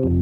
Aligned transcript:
Hallå 0.00 0.12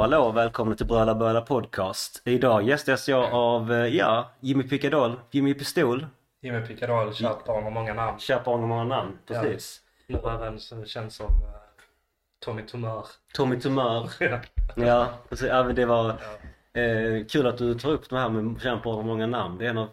hallå 0.00 0.32
välkommen 0.32 0.76
till 0.76 0.86
Bröla 0.86 1.14
Böla 1.14 1.40
Podcast. 1.40 2.22
Idag 2.24 2.62
gästas 2.62 3.08
jag 3.08 3.32
av, 3.32 3.72
eh, 3.72 3.78
ja, 3.78 4.30
Jimmy 4.40 4.68
Picadol, 4.68 5.20
Jimmy 5.30 5.54
Pistol. 5.54 6.06
Jimmy 6.42 6.66
Picadol, 6.66 7.14
kärt 7.14 7.46
barn 7.46 7.64
har 7.64 7.70
många 7.70 7.94
namn. 7.94 8.18
Barn 8.44 8.60
har 8.60 8.66
många 8.66 8.84
namn, 8.84 9.18
precis. 9.26 9.82
Nu 10.06 10.18
även 10.18 10.60
som 10.60 10.84
känns 10.84 11.16
som 11.16 11.26
uh, 11.26 11.48
Tommy 12.38 12.62
Tumör. 12.62 13.06
Tommy 13.34 13.60
Tumör. 13.60 14.10
ja. 14.20 14.40
Ja, 14.76 15.18
precis. 15.28 15.48
Ja, 15.48 15.64
men 15.64 15.74
det 15.74 15.84
var 15.86 16.14
Ja. 16.74 16.80
eh, 16.80 17.24
kul 17.26 17.46
att 17.46 17.58
du 17.58 17.74
tar 17.74 17.90
upp 17.90 18.10
det 18.10 18.18
här 18.18 18.28
med 18.28 18.44
barn 18.82 18.96
har 18.96 19.02
många 19.02 19.26
namn. 19.26 19.58
Det 19.58 19.66
är 19.66 19.70
en 19.70 19.78
av 19.78 19.88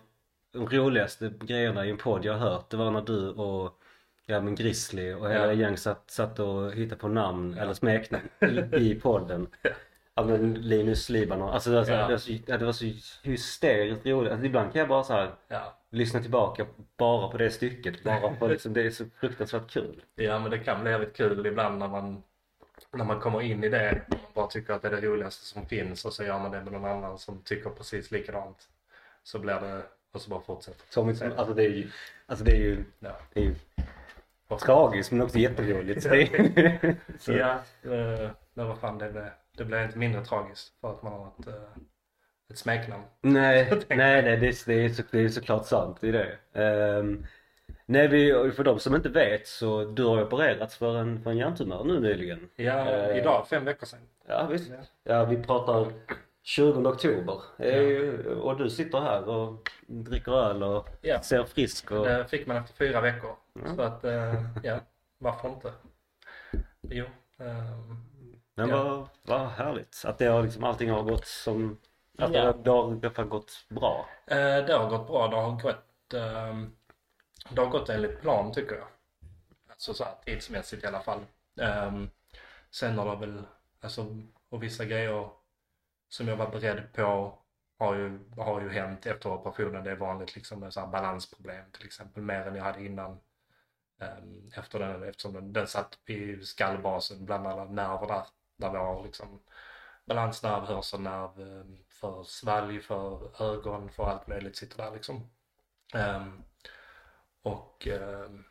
de 0.54 0.70
roligaste 0.70 1.34
grejerna 1.42 1.86
i 1.86 1.90
en 1.90 1.98
podd 1.98 2.26
jag 2.26 2.34
har 2.34 2.40
hört. 2.50 2.70
Det 2.70 2.78
var 2.78 2.92
när 2.92 3.02
du 3.02 3.30
och 3.30 3.80
Ja 4.26 4.42
men 4.42 4.56
Grizzly 4.56 5.14
och 5.14 5.30
hela 5.30 5.46
Ja. 5.46 5.54
gäng 5.54 5.78
satt, 5.78 6.12
satt 6.12 6.40
och 6.40 6.72
hittade 6.72 7.02
på 7.02 7.08
namn 7.08 7.58
eller 7.58 7.74
smeknamn 7.74 8.30
i, 8.42 8.76
i 8.76 8.96
podden. 8.96 9.48
Ja 10.16 10.24
men 10.24 10.54
Linus 10.54 11.10
Libanon. 11.10 11.50
Alltså 11.50 11.70
det 11.70 11.76
var 11.76 11.84
så, 11.84 11.92
Ja. 11.92 11.98
det 12.08 12.12
var 12.14 12.18
så, 12.18 12.32
det 12.46 12.66
var 12.66 12.72
så 12.72 12.86
hysteriskt 13.24 14.06
roligt. 14.06 14.32
Alltså, 14.32 14.46
ibland 14.46 14.72
kan 14.74 14.80
jag 14.80 14.88
bara 14.90 15.04
så 15.04 15.14
här 15.14 15.32
Ja. 15.48 15.74
lyssna 15.90 16.20
tillbaka 16.22 16.66
bara 16.98 17.28
på 17.28 17.38
det 17.38 17.50
stycket. 17.52 18.04
Bara 18.04 18.36
för 18.36 18.50
liksom, 18.50 18.74
det 18.74 18.82
är 18.82 18.90
så 18.90 19.06
fruktansvärt 19.20 19.70
kul. 19.72 20.04
ja, 20.16 20.40
men 20.40 20.52
det 20.52 20.60
kan 20.60 20.82
bli 20.82 20.92
jävligt 20.92 21.16
kul 21.18 21.46
ibland 21.46 21.78
när 21.78 21.88
man, 21.88 22.24
när 22.92 23.06
man 23.06 23.20
kommer 23.20 23.42
in 23.42 23.64
i 23.64 23.70
det. 23.70 24.02
Man 24.10 24.20
bara 24.34 24.48
tycker 24.48 24.74
att 24.74 24.82
det 24.82 24.88
är 24.88 24.92
det 25.02 25.08
roligaste 25.08 25.46
som 25.46 25.66
finns 25.66 26.06
och 26.06 26.14
så 26.14 26.24
gör 26.24 26.40
man 26.40 26.52
det 26.52 26.62
med 26.62 26.74
någon 26.74 26.86
annan 26.86 27.18
som 27.20 27.42
tycker 27.44 27.70
precis 27.70 28.12
likadant. 28.12 28.68
Så 29.24 29.40
blir 29.40 29.54
det, 29.60 29.82
och 30.12 30.22
så 30.22 30.30
bara 30.30 30.42
fortsätter 30.42 30.94
Tommy, 30.94 31.12
alltså 31.38 31.54
det 31.54 31.64
är 31.66 31.70
ju, 31.70 31.90
alltså 32.26 32.46
det 32.46 32.52
är 32.52 32.56
ju, 32.60 32.84
Ja. 33.00 33.18
det 33.34 33.40
är 33.40 33.44
ju 33.44 33.56
tragiskt 34.60 35.12
men 35.12 35.22
också 35.22 35.38
jätteroligt. 35.38 36.06
Är, 36.06 36.96
Ja, 37.38 37.52
eh, 37.84 38.30
men 38.54 38.68
vad 38.68 38.78
fan 38.80 38.98
det 38.98 39.12
blev, 39.12 39.30
det 39.58 39.66
blev 39.66 39.84
inte 39.84 39.98
mindre 39.98 40.26
tragiskt 40.26 40.74
för 40.82 40.92
att 40.92 41.04
man 41.04 41.14
har 41.14 41.28
ett, 41.40 41.48
eh, 41.48 41.54
ett 42.52 42.58
smeknamn. 42.58 43.04
Nej, 43.22 43.72
nej, 43.90 43.98
nej 43.98 44.22
det, 44.22 44.30
är, 44.32 44.38
det, 44.66 44.74
är 44.86 44.90
så, 44.90 45.04
det 45.12 45.20
är 45.20 45.30
såklart 45.30 45.66
sant. 45.66 46.04
Är 46.04 46.12
det. 46.54 46.62
Um, 47.00 47.26
nej, 47.86 48.08
vi, 48.08 48.52
för 48.56 48.64
de 48.64 48.80
som 48.80 48.96
inte 48.96 49.10
vet 49.10 49.48
så 49.48 49.86
du 49.86 50.04
har 50.04 50.24
opererats 50.24 50.76
för 50.78 50.98
en, 50.98 51.24
för 51.24 51.32
en 51.32 51.38
hjärntumör 51.38 51.84
nu 51.84 52.00
nyligen. 52.00 52.50
Ja, 52.56 52.90
Eh. 52.90 53.18
idag, 53.18 53.48
fem 53.48 53.66
veckor 53.66 53.86
sedan. 53.88 54.00
Ja 54.28 54.48
visst. 54.52 54.72
Ja. 54.72 54.78
Ja, 55.04 55.26
vi 55.26 55.44
pratar 55.44 55.92
20 56.44 56.90
oktober. 56.90 57.42
Ju- 57.60 58.36
Och 58.36 58.58
du 58.58 58.70
sitter 58.70 59.00
här 59.00 59.30
och 59.30 59.70
dricker 59.88 60.32
öl 60.32 60.64
och 60.64 60.88
Ja. 61.02 61.22
ser 61.22 61.44
frisk 61.44 61.92
och... 61.92 62.06
Det 62.06 62.26
fick 62.28 62.48
man 62.48 62.58
efter 62.58 62.74
fyra 62.76 63.02
veckor. 63.02 63.36
Ja. 63.66 63.76
Så 63.76 63.82
att, 63.82 64.04
eh, 64.04 64.44
ja, 64.64 64.80
varför 65.18 65.50
inte? 65.50 65.72
Jo. 66.82 67.06
ehm, 67.40 68.06
Men 68.56 68.70
Ja. 68.70 68.84
vad, 68.84 69.08
vad 69.24 69.48
härligt 69.50 70.04
att 70.06 70.18
det 70.18 70.26
har 70.26 70.44
liksom, 70.44 70.64
allting 70.64 70.90
har 70.90 71.04
gått 71.04 71.26
som... 71.28 71.80
Att 72.18 72.34
Ja. 72.34 72.54
det, 72.54 72.64
det 72.64 72.70
har 72.70 72.94
i 72.94 73.00
alla 73.02 73.12
fall 73.12 73.26
gått 73.28 73.66
bra. 73.70 74.10
eh, 74.28 74.38
det 74.38 74.74
har 74.74 74.90
gått 74.90 75.08
bra. 75.08 75.28
Det 75.28 75.36
har 75.36 75.52
gått, 75.62 76.14
ehm, 76.14 76.76
det 77.50 77.62
har 77.62 77.70
gått 77.70 77.90
enligt 77.90 78.22
plan 78.22 78.54
tycker 78.54 78.76
jag. 78.76 78.88
Alltså 79.70 79.94
så 79.94 80.04
här, 80.04 80.14
tidsmässigt 80.26 80.84
i 80.84 80.88
alla 80.88 81.00
fall. 81.00 81.20
Um, 81.56 82.10
sen 82.72 82.98
har 82.98 83.16
det 83.16 83.26
väl, 83.26 83.44
alltså, 83.82 84.06
och 84.50 84.64
vissa 84.64 84.86
grejer 84.86 85.30
som 86.10 86.28
jag 86.28 86.36
var 86.36 86.50
beredd 86.52 86.94
på 86.94 87.38
har 87.80 87.96
ju, 87.96 88.20
har 88.38 88.62
ju 88.62 88.70
hänt 88.70 89.06
efter 89.06 89.30
operationen. 89.32 89.84
Det 89.84 89.92
är 89.92 89.96
vanligt 89.96 90.36
liksom 90.36 90.60
med 90.60 90.74
så 90.74 90.80
här 90.80 90.88
balansproblem 90.88 91.72
till 91.72 91.86
exempel, 91.86 92.24
mer 92.24 92.48
än 92.48 92.56
jag 92.56 92.64
hade 92.64 92.86
innan. 92.86 93.20
Ehm, 94.02 94.52
efter 94.56 94.80
den, 94.80 95.04
eftersom 95.04 95.34
den, 95.34 95.54
den 95.54 95.68
satt 95.68 96.00
i 96.06 96.42
skallbasen 96.46 97.26
bland 97.26 97.48
alla 97.48 97.66
nerver 97.66 98.08
där. 98.08 98.24
Där 98.64 98.72
vi 98.72 98.78
har 98.78 99.04
liksom 99.04 99.40
balansnerv, 100.06 100.66
hörselnerv, 100.66 101.42
ehm, 101.42 101.78
för 101.90 102.24
svalg, 102.24 102.82
för 102.82 103.42
ögon, 103.44 103.90
för 103.90 104.04
allt 104.04 104.28
möjligt 104.28 104.58
sitter 104.58 104.78
där 104.78 104.92
liksom. 104.92 105.30
Um, 105.94 106.44
och 107.42 107.88
um, 107.88 108.44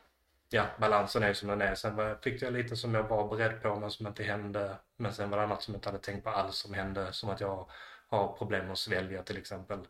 ja, 0.50 0.66
balansen 0.80 1.22
är 1.22 1.28
ju 1.28 1.34
som 1.34 1.48
den 1.48 1.62
är. 1.62 1.74
Sen 1.74 2.16
fick 2.22 2.42
jag 2.42 2.52
lite 2.52 2.76
som 2.76 2.94
jag 2.94 3.02
var 3.02 3.28
beredd 3.28 3.62
på 3.62 3.76
men 3.76 3.90
som 3.90 4.06
inte 4.06 4.22
hände. 4.22 4.76
Men 4.96 5.12
sen 5.12 5.30
var 5.30 5.38
det 5.38 5.44
annat 5.44 5.62
som 5.62 5.74
jag 5.74 5.78
inte 5.78 5.88
hade 5.88 6.02
tänkt 6.02 6.24
på 6.24 6.30
alls 6.30 6.56
som 6.56 6.74
hände. 6.74 7.12
Som 7.12 7.30
att 7.30 7.40
jag 7.40 7.70
har 8.08 8.36
problem 8.38 8.64
med 8.64 8.72
att 8.72 8.78
svälja 8.78 9.22
till 9.22 9.38
exempel. 9.38 9.86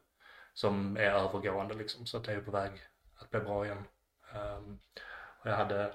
Som 0.55 0.97
är 0.97 1.11
övergående 1.11 1.75
liksom. 1.75 2.07
Så 2.07 2.17
att 2.17 2.25
det 2.25 2.33
är 2.33 2.41
på 2.41 2.51
väg 2.51 2.71
att 3.17 3.31
bli 3.31 3.41
bra 3.41 3.65
igen. 3.65 3.85
Um, 4.35 4.81
och 5.41 5.51
jag 5.51 5.57
hade 5.57 5.95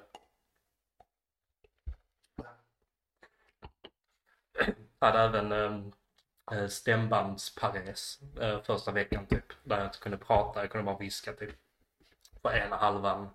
hade 4.99 5.19
även 5.19 5.51
um, 5.51 5.93
stämbandspares 6.69 8.19
eh, 8.41 8.61
första 8.61 8.91
veckan 8.91 9.25
typ. 9.25 9.43
Där 9.63 9.77
jag 9.77 9.85
inte 9.87 9.97
kunde 9.99 10.17
prata, 10.17 10.59
jag 10.61 10.71
kunde 10.71 10.85
bara 10.85 10.97
viska 10.97 11.33
typ. 11.33 11.55
På 12.41 12.51
ena 12.51 12.75
halvan, 12.75 13.29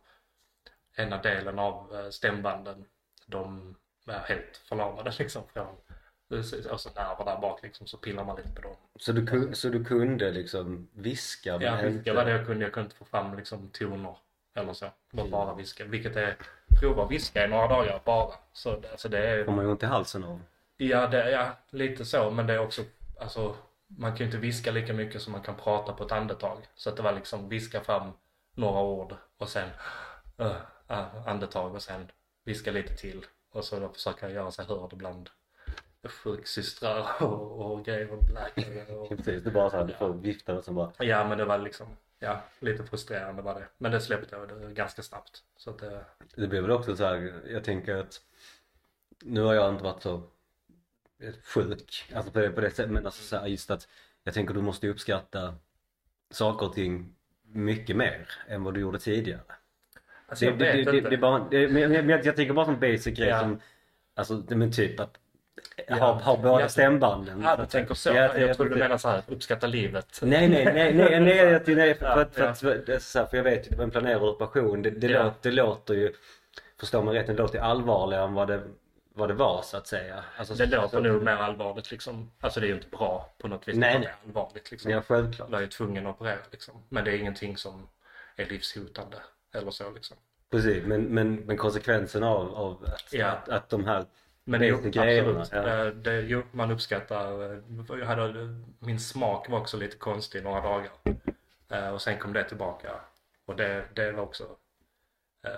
ena 0.97 1.23
delen 1.23 1.59
av 1.59 1.95
eh, 1.97 2.11
stämbanden. 2.11 2.85
De 3.27 3.75
är 4.07 4.19
helt 4.19 4.57
förlamade 4.57 5.13
liksom 5.19 5.43
från 5.53 5.77
och 6.71 6.81
så 6.81 6.89
nerver 6.91 7.25
där 7.25 7.39
bak 7.41 7.63
liksom 7.63 7.87
så 7.87 7.97
pillar 7.97 8.25
man 8.25 8.37
lite 8.37 8.49
på 8.55 8.63
dem. 8.63 8.77
Så 8.97 9.13
du, 9.13 9.27
kun- 9.27 9.55
så 9.55 9.69
du 9.69 9.85
kunde 9.85 10.31
liksom 10.31 10.89
viska? 10.93 11.59
Ja, 11.61 11.77
viska 11.83 12.15
var 12.15 12.25
det 12.25 12.31
jag 12.31 12.47
kunde. 12.47 12.65
Jag 12.65 12.73
kunde 12.73 12.85
inte 12.85 12.97
få 12.97 13.05
fram 13.05 13.37
liksom 13.37 13.69
toner 13.69 14.17
eller 14.55 14.73
så. 14.73 14.87
Var 15.11 15.29
bara 15.29 15.55
viska. 15.55 15.85
Vilket 15.85 16.17
är, 16.17 16.37
prova 16.81 17.07
viska 17.07 17.45
i 17.45 17.49
några 17.49 17.69
dagar 17.69 18.01
bara. 18.05 18.35
Så 18.53 18.77
det- 18.81 18.91
alltså 18.91 19.09
det 19.09 19.19
är 19.29 19.45
får 19.45 19.53
man 19.53 19.65
ju 19.65 19.71
ont 19.71 19.83
i 19.83 19.87
halsen 19.87 20.25
av. 20.25 20.41
Ja, 20.89 21.07
det, 21.07 21.31
ja, 21.31 21.57
lite 21.71 22.05
så. 22.05 22.31
Men 22.31 22.47
det 22.47 22.55
är 22.55 22.59
också, 22.59 22.83
alltså, 23.21 23.57
man 23.87 24.11
kan 24.11 24.19
ju 24.19 24.25
inte 24.25 24.39
viska 24.39 24.71
lika 24.71 24.93
mycket 24.93 25.23
som 25.23 25.33
man 25.33 25.43
kan 25.43 25.57
prata 25.57 25.93
på 25.93 26.05
ett 26.05 26.13
andetag. 26.13 26.59
Så 26.75 26.91
att 26.91 26.97
det 26.97 27.03
var 27.03 27.13
liksom 27.13 27.49
viska 27.49 27.81
fram 27.81 28.13
några 28.55 28.81
ord 28.81 29.15
och 29.39 29.49
sen 29.49 29.69
uh, 30.41 31.29
andetag 31.29 31.75
och 31.75 31.83
sen 31.83 32.11
viska 32.45 32.71
lite 32.71 32.97
till. 32.97 33.27
Och 33.53 33.65
så 33.65 33.81
då 33.81 33.89
försöka 33.89 34.31
göra 34.31 34.51
sig 34.51 34.65
hörd 34.65 34.97
bland 34.97 35.31
sjuksystrar 36.09 37.23
och, 37.23 37.73
och 37.73 37.85
grejer 37.85 38.13
och 38.13 38.23
läkare. 38.35 38.97
Och, 38.97 39.09
Precis, 39.17 39.45
det 39.45 39.51
bara 39.51 39.71
så 39.71 39.77
här, 39.77 39.85
du 39.85 39.93
får 39.95 40.13
vifta 40.13 40.55
och 40.55 40.65
så 40.65 40.73
bara... 40.73 40.93
ja, 40.99 41.29
men 41.29 41.39
det 41.39 41.45
var 41.45 41.59
liksom, 41.59 41.87
ja, 42.19 42.43
lite 42.59 42.85
frustrerande 42.85 43.43
var 43.43 43.55
det. 43.55 43.69
Men 43.79 43.93
det 43.93 44.01
släppte 44.01 44.37
jag 44.37 44.49
det 44.49 44.75
ganska 44.75 45.03
snabbt. 45.03 45.43
Så 45.57 45.71
att 45.71 45.79
det, 45.79 46.05
Det 46.37 46.47
blir 46.47 46.61
väl 46.61 46.71
också 46.71 46.97
så 46.97 47.05
här, 47.05 47.43
jag 47.47 47.65
tänker 47.65 47.97
att 47.97 48.21
nu 49.21 49.41
har 49.41 49.55
jag 49.55 49.71
inte 49.71 49.85
varit 49.85 50.03
så 50.03 50.23
sjuk, 51.45 52.05
alltså 52.15 52.33
på 52.33 52.39
det, 52.39 52.51
på 52.51 52.61
det 52.61 52.71
sättet, 52.71 52.91
men 52.91 53.07
alltså 53.07 53.23
så 53.23 53.47
just 53.47 53.71
att 53.71 53.89
jag 54.25 54.35
tänker 54.35 54.55
du 54.55 54.61
måste 54.61 54.89
uppskatta 54.89 55.55
saker 56.31 56.67
och 56.67 56.75
ting 56.75 57.15
mycket 57.53 57.97
mer 57.97 58.27
än 58.49 58.65
vad 58.65 58.75
du 58.75 58.81
gjorde 58.81 58.99
tidigare. 58.99 59.41
alltså 60.27 60.45
Det, 60.45 60.51
jag 60.51 60.59
det, 60.59 60.65
vet 60.77 60.87
det, 60.93 60.97
inte. 60.99 61.11
det 61.11 61.17
bara, 61.19 61.39
men 61.51 61.73
men 61.73 62.09
jag, 62.09 62.27
jag 62.27 62.37
tänker 62.37 62.53
bara 62.55 62.67
som 62.67 62.81
basic 62.81 63.19
grej 63.19 63.29
Ja. 63.29 63.41
som, 63.41 63.61
alltså 64.15 64.43
men 64.49 64.73
typ 64.73 65.01
att 65.01 65.19
Ja. 65.87 65.97
ha, 65.97 66.13
ha 66.13 66.37
båda 66.37 66.61
Ja. 66.61 66.69
stämbanden. 66.69 67.43
Ja, 67.45 67.57
du 67.57 67.67
tänker 67.67 67.95
så. 67.95 68.09
Ja, 68.09 68.15
jag, 68.15 68.41
jag- 68.41 68.57
trodde 68.57 68.71
du 68.71 68.77
menade 68.79 68.99
så 68.99 69.09
här, 69.09 69.23
uppskatta 69.29 69.67
livet. 69.67 70.21
Nej, 70.23 70.49
nej, 70.49 70.65
nej, 70.65 70.95
nej, 70.95 71.21
nej, 71.21 71.37
jag- 71.37 71.69
nej 71.77 71.95
för, 71.95 72.07
Ja, 72.07 72.15
för, 72.15 72.25
för, 72.25 72.45
ja. 72.93 72.99
för, 73.01 73.25
för 73.27 73.37
jag 73.37 73.45
vet 73.45 73.67
ju 73.67 73.71
det 73.71 73.77
var 73.77 73.85
en 73.85 73.91
planerad 73.91 74.23
operation. 74.23 74.83
Det, 74.83 74.91
det, 74.91 75.07
Ja. 75.07 75.23
låter, 75.25 75.51
det 75.51 75.57
låter 75.57 75.95
ju, 75.95 76.13
förstår 76.81 77.03
man 77.03 77.15
rätt, 77.15 77.27
det 77.27 77.33
låter 77.35 77.59
allvarligare 77.59 78.25
än 78.25 78.35
vad 78.35 78.49
det, 78.49 78.63
vad 79.15 79.29
det 79.29 79.35
var 79.35 79.63
så 79.63 79.77
att 79.77 79.87
säga. 79.87 80.25
Alltså, 80.37 80.55
Det 80.55 80.67
låter 80.67 80.89
så, 80.89 81.01
nog 81.01 81.23
mer 81.23 81.33
allvarligt 81.37 81.91
liksom. 81.91 82.31
Alltså 82.41 82.61
det 82.61 82.67
är 82.67 82.69
ju 82.69 82.75
inte 82.75 82.89
bra 82.89 83.31
på 83.39 83.49
något 83.49 83.69
vis. 83.69 83.77
Nej, 83.77 83.93
nej. 83.95 84.01
Det 84.03 84.07
är 84.09 84.15
allvarligt 84.27 84.71
liksom. 84.71 84.91
Ja, 84.91 85.03
självklart. 85.03 85.49
Jag 85.51 85.63
är 85.63 85.67
tvungen 85.67 86.07
att 86.07 86.17
operera 86.21 86.39
liksom. 86.51 86.83
Men 86.89 87.05
det 87.05 87.11
är 87.11 87.19
ingenting 87.19 87.57
som 87.57 87.89
är 88.37 88.47
livshotande. 88.47 89.17
Eller 89.55 89.71
så 89.71 89.91
liksom. 89.91 90.17
Precis, 90.51 90.85
men, 90.85 91.03
men, 91.03 91.35
men 91.35 91.57
konsekvensen 91.57 92.23
av, 92.23 92.55
av 92.55 92.85
att, 92.85 93.13
Ja. 93.13 93.27
att, 93.27 93.49
att 93.49 93.69
de 93.69 93.85
här 93.85 94.05
Men 94.45 94.61
Det 94.61 94.67
är 94.67 94.71
jo, 94.71 94.81
grejerna, 94.91 95.41
absolut. 95.41 95.65
ja. 95.67 95.85
Eh, 95.87 95.93
Det, 95.93 96.21
jo, 96.21 96.43
man 96.53 96.71
uppskattar. 96.71 97.53
eh, 97.53 97.59
Jag 97.99 98.07
hade, 98.07 98.33
min 98.79 99.01
smak 99.01 99.49
var 99.49 99.61
också 99.61 99.77
lite 99.77 99.97
konstig 99.97 100.43
några 100.45 100.61
dagar. 100.61 100.91
Eh, 101.69 101.89
Och 101.89 102.03
sen 102.03 102.19
kom 102.19 102.33
det 102.33 102.45
tillbaka. 102.45 102.93
Och 103.47 103.57
det, 103.57 103.85
det 103.95 104.13
var 104.13 104.23
också 104.23 104.45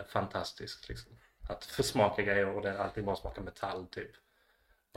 fantastiskt 0.08 0.88
liksom. 0.88 1.12
Att 1.48 1.64
få 1.64 1.82
smaka 1.82 2.22
grejer 2.22 2.48
och 2.48 2.62
det 2.62 2.78
alltid 2.80 3.04
bara 3.04 3.16
smaka 3.16 3.40
metall 3.40 3.86
typ. 3.86 4.10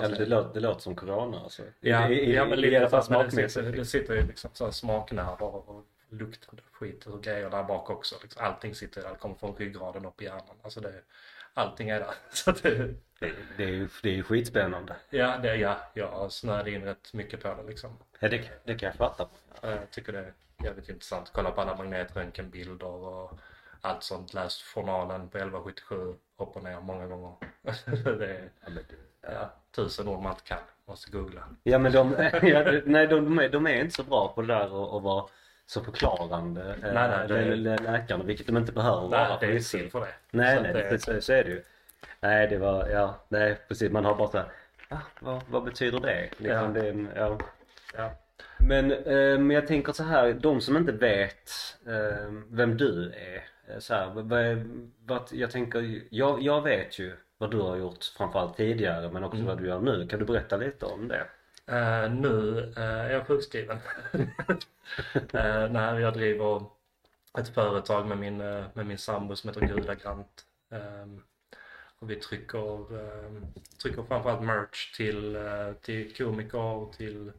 Eller 0.01 0.17
det, 0.17 0.25
låter, 0.25 0.53
det 0.53 0.59
låter 0.59 0.81
som 0.81 0.95
corona 0.95 1.39
alltså. 1.39 1.61
I, 1.63 1.65
Ja, 1.79 2.09
i, 2.09 2.13
i, 2.13 2.35
ja 2.35 2.45
men 2.45 2.59
i 2.59 2.61
lite 2.61 2.77
alla 2.79 2.89
fall 2.89 3.03
smakmässigt. 3.03 3.71
det 3.71 3.85
sitter 3.85 4.13
ju 4.15 4.27
liksom 4.27 4.49
så 4.53 4.71
smaknerver 4.71 5.69
och 5.69 5.85
luktande 6.09 6.61
skit 6.71 7.05
och 7.05 7.23
grejer 7.23 7.49
där 7.49 7.63
bak 7.63 7.89
också. 7.89 8.15
Liksom. 8.21 8.45
Allting 8.45 8.75
sitter 8.75 9.01
där, 9.01 9.15
kommer 9.15 9.35
från 9.35 9.55
ryggraden 9.55 10.05
upp 10.05 10.21
i 10.21 10.25
hjärnan. 10.25 10.55
Alltså 10.63 10.79
det, 10.81 10.93
allting 11.53 11.89
är 11.89 11.99
där. 11.99 12.13
Så 12.31 12.51
det, 12.51 12.93
Det, 13.19 13.31
det 13.57 13.63
är 13.63 13.67
ju 13.67 13.89
det 14.03 14.09
är 14.09 14.13
ju 14.13 14.23
skitspännande. 14.23 14.95
ja, 15.09 15.37
det, 15.37 15.55
ja, 15.55 15.77
jag 15.93 16.31
snöade 16.31 16.71
in 16.71 16.83
rätt 16.83 17.13
mycket 17.13 17.43
på 17.43 17.53
det 17.53 17.63
liksom. 17.69 17.97
Ja, 18.19 18.29
det, 18.29 18.49
det 18.63 18.75
kan 18.75 18.87
jag 18.87 18.95
fatta. 18.95 19.27
Jag 19.61 19.91
tycker 19.91 20.13
det 20.13 20.19
är 20.19 20.33
jävligt 20.63 20.89
intressant. 20.89 21.29
Kolla 21.33 21.51
på 21.51 21.61
alla 21.61 21.75
magnetröntgenbilder 21.75 22.87
och 22.87 23.39
allt 23.81 24.03
sånt. 24.03 24.33
Läst 24.33 24.61
journalen 24.61 25.29
på 25.29 25.37
1177 25.37 25.95
upp 26.37 26.55
och 26.55 26.63
ner 26.63 26.79
många 26.81 27.07
gånger. 27.07 27.33
det 28.17 28.25
är 28.29 28.49
Ja, 29.21 29.53
tusen 29.75 30.07
ord 30.07 30.21
man 30.23 30.31
inte 30.31 30.43
kan. 30.43 30.57
Måste 30.85 31.11
googla. 31.11 31.41
ja 31.63 31.77
men 31.79 31.91
de, 31.91 32.11
ja, 32.41 32.63
nej, 32.85 33.07
de, 33.07 33.39
är, 33.39 33.49
de 33.49 33.67
är 33.67 33.81
inte 33.81 33.95
så 33.95 34.03
bra 34.03 34.31
på 34.35 34.41
det 34.41 34.47
där 34.47 34.97
att 34.97 35.03
vara 35.03 35.25
så 35.65 35.83
förklarande. 35.83 36.61
eh, 36.61 36.93
Nej, 36.93 37.09
nej, 37.09 37.27
det 37.27 37.55
lä- 37.55 37.77
Läkarna, 37.77 38.23
vilket 38.23 38.47
de 38.47 38.57
inte 38.57 38.71
behöver 38.71 39.07
vara. 39.07 39.27
Nej, 39.27 39.37
det 39.39 39.45
är 39.45 39.49
förvisso. 39.49 39.77
till 39.77 39.91
för 39.91 39.99
det. 39.99 40.07
Nej, 40.31 40.55
Så 40.57 40.61
nej, 40.63 40.73
det- 40.73 40.99
så, 40.99 41.21
så 41.21 41.33
är 41.33 41.43
det 41.43 41.49
ju. 41.49 41.63
Nej, 42.19 42.47
det 42.47 42.57
var, 42.57 42.87
ja, 42.89 43.15
nej 43.29 43.57
precis. 43.67 43.91
Man 43.91 44.05
har 44.05 44.15
bara 44.15 44.27
såhär, 44.27 44.47
ah, 44.89 44.97
vad, 45.19 45.41
vad 45.49 45.63
betyder 45.63 45.99
det? 45.99 46.29
Liksom, 46.37 46.75
Ja. 46.75 46.81
det 46.81 47.05
ja. 47.15 47.37
Ja. 47.97 48.11
Men, 48.59 48.91
eh, 48.91 49.39
men 49.39 49.49
jag 49.51 49.67
tänker 49.67 49.93
så 49.93 50.03
här, 50.03 50.33
de 50.33 50.61
som 50.61 50.77
inte 50.77 50.91
vet 50.91 51.49
eh, 51.87 52.31
vem 52.49 52.77
du 52.77 53.11
är. 53.11 53.43
Eh, 53.67 53.79
Så 53.79 53.93
här, 53.93 54.09
vad, 54.09 54.33
vad, 55.05 55.27
jag 55.31 55.51
tänker, 55.51 56.03
jag, 56.09 56.41
jag 56.41 56.61
vet 56.61 56.99
ju 56.99 57.17
vad 57.37 57.51
du 57.51 57.57
har 57.59 57.75
gjort 57.77 58.03
framförallt 58.17 58.57
tidigare 58.57 59.11
men 59.11 59.23
också 59.23 59.43
Mm. 59.43 59.47
vad 59.47 59.57
du 59.57 59.67
gör 59.67 59.79
nu. 59.81 60.07
Kan 60.07 60.19
du 60.19 60.25
berätta 60.25 60.57
lite 60.57 60.85
om 60.85 61.07
det? 61.07 61.27
Eh, 61.67 62.11
nu 62.11 62.59
eh, 62.77 62.83
är 62.83 63.09
jag 63.09 63.27
sjukskriven. 63.27 63.77
uh, 65.33 65.71
nej, 65.71 66.01
jag 66.01 66.13
driver 66.13 66.65
ett 67.39 67.49
företag 67.49 68.07
med 68.07 68.17
min, 68.17 68.37
med 68.73 68.85
min 68.85 68.97
sambo 68.97 69.35
som 69.35 69.49
heter 69.49 69.61
Gudagrant. 69.61 70.45
Ehm, 70.71 71.23
och 71.99 72.09
vi 72.09 72.15
trycker, 72.15 72.93
um, 72.93 73.45
trycker 73.81 74.03
framförallt 74.03 74.41
merch 74.43 74.95
till, 74.97 75.37
till 75.81 76.15
komiker, 76.17 76.91
till, 76.93 77.31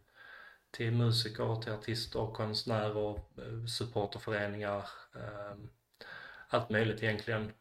till 0.71 0.93
musiker, 0.93 1.63
till 1.63 1.73
artister, 1.73 2.33
konstnärer, 2.35 3.15
uh, 3.39 3.67
supporterföreningar. 3.67 4.85
ehm, 5.15 5.71
allt 6.49 6.71
möjligt 6.71 7.03
egentligen. 7.03 7.53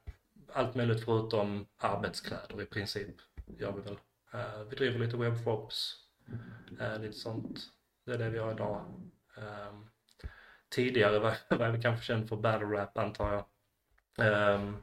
Allt 0.53 0.75
möjligt 0.75 1.05
förutom 1.05 1.67
arbetskläder 1.77 2.61
i 2.61 2.65
princip 2.65 3.15
gör 3.57 3.71
vi 3.71 3.81
väl. 3.81 3.97
Eh, 4.33 4.63
vi 4.69 4.75
driver 4.75 4.99
lite 4.99 5.17
webbshops, 5.17 5.95
eh, 6.79 6.99
lite 6.99 7.17
sånt. 7.17 7.59
Det 8.05 8.13
är 8.13 8.17
det 8.17 8.29
vi 8.29 8.39
har 8.39 8.51
idag. 8.51 8.85
Ehm, 9.37 9.87
tidigare 10.69 11.19
var, 11.19 11.35
var 11.57 11.65
jag 11.67 11.81
kanske 11.81 12.05
känd 12.05 12.29
för 12.29 12.35
battle 12.35 12.67
rap 12.67 12.97
antar 12.97 13.33
jag. 13.33 13.45
Ehm, 14.27 14.77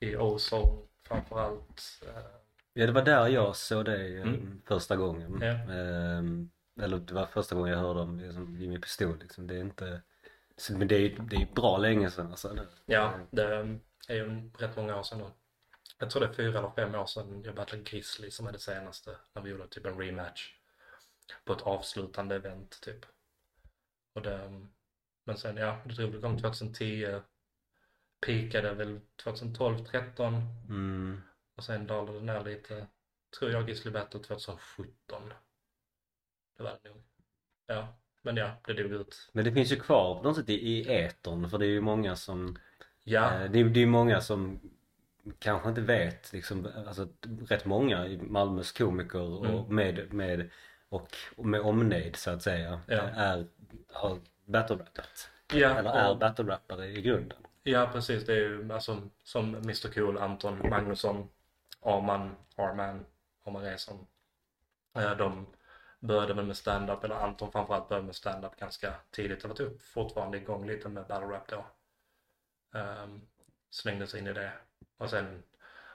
I 0.00 0.16
Ozone 0.16 0.78
framförallt. 1.02 2.00
Uh, 2.06 2.10
Ja, 2.76 2.86
det 2.86 2.92
var 2.92 3.02
där 3.02 3.28
jag 3.28 3.56
såg 3.56 3.84
dig 3.84 4.16
eh, 4.16 4.22
Mm. 4.22 4.62
första 4.66 4.96
gången. 4.96 5.38
Ja. 5.42 5.72
Ehm, 5.74 6.50
eller 6.80 6.98
det 6.98 7.14
var 7.14 7.26
första 7.26 7.54
gången 7.54 7.72
jag 7.72 7.78
hörde 7.80 8.00
om 8.00 8.18
liksom, 8.20 8.56
Jimmy 8.56 8.78
Pistol 8.78 9.18
liksom. 9.18 9.46
Det 9.46 9.54
är 9.56 9.60
inte, 9.60 10.02
så, 10.56 10.78
men 10.78 10.88
det 10.88 10.94
är 10.94 11.00
ju 11.00 11.16
det 11.18 11.36
är 11.36 11.54
bra 11.54 11.78
länge 11.78 12.10
sedan 12.10 12.26
alltså. 12.30 12.66
ja, 12.86 13.18
det 13.30 13.44
är 14.08 14.14
ju 14.14 14.50
rätt 14.58 14.76
många 14.76 14.96
år 14.98 15.02
sedan 15.02 15.18
nu. 15.18 15.30
Jag 15.98 16.10
tror 16.10 16.20
det 16.22 16.28
är 16.28 16.32
fyra 16.32 16.58
eller 16.58 16.70
fem 16.70 16.94
år 16.94 17.06
sedan 17.06 17.42
jag 17.44 17.54
battlade 17.54 17.82
Grizzly 17.84 18.30
som 18.30 18.46
är 18.46 18.52
det 18.52 18.58
senaste. 18.58 19.16
När 19.32 19.42
vi 19.42 19.50
gjorde 19.50 19.68
typ 19.68 19.86
en 19.86 19.98
rematch. 19.98 20.54
På 21.44 21.52
ett 21.52 21.62
avslutande 21.62 22.34
event 22.36 22.80
typ. 22.82 23.06
Och 24.12 24.22
det, 24.22 24.66
men 25.24 25.36
sen 25.36 25.56
ja, 25.56 25.78
det 25.84 25.94
drog 25.94 26.14
igång 26.14 26.38
2010. 26.40 27.20
Peakade 28.26 28.74
väl 28.74 29.00
2012, 29.22 29.84
13 29.84 30.34
Mm. 30.68 31.20
och 31.56 31.64
sen 31.64 31.86
dalade 31.86 32.18
det 32.18 32.24
ner 32.24 32.44
lite. 32.44 32.86
Tror 33.38 33.50
jag 33.50 33.66
Grizzly 33.66 33.90
Battle 33.90 34.20
2017. 34.20 35.32
Det 36.56 36.62
var 36.62 36.78
det 36.82 36.88
nog. 36.88 37.02
Ja, 37.66 37.94
men 38.24 38.36
ja, 38.36 38.50
det 38.66 38.72
dog 38.72 38.92
ut. 38.92 39.28
Men 39.32 39.44
det 39.44 39.52
finns 39.52 39.72
ju 39.72 39.76
kvar 39.76 40.14
på 40.14 40.22
något 40.22 40.36
sätt 40.36 40.48
i, 40.50 40.54
i 40.54 40.94
etern 41.04 41.50
för 41.50 41.58
det 41.58 41.66
är 41.66 41.70
ju 41.70 41.80
många 41.80 42.16
som 42.16 42.58
Ja, 43.04 43.34
Eh, 43.34 43.50
Det 43.50 43.60
är, 43.60 43.64
det 43.64 43.82
är 43.82 43.86
många 43.86 44.20
som 44.20 44.60
kanske 45.38 45.68
inte 45.68 45.80
vet 45.80 46.32
liksom, 46.32 46.68
alltså 46.86 47.08
rätt 47.48 47.64
många 47.64 48.06
i 48.06 48.16
Malmös 48.18 48.72
komiker 48.72 49.20
och 49.20 49.46
Mm. 49.46 49.74
med, 49.74 50.12
med 50.12 50.50
och 50.88 51.16
med 51.36 51.60
omnejd 51.60 52.16
så 52.16 52.30
att 52.30 52.42
säga 52.42 52.80
Ja. 52.86 52.94
är, 53.02 53.46
har 53.92 54.18
battle-rappat. 54.44 55.30
ja, 55.52 55.68
Eller 55.68 55.90
är 55.90 56.10
och- 56.10 56.18
battle-rappare 56.18 56.86
i 56.86 57.02
grunden. 57.02 57.38
Ja, 57.62 57.90
precis. 57.92 58.24
Det 58.26 58.32
är 58.32 58.36
ju 58.36 58.72
alltså 58.72 59.02
som 59.24 59.54
Mr 59.54 59.92
Cool, 59.94 60.18
Anton 60.18 60.58
Magnusson, 60.70 61.28
Arman, 61.82 62.36
Arman, 62.56 63.04
Arman 63.44 63.62
Resson. 63.62 64.06
Eh, 64.96 65.16
De 65.16 65.46
började 66.06 66.34
väl 66.34 66.46
med 66.46 66.56
stand-up, 66.56 67.04
eller 67.04 67.14
Anton 67.14 67.52
framförallt 67.52 67.88
började 67.88 68.06
med 68.06 68.16
stand-up 68.16 68.56
ganska 68.56 68.94
tidigt. 69.10 69.42
Har 69.42 69.48
var 69.48 69.56
typ 69.56 69.82
fortfarande 69.82 70.36
igång 70.36 70.66
lite 70.66 70.88
med 70.88 71.06
battle 71.06 71.28
rap 71.28 71.48
då. 71.48 71.66
Ehm, 72.78 73.02
um, 73.02 73.26
slängde 73.70 74.06
sig 74.06 74.20
in 74.20 74.26
i 74.26 74.32
det. 74.32 74.52
Och 74.96 75.10
sen 75.10 75.42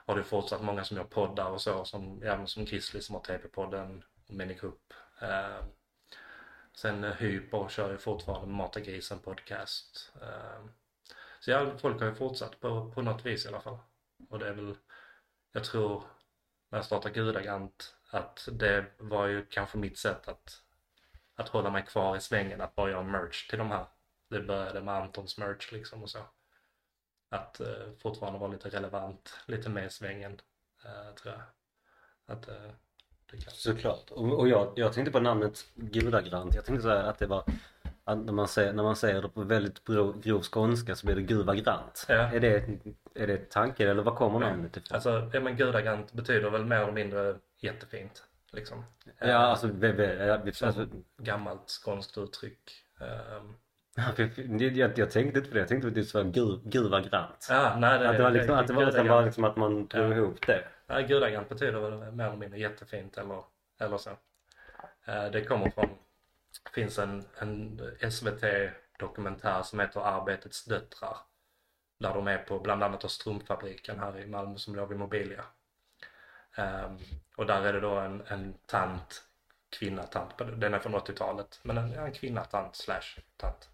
har 0.06 0.16
det 0.16 0.22
fortsatt 0.24 0.62
många 0.62 0.84
som 0.84 0.96
gör 0.96 1.04
poddar 1.04 1.50
och 1.50 1.60
så, 1.60 1.84
som, 1.84 2.20
ja, 2.22 2.36
men 2.36 2.46
som 2.46 2.64
Grizzly 2.64 3.00
som 3.00 3.14
har 3.14 3.22
TP-podden 3.22 4.02
och 4.28 4.34
Minikupp. 4.34 4.94
Um, 5.20 5.28
ehm, 5.28 5.64
sen 6.72 7.04
Hyper 7.04 7.68
kör 7.68 7.90
ju 7.90 7.98
fortfarande 7.98 8.54
Mata 8.54 8.80
Grisen 8.80 9.18
podcast. 9.18 10.12
Um, 10.14 10.72
så 11.40 11.50
ja, 11.50 11.78
folk 11.78 12.00
har 12.00 12.08
ju 12.08 12.14
fortsatt 12.14 12.60
på, 12.60 12.90
på 12.90 13.02
något 13.02 13.26
vis 13.26 13.44
i 13.44 13.48
alla 13.48 13.60
fall. 13.60 13.78
Och 14.30 14.38
det 14.38 14.48
är 14.48 14.52
väl, 14.52 14.76
jag 15.52 15.64
tror, 15.64 16.02
när 16.68 16.78
jag 16.78 16.84
startade 16.84 17.14
Gudagant 17.14 17.96
att 18.10 18.48
det 18.52 18.84
var 18.98 19.26
ju 19.26 19.46
kanske 19.46 19.78
mitt 19.78 19.98
sätt 19.98 20.28
att, 20.28 20.62
att 21.34 21.48
hålla 21.48 21.70
mig 21.70 21.84
kvar 21.86 22.16
i 22.16 22.20
svängen, 22.20 22.60
att 22.60 22.74
bara 22.74 22.90
göra 22.90 23.02
merch 23.02 23.48
till 23.48 23.58
de 23.58 23.70
här. 23.70 23.86
Det 24.28 24.40
började 24.40 24.80
med 24.80 24.94
Antons 24.94 25.38
merch 25.38 25.72
liksom 25.72 26.02
och 26.02 26.10
så. 26.10 26.18
Att 27.28 27.60
eh, 27.60 27.92
fortfarande 28.02 28.38
vara 28.38 28.52
lite 28.52 28.68
relevant, 28.68 29.40
lite 29.46 29.68
med 29.68 29.86
i 29.86 29.90
svängen, 29.90 30.40
eh, 30.84 31.14
tror 31.14 31.34
jag. 31.34 31.42
Att 32.36 32.48
eh. 32.48 32.70
Såklart. 33.48 34.10
Och, 34.10 34.38
och 34.38 34.48
jag, 34.48 34.72
jag 34.76 34.92
tänkte 34.92 35.12
på 35.12 35.20
namnet 35.20 35.64
Gudagrant. 35.74 36.54
Jag 36.54 36.64
tänkte 36.64 36.82
så 36.82 36.88
här 36.88 37.02
att 37.04 37.18
det 37.18 37.26
var 37.26 37.44
när 38.04 38.32
man 38.32 38.48
säger, 38.48 38.72
när 38.72 38.82
man 38.82 38.96
säger 38.96 39.22
det 39.22 39.28
på 39.28 39.42
väldigt 39.42 39.84
grov, 39.84 40.20
grov 40.20 40.42
skånska 40.42 40.94
så 40.94 41.06
blir 41.06 41.16
det 41.16 41.22
Guvagrant. 41.22 42.06
Ja. 42.08 42.14
Är 42.14 42.40
det, 42.40 42.64
är 43.14 43.26
det 43.26 43.50
tanken 43.50 43.88
eller 43.88 44.02
var 44.02 44.16
kommer 44.16 44.38
namnet 44.38 44.76
ifrån? 44.76 44.94
Alltså, 44.94 45.30
ja 45.32 45.40
men 45.40 45.56
Gudagrant 45.56 46.12
betyder 46.12 46.50
väl 46.50 46.64
mer 46.64 46.76
eller 46.76 46.92
mindre 46.92 47.36
jättefint, 47.60 48.24
liksom. 48.52 48.84
ja 49.18 49.34
alltså, 49.36 49.66
vi, 49.66 49.92
vi, 49.92 50.52
alltså 50.62 50.86
gammalt 51.18 51.68
skånskt 51.68 52.18
uttryck. 52.18 52.84
Ehm, 53.00 53.54
jag, 54.58 54.98
jag, 54.98 55.10
tänkte 55.10 55.38
inte 55.38 55.48
på 55.48 55.54
det. 55.54 55.60
Jag 55.60 55.68
tänkte 55.68 55.88
att 55.88 55.94
det 55.94 56.14
var 56.14 56.22
gu, 56.22 56.60
guva 56.64 57.00
grant. 57.00 57.46
Ja, 57.50 57.76
nej 57.78 57.98
det 57.98 58.08
Att 58.10 58.16
det 58.16 58.22
var 58.22 58.30
liksom, 58.30 58.54
att 58.54 58.66
det 58.66 58.72
var 58.72 59.04
bara 59.08 59.24
liksom 59.24 59.44
att 59.44 59.56
man 59.56 59.86
drog 59.86 60.12
Ja. 60.12 60.16
ihop 60.16 60.46
det. 60.46 60.64
Ja, 60.86 61.00
gudagrant 61.00 61.48
betyder 61.48 61.80
väl 61.80 62.12
mer 62.12 62.24
eller 62.26 62.36
mindre 62.36 62.58
jättefint 62.58 63.18
eller, 63.18 63.44
eller 63.80 63.98
så. 63.98 64.10
Eh, 65.06 65.30
Det 65.32 65.44
kommer 65.44 65.70
från, 65.70 65.88
det 66.64 66.70
finns 66.70 66.98
en, 66.98 67.24
en 67.38 67.80
SVT-dokumentär 68.10 69.62
som 69.62 69.80
heter 69.80 70.00
Arbetets 70.00 70.64
döttrar. 70.64 71.16
Där 71.98 72.14
de 72.14 72.28
är 72.28 72.38
på 72.38 72.58
bland 72.58 72.82
annat 72.82 73.10
strumpfabriken 73.10 73.98
här 73.98 74.18
i 74.18 74.26
Malmö 74.26 74.56
som 74.56 74.74
låg 74.76 74.88
vid 74.88 74.98
Mobilia. 74.98 75.44
Ehm, 76.60 76.98
och 77.36 77.46
där 77.46 77.62
är 77.62 77.72
det 77.72 77.80
då 77.80 77.90
en, 77.94 78.22
en 78.28 78.54
tant, 78.66 79.22
kvinna, 79.78 80.02
tant, 80.02 80.38
den 80.56 80.74
är 80.74 80.78
från 80.78 80.94
80-talet, 80.94 81.60
men 81.62 81.78
en, 81.78 81.92
en 81.92 82.12
kvinna, 82.12 82.44
tant 82.44 82.76
slash 82.76 83.20
tant. 83.36 83.68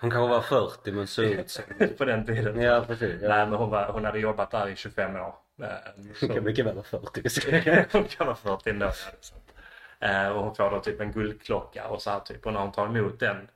Hon 0.00 0.10
kanske 0.10 0.28
var 0.28 0.40
40 0.40 0.92
men 0.92 1.06
såg 1.06 1.24
ut 1.24 1.50
som... 1.50 1.64
på 1.98 2.04
den 2.04 2.26
tiden. 2.26 2.60
Ja 2.60 2.84
precis. 2.86 3.22
Ja. 3.22 3.28
Nej 3.28 3.46
men 3.46 3.58
hon, 3.58 3.70
var, 3.70 3.88
hon 3.92 4.04
hade 4.04 4.18
jobbat 4.18 4.50
där 4.50 4.68
i 4.68 4.76
25 4.76 5.16
år. 5.16 5.34
Ehm, 5.62 6.14
så- 6.14 6.26
Hon 6.26 6.34
kan 6.34 6.44
mycket 6.44 6.66
väl 6.66 6.74
vara 6.74 6.84
40. 6.84 7.88
hon 7.92 8.04
kan 8.04 8.26
vara 8.26 8.36
40 8.36 8.70
ändå. 8.70 8.86
ja, 8.86 8.92
det 9.10 9.16
är 9.18 9.22
sant. 9.22 9.42
Eh, 10.00 10.28
och 10.28 10.44
hon 10.44 10.54
får 10.54 10.70
då 10.70 10.80
typ 10.80 11.00
en 11.00 11.12
guldklocka 11.12 11.88
och 11.88 12.02
så 12.02 12.10
här 12.10 12.20
typ. 12.20 12.46
Och 12.46 12.52
när 12.52 12.60
hon 12.60 12.72
tar 12.72 12.86
emot 12.86 13.20
den 13.20 13.48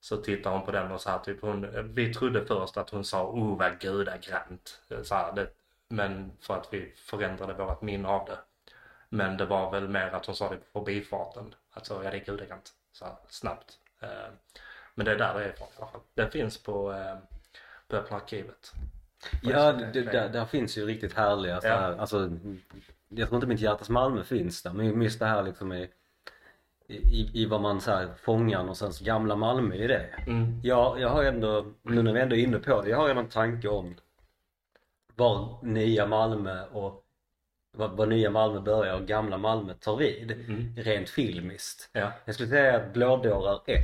så 0.00 0.16
tittar 0.16 0.50
hon 0.50 0.64
på 0.64 0.70
den 0.72 0.92
och 0.92 1.00
så 1.00 1.10
här 1.10 1.18
typ. 1.18 1.40
Hon, 1.42 1.92
vi 1.94 2.14
trodde 2.14 2.44
först 2.46 2.76
att 2.76 2.90
hon 2.90 3.04
sa 3.04 3.26
oh 3.26 3.58
vad 3.58 3.78
gudagrant. 3.78 4.80
Så 5.02 5.14
här, 5.14 5.32
det, 5.32 5.46
men 5.90 6.32
för 6.40 6.54
att 6.56 6.68
vi 6.70 6.92
förändrade 6.96 7.54
vårt 7.54 7.82
minne 7.82 8.08
av 8.08 8.26
det. 8.26 8.38
Men 9.08 9.36
det 9.36 9.46
var 9.46 9.70
väl 9.70 9.88
mer 9.88 10.06
att 10.10 10.26
hon 10.26 10.34
sa 10.36 10.48
det 10.50 10.56
på 10.56 10.64
förbifarten. 10.72 11.54
Alltså 11.70 12.04
ja 12.04 12.10
det 12.10 12.16
är 12.16 12.24
gudagrant. 12.24 12.72
Så 12.92 13.04
här, 13.04 13.14
snabbt. 13.28 13.78
Eh, 14.00 14.08
men 14.94 15.04
det 15.04 15.12
är 15.12 15.18
där 15.18 15.34
det 15.34 15.44
är 15.44 15.48
ifrån 15.48 15.68
i 15.68 15.82
alla 15.82 15.90
fall. 15.90 16.00
Den 16.14 16.30
finns 16.30 16.62
på, 16.62 16.92
eh, 16.92 17.16
på 17.88 17.96
Öppna 17.96 18.16
arkivet. 18.16 18.72
Ja, 19.42 19.72
det, 19.72 20.02
där, 20.02 20.28
där 20.28 20.44
finns 20.44 20.78
ju 20.78 20.86
riktigt 20.86 21.14
härliga 21.14 21.60
så 21.60 21.66
Ja. 21.66 21.76
här, 21.76 21.96
alltså 21.98 22.30
jag 23.08 23.28
tror 23.28 23.36
inte 23.36 23.46
mitt 23.46 23.60
hjärtas 23.60 23.88
Malmö 23.88 24.22
finns 24.24 24.62
där 24.62 24.72
men 24.72 25.02
just 25.02 25.18
det 25.20 25.26
här 25.26 25.42
liksom 25.42 25.72
i, 25.72 25.90
i, 26.86 27.42
i 27.42 27.46
vad 27.46 27.60
man 27.60 27.80
så 27.80 27.90
här 27.90 28.08
fångar 28.16 28.58
någonstans 28.58 29.00
gamla 29.00 29.36
Malmö 29.36 29.74
i 29.74 29.86
det. 29.86 30.06
Mm. 30.26 30.60
Ja, 30.62 30.98
jag 30.98 31.08
har 31.08 31.24
ändå, 31.24 31.66
nu 31.82 32.02
när 32.02 32.12
vi 32.12 32.20
ändå 32.20 32.36
är 32.36 32.40
inne 32.40 32.58
på 32.58 32.82
det, 32.82 32.88
jag 32.90 32.96
har 32.96 33.08
ändå 33.08 33.22
en 33.22 33.28
tanke 33.28 33.68
om 33.68 33.94
var 35.20 35.58
nya 35.62 36.06
Malmö 36.06 36.64
och 36.72 37.04
var, 37.76 37.88
var 37.88 38.06
nya 38.06 38.30
Malmö 38.30 38.60
börjar 38.60 38.94
och 38.94 39.06
gamla 39.06 39.38
Malmö 39.38 39.74
tar 39.74 39.96
vid 39.96 40.30
Mm. 40.30 40.74
rent 40.76 41.10
filmiskt. 41.10 41.90
Ja. 41.92 42.12
Jag 42.24 42.34
skulle 42.34 42.48
säga 42.48 42.76
att 42.76 42.92
Blådårar 42.92 43.60
1 43.66 43.80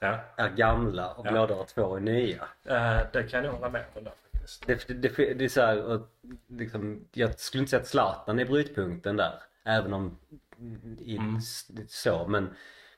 Ja. 0.00 0.20
är 0.36 0.48
gamla 0.48 1.12
och 1.14 1.26
Ja. 1.26 1.30
Blådårar 1.30 1.64
2 1.64 1.96
är 1.96 2.00
nya. 2.00 2.42
Eh, 2.64 2.98
det 3.12 3.22
kan 3.30 3.44
jag 3.44 3.52
hålla 3.52 3.68
med 3.70 3.84
om 3.94 4.04
där 4.04 4.12
faktiskt. 4.32 4.66
Det, 4.66 4.88
det, 4.88 4.94
det, 5.16 5.34
det 5.34 5.44
är 5.44 5.48
så 5.48 5.60
här, 5.60 5.82
och 5.82 6.08
liksom, 6.48 7.04
jag 7.12 7.38
skulle 7.40 7.60
inte 7.60 7.70
säga 7.70 7.80
att 7.80 7.86
Zlatan 7.88 8.38
är 8.38 8.44
brytpunkten 8.44 9.16
där. 9.16 9.34
Även 9.64 9.92
om 9.92 10.18
i, 11.00 11.16
Mm. 11.16 11.40
så, 11.88 12.26
men 12.28 12.54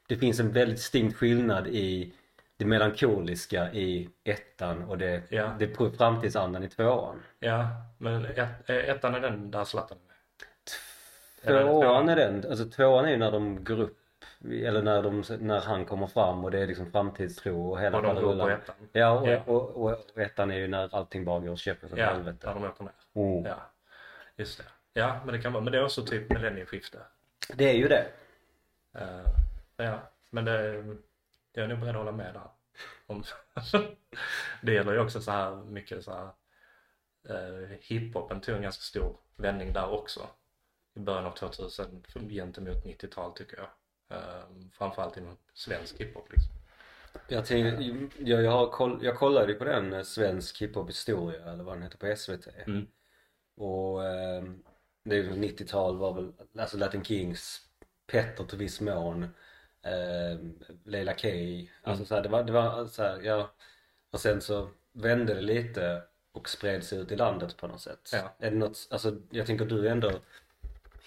det 0.08 0.16
finns 0.16 0.40
en 0.40 0.52
väldigt 0.52 0.76
distinkt 0.76 1.16
skillnad 1.16 1.66
i 1.68 2.14
det 2.62 2.68
melankoliska 2.68 3.72
i 3.72 4.08
ettan 4.24 4.82
och 4.82 4.98
det, 4.98 5.22
Ja. 5.28 5.56
det 5.58 5.76
framtidsandan 5.96 6.62
i 6.62 6.68
tvåan. 6.68 7.22
Ja, 7.38 7.66
men 7.98 8.24
ett, 8.24 8.38
eh, 8.70 8.76
ettan 8.76 9.14
är 9.14 9.20
den 9.20 9.50
där 9.50 9.64
Zlatan 9.64 9.98
är 9.98 10.06
med. 10.06 11.62
Tvåan 11.64 12.08
är 12.08 12.16
den, 12.16 12.44
alltså 12.50 12.64
tvåan 12.70 13.04
är 13.04 13.10
ju 13.10 13.16
när 13.16 13.32
de 13.32 13.64
går 13.64 13.80
upp 13.80 13.98
eller 14.50 14.82
när, 14.82 15.02
de, 15.02 15.24
när 15.40 15.60
han 15.60 15.84
kommer 15.84 16.06
fram 16.06 16.44
och 16.44 16.50
det 16.50 16.58
är 16.58 16.66
liksom 16.66 16.90
framtidstro 16.92 17.70
och 17.70 17.80
hela 17.80 17.96
Och 17.96 18.02
de 18.02 18.14
går 18.22 18.36
på 18.38 18.48
ettan. 18.50 18.74
Ja 18.92 19.10
och, 19.20 19.28
Ja. 19.28 19.40
Och, 19.46 19.70
och, 19.70 19.90
och 20.14 20.18
ettan 20.20 20.50
är 20.50 20.56
ju 20.56 20.68
när 20.68 20.94
allting 20.94 21.24
bara 21.24 21.40
går 21.40 21.56
käpprätt 21.56 21.92
åt 21.92 21.98
Ja, 21.98 22.06
helvete. 22.06 22.46
där 22.46 22.54
de 22.54 22.64
åker 22.64 22.84
ner. 22.84 22.92
Mm. 23.14 23.44
Ja, 23.44 23.56
just 24.36 24.58
det. 24.58 24.64
Ja, 25.00 25.20
men 25.24 25.34
det 25.34 25.42
kan 25.42 25.52
vara, 25.52 25.64
men 25.64 25.72
det 25.72 25.78
är 25.78 25.84
också 25.84 26.04
typ 26.04 26.30
millennieskifte. 26.32 26.98
Det 27.54 27.64
är 27.70 27.74
ju 27.74 27.88
det. 27.88 28.04
Eh, 28.98 29.26
ja, 29.76 29.98
men 30.30 30.44
det, 30.44 30.84
jag 31.52 31.64
är 31.64 31.68
nog 31.68 31.80
beredd 31.80 31.96
att 31.96 31.96
hålla 31.96 32.12
med 32.12 32.34
där. 32.34 32.50
Om, 33.06 33.24
det 34.62 34.72
gäller 34.72 34.92
ju 34.92 34.98
också 34.98 35.20
så 35.20 35.30
här 35.30 35.56
mycket 35.56 36.04
så 36.04 36.12
här 36.12 36.32
uh, 37.30 37.68
hiphopen 37.80 38.40
tog 38.40 38.56
en 38.56 38.62
ganska 38.62 38.82
stor 38.82 39.16
vändning 39.36 39.72
där 39.72 39.90
också. 39.90 40.28
I 40.94 41.00
början 41.00 41.26
av 41.26 41.32
2000 41.32 42.04
gentemot 42.28 42.84
90-tal 42.84 43.32
tycker 43.32 43.56
jag. 43.56 43.68
Uh, 44.18 44.44
framförallt 44.72 45.16
inom 45.16 45.36
svensk 45.54 46.00
hiphop 46.00 46.32
liksom. 46.32 46.52
Jag, 47.28 47.46
tänkte, 47.46 48.08
jag, 48.18 48.42
jag, 48.42 48.50
har 48.50 48.70
koll, 48.70 48.98
jag 49.02 49.16
kollade 49.16 49.52
ju 49.52 49.58
på 49.58 49.64
den 49.64 49.92
eh, 49.92 50.02
svensk 50.02 50.62
hiphop 50.62 50.88
historia 50.88 51.52
eller 51.52 51.64
vad 51.64 51.74
den 51.74 51.82
heter 51.82 51.98
på 51.98 52.16
SVT. 52.16 52.48
Mm. 52.66 52.86
Och 53.56 54.04
eh, 54.04 54.44
det 55.04 55.16
är 55.16 55.22
ju 55.22 55.32
90-tal 55.32 55.96
var 55.96 56.14
väl, 56.14 56.32
alltså 56.58 56.76
Latin 56.76 57.04
Kings, 57.04 57.60
Petter 58.06 58.44
till 58.44 58.58
viss 58.58 58.80
mån, 58.80 59.28
eh, 59.82 60.38
Leila 60.84 61.14
K. 61.14 61.28
Alltså 61.82 62.00
Mm. 62.02 62.06
så 62.06 62.14
här, 62.14 62.22
det 62.22 62.28
var, 62.28 62.42
det 62.44 62.52
var 62.52 62.86
så 62.86 63.02
här, 63.02 63.20
ja. 63.22 63.50
Och 64.10 64.20
sen 64.20 64.40
så 64.40 64.68
vände 64.92 65.34
det 65.34 65.40
lite 65.40 66.02
och 66.32 66.48
spred 66.48 66.84
sig 66.84 66.98
ut 66.98 67.12
i 67.12 67.16
landet 67.16 67.56
på 67.56 67.66
något 67.66 67.80
sätt. 67.80 68.10
Ja. 68.12 68.34
Är 68.38 68.50
det 68.50 68.56
något, 68.56 68.88
alltså 68.90 69.16
jag 69.30 69.46
tänker 69.46 69.64
du 69.64 69.86
är 69.86 69.90
ändå 69.92 70.12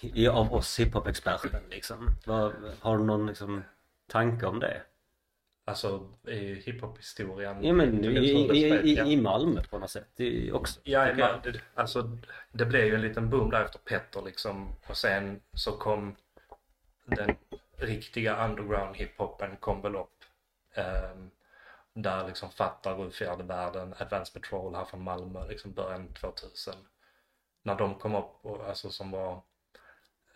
i- 0.00 0.28
av 0.28 0.54
oss 0.54 0.80
hiphop-experten 0.80 1.60
liksom. 1.70 2.08
Vad, 2.26 2.52
har 2.80 2.98
du 2.98 3.04
någon 3.04 3.26
liksom 3.26 3.62
tanke 4.08 4.46
om 4.46 4.60
det? 4.60 4.82
Alltså 5.64 6.08
i 6.28 6.54
hiphop-historien. 6.54 7.64
Ja 7.64 7.72
men 7.72 8.04
i, 8.04 8.08
i, 8.08 8.30
i, 8.52 8.90
i, 8.90 8.94
Ja. 8.96 9.04
i 9.04 9.16
Malmö 9.16 9.62
på 9.70 9.78
något 9.78 9.90
sätt 9.90 10.20
är 10.20 10.54
också. 10.54 10.80
Ja, 10.84 11.14
men 11.16 11.40
det, 11.42 11.60
alltså 11.74 12.10
det 12.52 12.66
blev 12.66 12.84
ju 12.84 12.94
en 12.94 13.00
liten 13.00 13.30
boom 13.30 13.50
där 13.50 13.64
efter 13.64 13.78
Petter 13.78 14.22
liksom 14.22 14.68
och 14.86 14.96
sen 14.96 15.40
så 15.52 15.72
kom 15.72 16.16
den 17.06 17.36
riktiga 17.76 18.44
underground 18.44 18.96
hiphopen 18.96 19.56
kom 19.56 19.82
väl 19.82 19.96
upp. 19.96 20.24
Um, 20.74 21.30
där 21.94 22.26
liksom 22.26 22.50
Fattar 22.50 23.04
ur 23.04 23.10
fjärde 23.10 23.44
världen, 23.44 23.94
Advanced 23.98 24.42
Patrol 24.42 24.74
här 24.74 24.84
från 24.84 25.02
Malmö, 25.02 25.46
liksom 25.46 25.72
början 25.72 26.12
2000. 26.12 26.74
När 27.62 27.74
de 27.74 27.94
kom 27.94 28.14
upp 28.14 28.38
och 28.42 28.68
alltså 28.68 28.90
som 28.90 29.10
var 29.10 29.42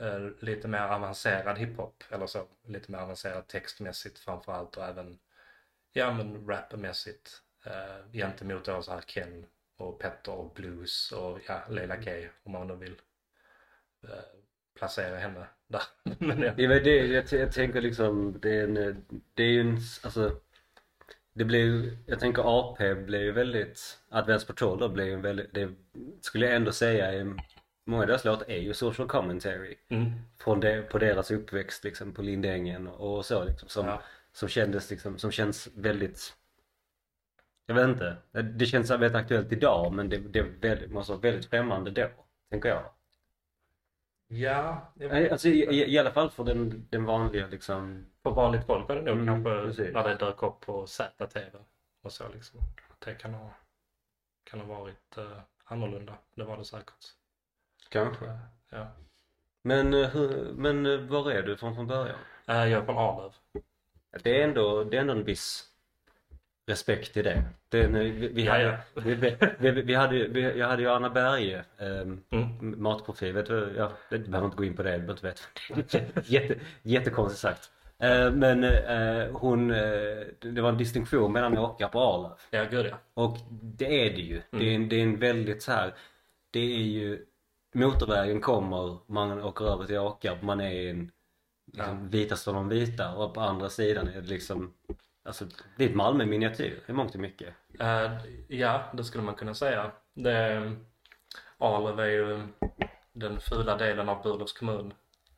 uh, 0.00 0.30
lite 0.40 0.68
mer 0.68 0.82
avancerad 0.82 1.58
hiphop 1.58 2.04
eller 2.10 2.26
så, 2.26 2.46
lite 2.64 2.92
mer 2.92 2.98
avancerad 2.98 3.48
textmässigt 3.48 4.18
framförallt 4.18 4.76
och 4.76 4.84
även 4.84 5.18
ja 5.92 6.12
men 6.12 6.46
rapmässigt 6.48 7.42
Uh, 7.66 7.72
eh, 7.72 8.12
gentemot 8.12 8.64
då 8.64 8.82
så 8.82 8.92
här 8.92 9.00
Ken 9.00 9.46
och 9.76 9.98
Petter 9.98 10.32
och 10.32 10.54
Blues 10.54 11.12
och 11.12 11.40
ja, 11.46 11.62
Leila 11.68 11.96
K 11.96 12.10
om 12.42 12.52
man 12.52 12.66
nu 12.66 12.76
vill 12.76 13.00
Uh, 14.04 14.10
placera 14.78 15.16
henne 15.16 15.46
där. 15.68 15.82
men 16.18 16.42
ja. 16.42 16.52
Det 16.56 16.64
är 16.64 16.80
det, 16.80 17.06
jag, 17.06 17.24
jag 17.32 17.52
tänker 17.52 17.80
liksom, 17.80 18.40
det 18.40 18.56
är 18.56 18.64
en, 18.64 19.04
det 19.34 19.42
är 19.42 19.60
en, 19.60 19.78
alltså 20.02 20.40
det 21.32 21.44
blir 21.44 21.98
jag 22.06 22.20
tänker 22.20 22.42
AP 22.60 22.94
blir 22.94 23.20
ju 23.20 23.32
väldigt, 23.32 23.98
Advance 24.08 24.46
Patrol 24.46 24.78
då 24.78 24.88
blir 24.88 25.04
ju 25.04 25.16
väldigt, 25.16 25.54
det 25.54 25.68
skulle 26.20 26.46
jag 26.46 26.56
ändå 26.56 26.72
säga 26.72 27.12
är, 27.12 27.34
många 27.86 28.02
av 28.02 28.08
deras 28.08 28.24
låtar 28.24 28.50
är 28.50 28.58
ju 28.58 28.74
social 28.74 29.08
commentary. 29.08 29.76
Mm. 29.88 30.10
Från 30.38 30.60
det, 30.60 30.82
på 30.82 30.98
deras 30.98 31.30
uppväxt 31.30 31.84
liksom 31.84 32.14
på 32.14 32.22
Lindängen 32.22 32.88
och, 32.88 33.26
så 33.26 33.44
liksom 33.44 33.68
som, 33.68 33.86
Ja. 33.86 34.02
som 34.32 34.48
kändes 34.48 34.90
liksom, 34.90 35.18
som 35.18 35.30
känns 35.30 35.68
väldigt 35.74 36.34
jag 37.66 37.74
vet 37.74 37.88
inte, 37.88 38.16
det 38.42 38.66
känns 38.66 38.90
väldigt 38.90 39.14
aktuellt 39.14 39.52
idag 39.52 39.92
men 39.92 40.08
det, 40.08 40.18
det 40.18 40.42
väldigt, 40.42 40.90
måste 40.90 41.12
vara 41.12 41.20
väldigt 41.20 41.46
främmande 41.46 41.90
då, 41.90 42.08
tänker 42.50 42.68
jag. 42.68 42.82
Ja, 44.32 44.92
jag 44.94 45.28
Alltså 45.28 45.48
i, 45.48 45.64
i, 45.64 45.94
i 45.94 45.98
alla 45.98 46.12
fall 46.12 46.30
för 46.30 46.44
den, 46.44 46.86
den 46.90 47.04
vanliga 47.04 47.46
liksom 47.46 48.06
På 48.22 48.30
vanligt 48.30 48.66
folk 48.66 48.88
var 48.88 48.96
det 48.96 49.02
nog 49.02 49.14
Mm, 49.14 49.26
kanske 49.26 49.66
precis. 49.66 49.94
när 49.94 50.08
det 50.08 50.14
dök 50.14 50.42
upp 50.42 50.60
på 50.60 50.86
ZTV 50.86 51.58
och 52.02 52.12
så 52.12 52.28
liksom. 52.28 52.60
Det 53.04 53.14
kan 53.14 53.34
ha, 53.34 53.50
kan 54.44 54.60
ha 54.60 54.66
varit 54.80 55.16
eh, 55.18 55.38
annorlunda. 55.64 56.14
Det 56.34 56.44
var 56.44 56.56
det 56.56 56.64
säkert. 56.64 57.04
Kanske. 57.88 58.38
Ja. 58.70 58.86
Men, 59.62 59.94
eh, 59.94 60.08
hur, 60.10 60.52
men 60.52 60.86
eh, 60.86 60.98
var 61.00 61.30
är 61.30 61.42
du 61.42 61.56
från 61.56 61.74
från 61.74 61.86
början? 61.86 62.18
Eh, 62.48 62.56
jag 62.56 62.72
är 62.72 62.84
från 62.84 62.98
Arlöv. 62.98 63.32
Det 64.22 64.40
är 64.40 64.44
ändå, 64.48 64.84
det 64.84 64.96
är 64.96 65.00
ändå 65.00 65.12
en 65.12 65.24
viss 65.24 65.69
respekt 66.66 67.16
i 67.16 67.22
det. 67.22 67.42
vi, 67.70 68.12
vi, 68.12 68.44
Ja, 68.44 68.52
hade, 68.52 68.64
ja. 68.64 68.76
Vi, 69.04 69.14
vi, 69.14 69.36
vi, 69.58 69.70
vi 69.82 69.94
hade, 69.94 70.26
vi, 70.28 70.58
jag 70.58 70.68
hade 70.68 70.82
ju 70.82 70.88
Anna 70.90 71.10
Berge, 71.10 71.64
um, 71.78 72.22
Mm. 72.30 72.82
matprofil, 72.82 73.32
vet 73.32 73.46
du, 73.46 73.74
ja, 73.76 73.92
det 74.10 74.18
behöver 74.18 74.44
inte 74.46 74.56
gå 74.56 74.64
in 74.64 74.76
på 74.76 74.82
det, 74.82 74.90
du 74.98 74.98
behöver 75.06 75.12
inte 75.12 75.26
veta. 75.26 76.20
Jätte, 76.26 76.54
jättekonstigt 76.82 77.40
sagt. 77.40 77.70
Eh, 77.98 78.30
men 78.32 78.64
eh, 78.64 79.26
hon, 79.32 79.70
eh, 79.70 79.78
det 80.40 80.60
var 80.60 80.68
en 80.68 80.78
distinktion 80.78 81.32
mellan 81.32 81.58
åka 81.58 81.88
på 81.88 82.00
Arlöv. 82.00 82.32
Ja, 82.50 82.64
gud 82.70 82.86
ja. 82.86 82.96
Och 83.14 83.36
det 83.62 84.06
är 84.06 84.10
det 84.10 84.20
ju. 84.20 84.42
Det, 84.50 84.56
är, 84.56 84.60
Mm. 84.62 84.82
en- 84.82 84.88
det 84.88 84.96
är 84.96 85.02
en 85.02 85.18
väldigt 85.18 85.62
så 85.62 85.72
här. 85.72 85.94
Det 86.50 86.60
är 86.60 86.82
ju 86.82 87.24
motorvägen 87.74 88.40
kommer, 88.40 88.98
man 89.06 89.42
åker 89.42 89.64
över 89.64 89.84
till 89.84 89.98
Åkarp, 89.98 90.42
man 90.42 90.60
är 90.60 90.70
i 90.70 90.90
en 90.90 91.10
liksom, 91.72 92.08
vitaste 92.08 92.50
av 92.50 92.56
de 92.56 92.68
vita 92.68 93.14
och 93.14 93.34
på 93.34 93.40
andra 93.40 93.68
sidan 93.68 94.08
är 94.08 94.20
det 94.20 94.28
liksom 94.28 94.72
Alltså 95.30 95.46
det 95.76 95.84
är 95.84 95.88
ett 95.88 95.96
Malmö 95.96 96.26
miniatyr 96.26 96.82
i 96.86 96.92
mångt 96.92 97.14
och 97.14 97.20
mycket. 97.20 97.54
Uh, 97.80 98.26
ja, 98.48 98.90
det 98.92 99.04
skulle 99.04 99.24
man 99.24 99.34
kunna 99.34 99.54
säga. 99.54 99.90
Det, 100.14 100.76
Arlöv 101.58 102.00
är 102.00 102.06
ju 102.06 102.46
den 103.12 103.40
fula 103.40 103.76
delen 103.76 104.08
av 104.08 104.22
Burlövs 104.22 104.52
kommun. 104.52 104.94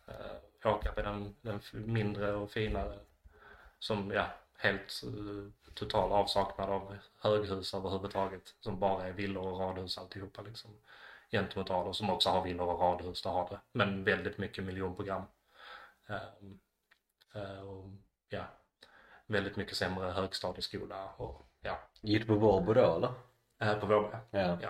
Eh, 0.08 0.14
uh, 0.66 0.74
Åkarp 0.74 0.98
är 0.98 1.02
den, 1.02 1.36
den 1.42 1.60
mindre 1.72 2.32
och 2.32 2.50
finare. 2.50 2.98
Som, 3.78 4.10
ja, 4.10 4.26
helt 4.56 5.02
uh, 5.06 5.50
total 5.74 6.12
avsaknad 6.12 6.70
av 6.70 6.96
höghus 7.20 7.74
överhuvudtaget. 7.74 8.54
Som 8.60 8.80
bara 8.80 9.06
är 9.06 9.12
villor 9.12 9.46
och 9.46 9.60
radhus 9.60 9.98
alltihopa 9.98 10.42
liksom. 10.42 10.70
Gentemot 11.30 11.70
Arlöv 11.70 11.92
som 11.92 12.10
också 12.10 12.28
har 12.28 12.44
villor 12.44 12.66
och 12.68 12.80
radhus, 12.80 13.22
det 13.22 13.28
har 13.28 13.48
det. 13.50 13.60
Men 13.72 14.04
väldigt 14.04 14.38
mycket 14.38 14.64
miljonprogram. 14.64 15.22
Uh, 16.10 16.16
uh, 17.42 17.60
och, 17.60 17.90
ja, 18.28 18.44
väldigt 19.32 19.56
mycket 19.56 19.76
sämre 19.76 20.10
högstadieskola 20.10 21.04
och 21.16 21.42
ja, 21.62 21.78
Gick 22.00 22.20
du 22.20 22.26
på 22.26 22.34
Vårbo 22.34 22.72
då 22.74 22.96
eller? 22.96 23.12
här 23.60 23.80
på 23.80 23.86
Vårberg. 23.86 24.20
Ja. 24.30 24.58
Ja. 24.62 24.68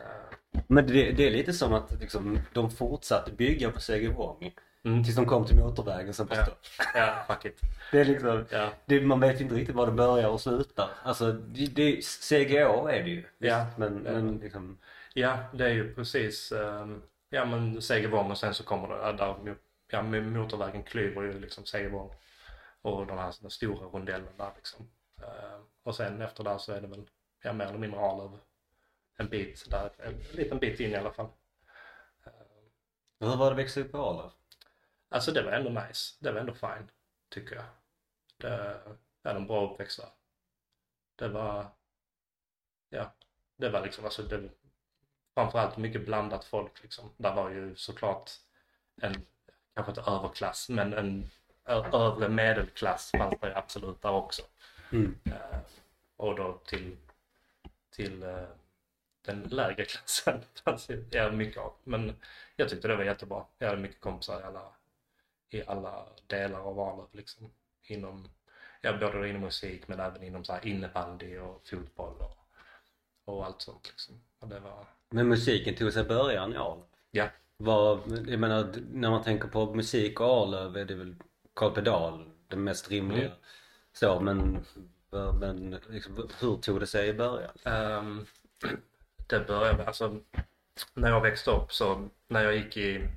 Eh, 0.00 0.62
Men 0.66 0.86
det, 0.86 1.10
det 1.12 1.26
är 1.26 1.30
lite 1.30 1.52
som 1.52 1.74
att 1.74 2.00
liksom, 2.00 2.38
de 2.52 2.70
fortsatte 2.70 3.32
bygga 3.32 3.70
på 3.70 3.80
Segervång 3.80 4.54
Mm. 4.84 5.04
tills 5.04 5.16
de 5.16 5.26
kom 5.26 5.44
till 5.44 5.56
motorvägen 5.58 6.14
som 6.14 6.26
på 6.26 6.34
Ja. 6.34 6.44
stopp. 6.44 6.58
Ja, 6.94 7.24
fuck 7.28 7.44
it. 7.44 7.60
Det 7.92 8.00
är 8.00 8.04
liksom, 8.04 8.44
Ja. 8.50 8.68
det, 8.86 9.00
man 9.00 9.20
vet 9.20 9.40
inte 9.40 9.54
riktigt 9.54 9.74
var 9.76 9.86
det 9.86 9.92
börjar 9.92 10.28
och 10.28 10.40
slutar. 10.40 10.88
Alltså 11.02 11.32
det, 11.32 11.66
det, 11.66 12.04
CGO 12.04 12.86
är 12.86 13.02
det 13.02 13.10
ju. 13.10 13.24
Ja. 13.38 13.64
Visst, 13.64 13.78
Men, 13.78 14.02
Ja. 14.06 14.12
men 14.12 14.36
liksom, 14.38 14.78
ja, 15.14 15.38
det 15.52 15.64
är 15.64 15.68
ju 15.70 15.94
precis, 15.94 16.52
ehm, 16.52 17.02
ja 17.30 17.44
men 17.44 17.82
Segervång 17.82 18.30
och 18.30 18.38
sen 18.38 18.54
så 18.54 18.64
kommer 18.64 18.88
det, 18.88 18.94
ja, 18.96 19.12
där, 19.12 19.56
ja 19.90 20.02
mo- 20.02 20.30
motorvägen 20.30 20.82
klyver 20.82 21.22
ju 21.22 21.40
liksom 21.40 21.64
Segervång 21.64 22.10
och 22.82 23.06
den 23.06 23.18
här 23.18 23.34
den 23.40 23.50
stora 23.50 23.86
rondellen 23.86 24.36
där 24.36 24.52
liksom. 24.56 24.90
Eh, 25.22 25.60
och 25.82 25.96
sen 25.96 26.22
efter 26.22 26.44
där 26.44 26.58
så 26.58 26.72
är 26.72 26.80
det 26.80 26.86
väl, 26.86 27.10
ja 27.42 27.52
mer 27.52 27.66
eller 27.66 27.78
mindre 27.78 28.00
Arlöv. 28.00 28.38
En 29.16 29.28
bit 29.28 29.70
där, 29.70 29.90
en 29.98 30.18
liten 30.32 30.58
bit 30.58 30.80
in 30.80 30.90
i 30.90 30.96
alla 30.96 31.12
fall. 31.12 31.28
hur 33.18 33.36
var 33.36 33.46
det 33.46 33.52
att 33.52 33.58
växa 33.58 33.80
upp 33.80 33.92
på 33.92 33.98
Arlöv? 33.98 34.30
Alltså 35.08 35.32
det 35.32 35.42
var 35.42 35.52
ändå 35.52 35.70
nice. 35.70 36.16
Det 36.20 36.32
var 36.32 36.40
ändå 36.40 36.54
fine, 36.54 36.90
tycker 37.28 37.56
jag. 37.56 37.64
Det 38.36 38.80
är 39.22 39.34
en 39.34 39.46
bra 39.46 39.70
uppväxt 39.70 40.00
där. 40.00 40.08
Det 41.16 41.28
var, 41.28 41.66
ja, 42.88 43.12
det 43.56 43.68
var 43.68 43.82
liksom, 43.82 44.04
alltså 44.04 44.22
det, 44.22 44.50
framförallt 45.34 45.76
mycket 45.76 46.04
blandat 46.04 46.44
folk 46.44 46.82
liksom. 46.82 47.10
Där 47.16 47.34
var 47.34 47.50
ju 47.50 47.76
såklart 47.76 48.30
en, 49.02 49.26
kanske 49.74 49.90
inte 49.90 50.10
överklass, 50.10 50.68
men 50.68 50.92
en 50.92 51.30
övre 51.70 52.28
medelklass 52.28 53.10
fanns 53.10 53.40
det 53.40 53.56
absolut 53.56 54.02
där 54.02 54.10
också. 54.10 54.42
Mm. 54.92 55.18
Eh, 55.24 55.58
och 56.16 56.36
då 56.36 56.60
till, 56.66 56.96
till 57.90 58.22
eh, 58.22 58.44
den 59.22 59.42
lägre 59.42 59.84
klassen 59.84 60.40
fanns 60.64 60.90
ju 60.90 61.04
ja, 61.10 61.30
mycket 61.30 61.62
av. 61.62 61.72
Men 61.84 62.16
jag 62.56 62.68
tyckte 62.68 62.88
det 62.88 62.96
var 62.96 63.04
jättebra. 63.04 63.44
Jag 63.58 63.68
hade 63.68 63.80
mycket 63.82 64.00
kompisar 64.00 64.40
i 64.40 64.44
alla, 64.44 64.64
i 65.50 65.62
alla 65.66 66.06
delar 66.26 66.60
av 66.60 66.80
Arlöv 66.80 67.06
liksom. 67.12 67.50
Inom, 67.82 68.28
ja, 68.80 68.98
både 68.98 69.28
inom 69.28 69.42
musik 69.42 69.88
men 69.88 70.00
även 70.00 70.22
inom 70.22 70.44
så 70.44 70.52
här 70.52 70.66
innebandy 70.66 71.38
och 71.38 71.62
fotboll 71.70 72.14
och, 72.18 72.38
och 73.24 73.46
allt 73.46 73.60
sånt 73.60 73.88
liksom. 73.88 74.20
Och 74.38 74.48
det 74.48 74.60
var, 74.60 74.84
Men 75.08 75.28
musiken 75.28 75.74
tog 75.74 75.92
sig 75.92 76.04
början 76.04 76.52
i 76.52 76.56
Arlöv? 76.56 76.84
ja, 77.10 77.28
Vad, 77.56 78.00
jag 78.28 78.40
menar 78.40 78.74
när 78.92 79.10
man 79.10 79.22
tänker 79.22 79.48
på 79.48 79.74
musik 79.74 80.20
och 80.20 80.26
Arlöv 80.26 80.76
är 80.76 80.84
det 80.84 80.94
väl 80.94 81.14
Carl 81.54 81.74
Pedal 81.74 82.30
det 82.48 82.56
mest 82.56 82.90
rimliga. 82.90 83.26
Mm. 83.26 83.38
Så 83.92 84.20
men, 84.20 84.64
men 85.40 85.70
liksom, 85.88 86.28
hur 86.40 86.56
tog 86.56 86.80
det 86.80 86.86
sig 86.86 87.08
i 87.08 87.14
början? 87.14 87.52
Ehm, 87.64 88.26
det 89.26 89.46
började 89.46 89.86
alltså 89.86 90.20
när 90.94 91.08
jag 91.08 91.20
växte 91.20 91.50
upp 91.50 91.72
så 91.72 92.08
när 92.28 92.44
jag 92.44 92.56
gick 92.56 92.76
i, 92.76 93.08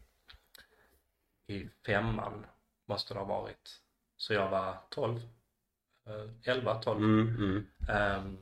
i 1.48 1.70
femman 1.86 2.46
måste 2.86 3.13
det 3.13 3.20
ha 3.20 3.25
varit. 3.25 3.80
Så 4.18 4.34
jag 4.34 4.50
var 4.50 4.78
12, 4.90 5.20
eh, 6.06 6.54
11, 6.54 6.75
12. 6.75 7.04
Mm, 7.04 7.36
mm. 7.36 7.68
Ehm, 7.90 8.38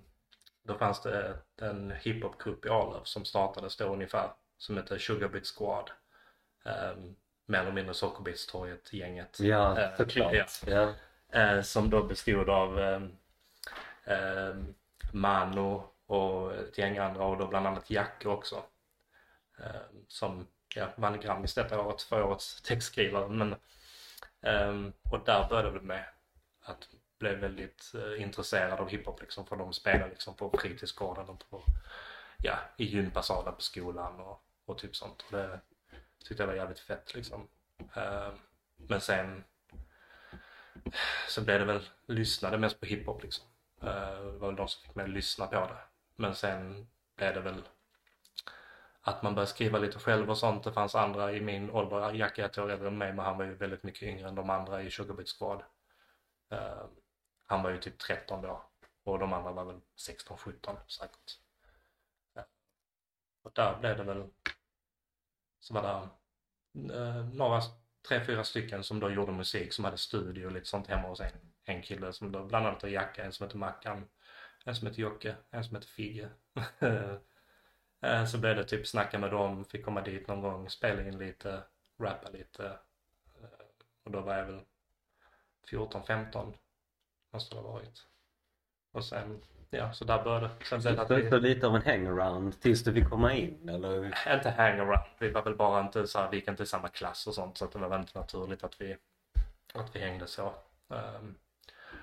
då 0.64 0.78
fanns 0.78 1.02
det 1.02 1.38
en 1.62 1.92
hiphopgrupp 1.92 2.66
i 2.66 2.70
Arlöv 2.70 3.04
som 3.04 3.26
startades 3.26 3.78
då 3.78 3.86
ungefär 3.86 4.32
som 4.58 4.78
hette 4.78 5.00
Sugarbit 5.00 5.48
Squad. 5.58 5.92
Um, 6.64 7.16
mer 7.52 7.60
eller 7.60 7.72
mindre 7.72 7.94
Sockerbitstorget 7.94 8.94
gänget. 8.94 9.40
Ja, 9.40 9.80
Eh, 9.80 9.98
såklart. 9.98 10.34
ja. 10.34 10.46
Ja. 10.68 10.94
Eh, 11.40 11.62
som 11.62 11.90
då 11.90 12.04
bestod 12.04 12.50
av 12.50 12.78
um, 14.06 14.76
Mano 15.12 15.84
och 16.06 16.54
ett 16.56 16.78
gäng 16.78 16.98
andra 16.98 17.24
och 17.24 17.38
då 17.38 17.48
bland 17.48 17.68
annat 17.68 17.90
Jacke 17.90 18.28
också. 18.28 18.64
Um, 19.58 20.06
som 20.08 20.48
ja, 20.76 20.88
vann 20.96 21.20
Grammis 21.20 21.54
detta 21.54 21.82
året 21.82 22.02
för 22.02 22.24
årets 22.24 22.62
textskrivare. 22.62 23.28
Men, 23.30 23.56
um, 24.42 24.94
och 25.12 25.20
där 25.26 25.50
började 25.50 25.80
det 25.80 25.86
med 25.86 26.06
att 26.64 26.88
blev 27.20 27.40
väldigt 27.40 27.92
eh, 27.96 28.22
intresserad 28.22 28.80
av 28.80 28.90
hiphop 28.90 29.22
liksom 29.22 29.46
för 29.46 29.56
de 29.56 29.74
spelade 29.74 30.10
liksom 30.10 30.36
på 30.36 30.58
fritidsgården 30.58 31.30
och 31.30 31.50
på, 31.50 31.64
ja, 32.38 32.56
i 32.78 32.86
gympasalen 32.86 33.56
på 33.56 33.62
skolan 33.62 34.20
och, 34.20 34.44
och 34.66 34.78
typ 34.78 34.96
sånt. 34.96 35.22
Och 35.22 35.38
det 35.38 35.60
tyckte 36.26 36.44
jag 36.44 36.48
var 36.48 36.54
jävligt 36.54 36.80
fett 36.80 37.14
liksom. 37.14 37.48
Ehm, 37.94 38.34
men 38.78 39.02
sen 39.02 39.44
så 41.28 41.42
blev 41.42 41.60
det 41.60 41.66
väl, 41.66 41.90
lyssnade 42.06 42.58
mest 42.58 42.80
på 42.80 42.86
hiphop 42.86 43.24
liksom. 43.24 43.46
Ehm, 43.82 44.34
det 44.34 44.38
var 44.40 44.48
väl 44.48 44.56
de 44.56 44.68
som 44.68 44.82
fick 44.82 44.96
mig 44.96 45.04
att 45.04 45.10
lyssna 45.10 45.48
på 45.48 45.56
det. 45.56 45.78
Men 46.16 46.36
sen 46.36 46.88
blev 47.16 47.34
det 47.34 47.42
väl 47.42 47.64
att 49.02 49.24
man 49.24 49.36
började 49.36 49.52
skriva 49.52 49.80
lite 49.80 50.00
själv 50.00 50.30
och 50.30 50.38
sånt. 50.38 50.64
Det 50.64 50.74
fanns 50.74 50.96
andra 50.96 51.34
i 51.34 51.42
min 51.42 51.72
ålder, 51.72 52.14
Jack 52.14 52.40
är 52.40 52.46
ett 52.46 52.58
år 52.58 52.72
äldre 52.72 52.88
än 52.88 52.98
mig 52.98 53.14
men 53.14 53.26
han 53.26 53.38
var 53.38 53.46
ju 53.46 53.54
väldigt 53.54 53.84
mycket 53.84 54.04
yngre 54.04 54.28
än 54.28 54.36
de 54.36 54.50
andra 54.50 54.82
i 54.82 54.92
Sugarbit 54.92 55.30
Squad. 55.30 55.64
Uh, 56.52 56.86
han 57.46 57.64
var 57.64 57.70
ju 57.70 57.78
typ 57.78 58.00
13 58.00 58.42
då 58.42 58.64
och 59.04 59.20
de 59.20 59.34
andra 59.34 59.52
var 59.52 59.66
väl 59.66 59.82
16-17 59.98 60.78
säkert. 60.88 61.40
Ja. 62.34 62.44
Och 63.42 63.52
där 63.54 63.78
blev 63.80 63.98
det 63.98 64.04
väl, 64.04 64.30
så 65.62 65.74
var 65.74 65.82
det 65.82 66.94
eh, 66.94 67.26
några, 67.26 67.62
tre, 68.08 68.26
fyra 68.26 68.44
stycken 68.44 68.84
som 68.84 69.00
då 69.00 69.10
gjorde 69.10 69.32
musik 69.32 69.74
som 69.74 69.86
hade 69.86 69.98
studio 69.98 70.46
och 70.46 70.52
lite 70.52 70.68
sånt 70.68 70.88
hemma 70.88 71.08
hos 71.08 71.20
en, 71.20 71.32
en 71.64 71.82
kille 71.82 72.14
som 72.14 72.32
då 72.32 72.46
bland 72.46 72.68
annat 72.68 72.82
har 72.82 72.90
Jacka, 72.90 73.24
en 73.24 73.32
som 73.32 73.46
heter 73.46 73.58
Mackan, 73.58 74.10
en 74.66 74.76
som 74.76 74.88
heter 74.88 75.02
Jocke, 75.02 75.36
en 75.52 75.64
som 75.64 75.76
heter 75.76 75.88
Figge. 75.88 76.30
Eh, 78.04 78.26
så 78.26 78.38
blev 78.38 78.56
det 78.56 78.64
typ 78.64 78.88
snacka 78.88 79.20
med 79.20 79.32
dem, 79.32 79.66
fick 79.66 79.86
komma 79.86 80.02
dit 80.02 80.28
någon 80.28 80.42
gång, 80.42 80.70
spela 80.70 81.08
in 81.08 81.18
lite, 81.18 81.64
rappa 82.00 82.30
lite. 82.30 82.66
Eh, 83.42 83.66
och 84.04 84.12
då 84.12 84.22
var 84.22 84.36
jag 84.36 84.46
väl 84.46 84.62
14, 85.70 86.04
15 86.06 86.54
måste 87.32 87.56
det 87.56 87.62
ha 87.62 87.72
varit. 87.72 88.08
Och 88.92 89.06
sen, 89.06 89.42
ja, 89.72 89.94
så 89.94 90.06
där 90.06 90.24
började 90.24 90.50
det. 90.60 90.82
Sen 90.82 91.00
att 91.00 91.12
vi, 91.12 91.30
så 91.30 91.38
lite 91.38 91.68
av 91.68 91.76
en 91.76 91.82
hangaround 91.82 92.62
tills 92.62 92.84
du 92.84 92.94
fick 92.94 93.10
komma 93.10 93.34
in 93.34 93.70
eller? 93.70 94.06
inte 94.36 94.50
hangaround, 94.50 95.06
vi 95.20 95.30
var 95.30 95.44
väl 95.44 95.56
bara 95.56 95.82
inte 95.82 96.08
så 96.08 96.20
här, 96.20 96.30
vi 96.32 96.38
gick 96.38 96.48
inte 96.48 96.64
i 96.64 96.66
samma 96.66 96.88
klass 96.88 97.28
och 97.28 97.36
sånt 97.36 97.58
så 97.58 97.66
att 97.66 97.72
det 97.72 97.80
var 97.80 98.00
inte 98.00 98.20
naturligt 98.20 98.64
att 98.64 98.82
vi, 98.82 98.98
att 99.74 99.96
vi 99.96 100.00
hängde 100.00 100.28
så. 100.28 100.54
Um, 100.88 101.36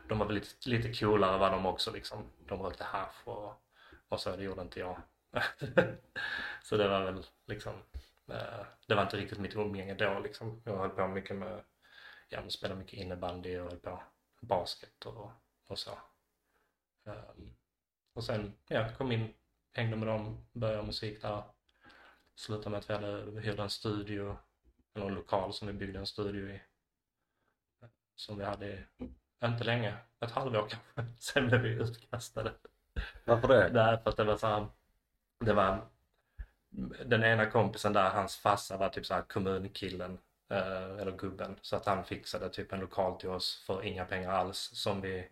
de 0.08 0.18
var 0.18 0.26
väl 0.26 0.34
lite, 0.34 0.68
lite 0.68 0.92
coolare 0.94 1.38
var 1.38 1.50
de 1.50 1.66
också 1.66 1.92
liksom. 1.92 2.24
De 2.46 2.62
rökte 2.62 2.84
hasch 2.84 3.28
och, 3.28 3.62
och 4.08 4.20
så, 4.20 4.36
det 4.36 4.42
gjorde 4.42 4.62
inte 4.62 4.80
jag. 4.80 4.96
så 6.62 6.76
det 6.76 6.88
var 6.88 7.04
väl 7.04 7.24
liksom, 7.46 7.72
eh, 8.28 8.66
det 8.86 8.94
var 8.94 9.02
inte 9.02 9.16
riktigt 9.16 9.38
mitt 9.38 9.56
umgänge 9.56 9.94
då 9.94 10.18
liksom. 10.18 10.62
Jag 10.64 10.76
höll 10.76 10.90
på 10.90 11.08
mycket 11.08 11.36
med, 11.36 11.60
ja 12.28 12.40
men 12.40 12.50
spelade 12.50 12.80
mycket 12.80 12.98
innebandy 12.98 13.58
och 13.58 13.70
höll 13.70 13.78
på 13.78 14.02
basket 14.40 15.04
och, 15.04 15.30
och 15.66 15.78
så. 15.78 15.98
Um, 17.04 17.54
och 18.18 18.24
sen, 18.24 18.52
ja, 18.68 18.88
kom 18.98 19.12
in, 19.12 19.34
hängde 19.72 19.96
med 19.96 20.08
dem, 20.08 20.46
började 20.52 20.82
musik 20.82 21.22
där. 21.22 21.42
Slutade 22.34 22.70
med 22.70 22.78
att 22.78 22.90
vi 22.90 22.94
hade 22.94 23.40
hyrde 23.40 23.62
en 23.62 23.70
studio, 23.70 24.36
eller 24.94 25.06
en 25.06 25.14
lokal 25.14 25.52
som 25.52 25.68
vi 25.68 25.74
byggde 25.74 25.98
en 25.98 26.06
studio 26.06 26.48
i. 26.48 26.60
Som 28.14 28.38
vi 28.38 28.44
hade, 28.44 28.84
inte 29.44 29.64
länge, 29.64 29.96
ett 30.20 30.30
halvår 30.30 30.68
kanske. 30.68 31.14
Sen 31.18 31.46
blev 31.46 31.60
vi 31.60 31.68
utkastade. 31.68 32.52
Varför 33.24 33.48
det? 33.48 33.68
Därför 33.68 34.10
att 34.10 34.16
det 34.16 34.24
var 34.24 34.36
så 34.36 34.46
här, 34.46 34.66
det 35.44 35.52
var 35.52 35.88
den 37.04 37.24
ena 37.24 37.50
kompisen 37.50 37.92
där, 37.92 38.10
hans 38.10 38.36
farsa 38.36 38.76
var 38.76 38.88
typ 38.88 39.06
så 39.06 39.14
här 39.14 39.22
kommunkillen 39.22 40.18
eh, 40.50 40.98
eller 41.00 41.16
gubben 41.16 41.56
så 41.62 41.76
att 41.76 41.86
han 41.86 42.04
fixade 42.04 42.48
typ 42.48 42.72
en 42.72 42.80
lokal 42.80 43.20
till 43.20 43.28
oss 43.28 43.64
för 43.66 43.82
inga 43.82 44.04
pengar 44.04 44.30
alls 44.30 44.58
som 44.58 45.00
vi 45.00 45.28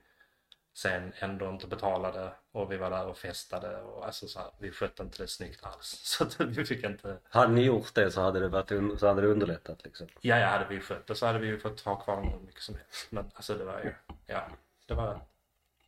sen 0.76 1.12
ändå 1.18 1.48
inte 1.48 1.66
betalade 1.66 2.32
och 2.52 2.72
vi 2.72 2.76
var 2.76 2.90
där 2.90 3.06
och 3.06 3.18
festade 3.18 3.82
och 3.82 4.06
alltså 4.06 4.28
så 4.28 4.38
här, 4.38 4.50
vi 4.58 4.70
skötte 4.70 5.02
inte 5.02 5.22
det 5.22 5.28
snyggt 5.28 5.64
alls 5.64 5.86
så 6.04 6.24
att 6.24 6.40
vi 6.40 6.64
fick 6.64 6.84
inte 6.84 7.18
Hade 7.28 7.52
ni 7.52 7.62
gjort 7.62 7.94
det 7.94 8.10
så 8.10 8.20
hade 8.20 8.40
det, 8.40 8.48
varit, 8.48 9.00
så 9.00 9.06
hade 9.06 9.20
det 9.20 9.28
underlättat 9.28 9.84
liksom. 9.84 10.06
Ja, 10.20 10.38
ja, 10.38 10.46
hade 10.46 10.66
vi 10.68 10.80
skött 10.80 11.06
det 11.06 11.14
så 11.14 11.26
hade 11.26 11.38
vi 11.38 11.46
ju 11.46 11.58
fått 11.58 11.80
ha 11.80 11.96
kvar 11.96 12.22
hur 12.22 12.46
mycket 12.46 12.62
som 12.62 12.74
helst. 12.74 13.06
Men 13.10 13.30
alltså 13.34 13.54
det 13.54 13.64
var 13.64 13.80
ju, 13.80 13.92
ja, 14.26 14.48
det 14.86 14.94
var, 14.94 15.20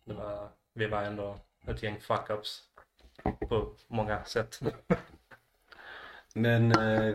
det 0.05 0.14
var, 0.14 0.48
vi 0.74 0.87
var 0.87 1.03
ändå 1.03 1.38
ett 1.66 1.83
gäng 1.83 1.98
fuck-ups 2.01 2.61
på 3.48 3.74
många 3.87 4.24
sätt. 4.24 4.61
Men 6.35 6.72
eh, 6.72 7.14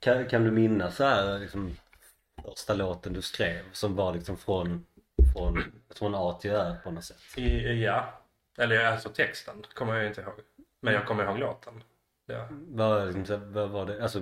kan, 0.00 0.28
kan 0.28 0.44
du 0.44 0.50
minnas 0.50 0.96
så 0.96 1.04
här 1.04 1.38
liksom 1.38 1.76
första 2.42 2.74
låten 2.74 3.12
du 3.12 3.22
skrev 3.22 3.62
som 3.72 3.96
var 3.96 4.12
liksom 4.14 4.36
från, 4.36 4.86
från, 5.32 5.64
från 5.94 6.14
A 6.14 6.38
till 6.40 6.50
Ö 6.50 6.74
på 6.84 6.90
något 6.90 7.04
sätt? 7.04 7.16
I, 7.36 7.84
ja, 7.84 8.20
eller 8.58 8.84
alltså 8.86 9.08
texten 9.08 9.62
kommer 9.74 9.94
jag 9.96 10.06
inte 10.06 10.20
ihåg. 10.20 10.34
Men 10.82 10.94
jag 10.94 11.06
kommer 11.06 11.24
ihåg 11.24 11.38
låten. 11.38 11.82
Ja. 12.26 12.48
Vad, 12.68 13.14
vad 13.28 13.70
var 13.70 13.86
det, 13.86 14.02
alltså, 14.02 14.20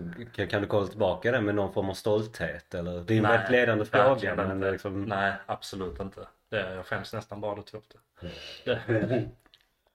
kan, 0.51 0.63
du 0.63 0.69
kolla 0.69 0.87
tillbaka 0.87 1.33
det 1.33 1.41
med 1.41 1.55
någon 1.55 1.73
form 1.73 1.91
av 1.91 1.95
stolthet 1.95 2.75
eller? 2.75 3.01
Det 3.01 3.15
är 3.15 3.17
en 3.17 3.23
Nej, 3.23 3.33
väldigt 3.33 3.51
ledande 3.51 3.85
fråga 3.85 4.35
men 4.35 4.51
inte. 4.57 4.71
liksom... 4.71 5.05
Nej, 5.05 5.33
absolut 5.47 6.01
inte. 6.01 6.21
Det, 6.51 6.75
jag 6.75 6.87
skäms 6.87 7.13
nästan 7.13 7.41
bara 7.41 7.55
du 7.55 7.63
tog 7.63 7.81
upp 7.81 7.87
det. 7.91 8.31
det. 8.65 9.29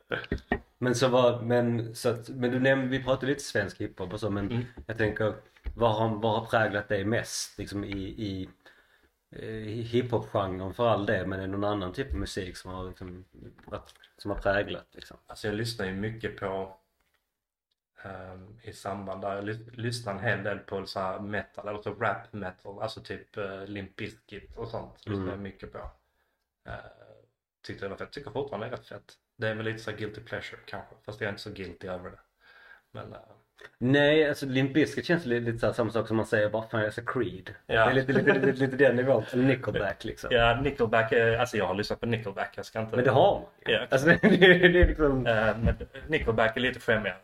Men 0.78 0.96
så 0.96 1.08
var, 1.08 1.42
men 1.42 1.96
så 1.96 2.10
att, 2.10 2.30
men 2.30 2.52
du 2.52 2.60
nämnde, 2.60 2.88
vi 2.88 3.04
pratade 3.04 3.28
lite 3.28 3.44
svensk 3.44 3.82
hiphop 3.82 4.14
och 4.14 4.20
så 4.20 4.30
men 4.30 4.52
Mm. 4.52 4.64
jag 4.86 4.98
tänker 4.98 5.34
vad 5.76 5.96
har, 5.96 6.10
vad 6.10 6.40
har 6.40 6.46
präglat 6.46 6.88
dig 6.90 7.06
mest 7.06 7.58
liksom 7.58 7.84
i, 7.84 7.98
i 8.02 8.50
hiphop-genren 9.84 10.74
för 10.74 10.88
all 10.88 11.06
det 11.06 11.28
men 11.28 11.40
är 11.40 11.44
det 11.44 11.52
någon 11.52 11.64
annan 11.64 11.94
typ 11.94 12.12
av 12.14 12.20
musik 12.20 12.58
som 12.58 12.72
har 12.72 12.88
liksom, 12.88 13.26
som 14.18 14.32
har 14.32 14.38
präglat 14.38 14.88
liksom? 14.92 15.18
Alltså 15.28 15.48
jag 15.48 15.56
lyssnar 15.56 15.86
ju 15.86 15.94
mycket 15.94 16.40
på 16.40 16.78
ehm, 18.04 18.60
i 18.64 18.74
samband 18.74 19.22
där, 19.22 19.36
jag 19.36 19.44
lys- 19.50 19.76
lyssnar 19.76 20.14
en 20.14 20.20
hel 20.24 20.44
del 20.44 20.60
på 20.60 20.86
så 20.86 21.00
här 21.00 21.20
metal, 21.20 21.68
eller 21.68 21.82
så 21.82 21.94
rap 21.94 22.34
metal, 22.34 22.82
alltså 22.82 23.02
typ 23.02 23.38
uh, 23.38 23.66
Limp 23.66 23.96
Bizkit 23.96 24.58
och 24.58 24.68
sånt. 24.68 25.06
Lyssnar 25.06 25.14
Mm. 25.24 25.30
jag 25.30 25.40
mycket 25.40 25.72
på. 25.72 25.78
Uh, 26.68 26.76
tyckte 27.62 27.86
det 27.86 27.90
var 27.90 27.98
fett, 27.98 28.12
tycker 28.12 28.32
fortfarande 28.32 28.68
det 28.68 28.74
är 28.74 28.78
rätt 28.78 28.88
fett. 28.88 29.18
Det 29.36 29.48
är 29.48 29.56
väl 29.56 29.66
lite 29.66 29.80
så 29.84 29.92
guilty 29.92 30.22
pleasure 30.22 30.62
kanske, 30.66 30.96
fast 31.04 31.22
jag 31.22 31.28
är 31.28 31.32
inte 31.32 31.42
så 31.42 31.50
guilty 31.50 31.88
över 31.88 32.10
det. 32.12 32.20
Men 32.92 33.14
eh, 33.14 33.20
Nej, 33.78 34.30
alltså 34.30 34.46
Limp 34.46 34.74
Bizkit 34.74 35.06
känns 35.06 35.26
lite, 35.26 35.52
lite 35.52 35.60
så 35.68 35.74
samma 35.74 35.92
sak 35.92 36.08
som 36.08 36.18
man 36.18 36.26
säger 36.26 36.50
bara 36.50 36.64
fan 36.68 36.80
jag 36.80 36.88
är 36.88 36.92
så 36.92 37.06
Creed. 37.06 37.56
Ja. 37.66 37.74
Det 37.86 37.92
är 37.92 37.94
lite, 37.94 38.14
lite, 38.14 38.34
lite, 38.34 38.52
lite 38.52 38.78
den 38.78 38.96
nivån. 38.96 39.24
Nickelback 39.34 40.04
liksom. 40.06 40.30
ja, 40.34 40.62
Nickelback, 40.62 41.12
är, 41.12 41.38
alltså 41.38 41.58
jag 41.58 41.68
har 41.68 41.74
lyssnat 41.74 42.00
på 42.00 42.06
Nickelback, 42.06 42.54
jag 42.56 42.66
ska 42.66 42.80
inte... 42.80 42.96
Men 42.96 43.06
det 43.06 43.12
har 43.12 43.40
man. 43.40 43.50
Ja. 43.66 43.88
Alltså 43.90 44.08
det, 44.08 44.20
det, 44.22 44.38
det 44.68 44.82
är 44.82 44.88
liksom... 44.88 45.28
Eh, 45.28 45.58
men 45.58 45.76
Nickelback 46.08 46.58
är 46.58 46.62
lite 46.62 46.80
skämmigare. 46.80 47.18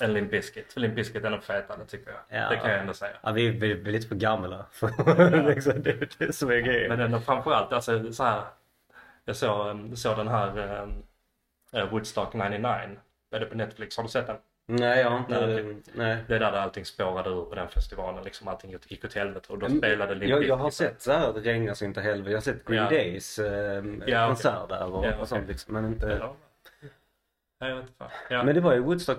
än 0.00 0.12
Limp 0.12 0.30
Bizkit. 0.30 0.76
Limp 0.76 0.94
Bizkit 0.94 1.24
är 1.24 1.30
nog 1.30 1.42
fetare 1.42 1.84
tycker 1.88 2.10
jag. 2.10 2.40
Ja. 2.40 2.48
Det 2.50 2.56
kan 2.56 2.70
jag 2.70 2.80
ändå 2.80 2.94
säga. 2.94 3.16
Ja, 3.22 3.32
vi, 3.32 3.50
vi, 3.50 3.74
vi 3.74 3.88
är 3.88 3.92
lite 3.92 4.08
för 4.08 4.14
gamla 4.14 4.66
för 4.70 5.48
liksom, 5.54 5.82
det, 5.82 6.18
det 6.18 6.24
är 6.24 6.32
så 6.32 6.50
är 6.50 6.60
grejen. 6.60 6.88
Men 6.88 7.00
ändå 7.00 7.20
framförallt 7.20 7.72
alltså 7.72 8.12
så 8.12 8.24
här. 8.24 8.42
Jag 9.24 9.36
såg, 9.36 9.92
såg 9.98 10.16
den 10.16 10.28
här 10.28 10.58
eh, 11.72 11.90
Woodstock 11.90 12.34
99. 12.34 12.66
Är 13.32 13.40
det 13.40 13.46
på 13.46 13.56
Netflix? 13.56 13.96
Har 13.96 14.04
du 14.04 14.10
sett 14.10 14.26
den? 14.26 14.36
Nej, 14.66 15.00
jag 15.00 15.10
har 15.10 15.18
inte... 15.18 15.46
Nej, 15.46 15.76
Nej. 15.94 16.24
Det 16.28 16.34
är 16.34 16.40
där 16.40 16.52
allting 16.52 16.84
spårade 16.84 17.30
ur 17.30 17.44
på 17.44 17.54
den 17.54 17.68
festivalen. 17.68 18.24
Liksom 18.24 18.48
allting 18.48 18.70
gick 18.86 19.04
åt 19.04 19.14
helvete 19.14 19.52
och 19.52 19.58
då 19.58 19.68
spelade 19.68 20.14
Limp 20.14 20.30
jag, 20.30 20.44
jag 20.44 20.56
har 20.56 20.70
sett 20.70 21.02
så 21.02 21.12
här, 21.12 21.32
det 21.32 21.40
regnar 21.40 21.74
så 21.74 21.84
inte 21.84 22.00
helvete. 22.00 22.30
Jag 22.30 22.36
har 22.36 22.42
sett 22.42 22.64
Green 22.64 22.82
Ja. 22.82 22.88
Days 22.90 23.38
eh, 23.38 23.84
Ja, 24.06 24.26
konsert 24.26 24.68
där 24.68 24.92
och, 24.92 25.04
Ja, 25.06 25.16
och 25.16 25.28
sånt 25.28 25.48
liksom. 25.48 25.74
Men 25.74 25.84
inte... 25.84 26.06
Ja. 26.20 26.36
Ja, 27.58 27.68
jag 27.68 27.76
vet 27.76 27.86
inte. 27.88 28.04
Ja, 28.30 28.42
Men 28.42 28.54
det 28.54 28.60
var 28.60 28.72
ju 28.74 28.80
Woodstock 28.80 29.18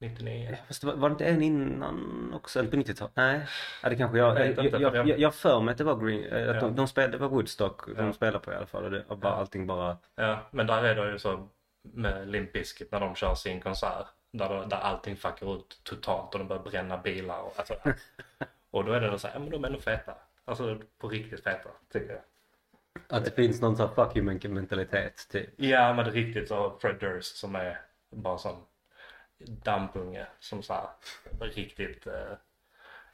99. 0.00 0.56
Fast 0.66 0.80
det 0.80 0.86
var, 0.86 0.94
var 0.94 1.08
det 1.08 1.12
inte 1.12 1.24
en 1.24 1.42
innan 1.42 2.30
också? 2.34 2.58
En 2.60 2.70
på 2.70 2.76
90-talet? 2.76 3.12
Nej, 3.16 3.40
ja, 3.82 3.88
det 3.88 3.96
kanske 3.96 4.18
jag... 4.18 4.40
Jag 4.40 4.64
Jag, 4.64 4.80
jag, 4.80 5.08
jag- 5.08 5.18
jag, 5.18 5.34
för 5.34 5.60
mig 5.60 5.72
att 5.72 5.78
det 5.78 5.84
var 5.84 5.96
Green... 6.06 6.24
eh, 6.32 6.50
Att 6.54 6.60
de, 6.60 6.76
de 6.76 6.88
spelade, 6.88 7.12
det 7.12 7.18
var 7.18 7.28
Woodstock 7.28 7.88
de 7.96 8.12
spelade 8.12 8.38
på 8.38 8.52
i 8.52 8.54
alla 8.56 8.66
fall. 8.66 8.84
Och 8.84 8.90
det 8.90 9.04
var 9.08 9.16
bara, 9.16 9.32
allting 9.32 9.66
bara... 9.66 9.96
Ja, 10.16 10.38
men 10.50 10.66
där 10.66 10.84
är 10.84 10.94
det 10.94 11.12
ju 11.12 11.18
så 11.18 11.48
med 11.82 12.28
Limp 12.28 12.52
Bizkit 12.52 12.92
när 12.92 13.00
de 13.00 13.14
kör 13.14 13.34
sin 13.34 13.60
konsert. 13.60 14.06
Där, 14.30 14.66
där 14.66 14.76
allting 14.76 15.16
fuckar 15.16 15.56
ut 15.56 15.80
totalt 15.82 16.34
och 16.34 16.38
de 16.38 16.48
börjar 16.48 16.62
bränna 16.62 16.98
bilar 16.98 17.40
och 17.40 17.54
alltså. 17.58 17.74
och 18.70 18.84
då 18.84 18.92
är 18.92 19.00
det 19.00 19.18
så 19.18 19.26
här, 19.26 19.34
ja 19.34 19.40
men 19.40 19.50
de 19.50 19.64
är 19.64 19.68
ändå 19.68 19.80
feta. 19.80 20.14
Alltså 20.44 20.80
på 20.98 21.08
riktigt 21.08 21.44
feta, 21.44 21.68
tycker 21.92 22.12
jag. 22.12 22.22
Att 23.08 23.24
det 23.24 23.30
finns 23.30 23.60
någon 23.60 23.76
sån 23.76 23.88
här 23.88 23.94
fuck 23.94 24.16
you 24.16 24.48
mentalitet 24.48 25.28
typ. 25.30 25.50
Ja 25.56 25.92
men 25.92 26.04
det 26.04 26.10
är 26.10 26.14
riktigt 26.14 26.48
så 26.48 26.78
Fred 26.80 26.96
Durst 27.00 27.36
som 27.36 27.54
är 27.54 27.80
bara 28.10 28.38
sån 28.38 28.64
dampunge 29.38 30.26
som 30.38 30.62
så 30.62 30.72
här 30.72 30.88
riktigt, 31.40 32.06
eh, 32.06 32.32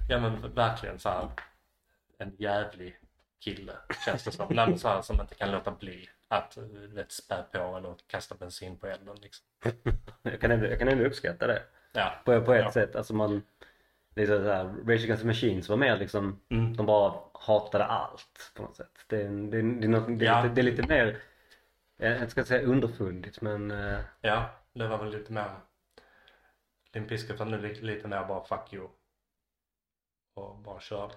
ja 0.08 0.18
men 0.18 0.54
verkligen 0.54 0.98
så 0.98 1.08
här 1.08 1.28
en 2.18 2.36
jävlig 2.38 2.98
kille 3.40 3.72
känns 4.04 4.24
det 4.24 4.32
som. 4.32 4.54
Nej, 4.54 4.78
så 4.78 4.88
här, 4.88 5.02
som 5.02 5.20
inte 5.20 5.34
kan 5.34 5.50
låta 5.50 5.70
bli 5.70 6.08
att 6.32 6.56
vet, 6.72 7.12
spä 7.12 7.42
på 7.52 7.58
eller 7.76 7.94
kasta 8.06 8.34
bensin 8.34 8.76
på 8.78 8.86
elden 8.86 9.16
liksom. 9.20 9.46
Jag 10.22 10.40
kan 10.40 10.50
ändå, 10.50 10.66
jag 10.66 10.78
kan 10.78 10.88
ändå 10.88 11.04
uppskatta 11.04 11.46
det. 11.46 11.62
Ja. 11.92 12.12
På, 12.24 12.40
på 12.44 12.54
ett 12.54 12.64
Ja. 12.64 12.72
sätt. 12.72 12.96
Alltså 12.96 13.14
man... 13.14 13.42
Det 14.14 14.22
är 14.22 14.26
så 14.26 14.42
här, 14.42 14.64
Rage 14.64 15.04
Against 15.04 15.20
the 15.22 15.26
Machines 15.26 15.68
var 15.68 15.76
mer 15.76 15.96
liksom... 15.96 16.40
Mm. 16.50 16.76
De 16.76 16.86
bara 16.86 17.14
hatade 17.32 17.84
allt 17.84 18.52
på 18.54 18.62
något 18.62 18.76
sätt. 18.76 18.98
Det 19.06 19.16
är, 19.22 19.28
det 19.28 19.58
är, 19.58 19.62
det 19.62 19.86
är, 19.86 19.88
något, 19.88 20.18
det 20.18 20.24
Ja. 20.24 20.42
lite, 20.42 20.54
det 20.54 20.60
är 20.60 20.62
lite 20.62 20.86
mer... 20.88 21.18
Jag 21.96 22.30
ska 22.30 22.44
säga 22.44 22.66
underfundigt 22.66 23.40
men... 23.40 23.70
eh, 23.70 23.98
Ja, 24.20 24.50
det 24.72 24.88
var 24.88 24.98
väl 24.98 25.10
lite 25.10 25.32
mer 25.32 25.50
Limp 26.92 27.08
Bizkit 27.08 27.38
var 27.38 27.46
nu 27.46 27.58
lite, 27.58 27.82
lite 27.82 28.08
mer 28.08 28.24
bara 28.24 28.44
fuck 28.44 28.72
you. 28.72 28.88
Och 30.34 30.56
bara 30.56 30.80
körde. 30.80 31.14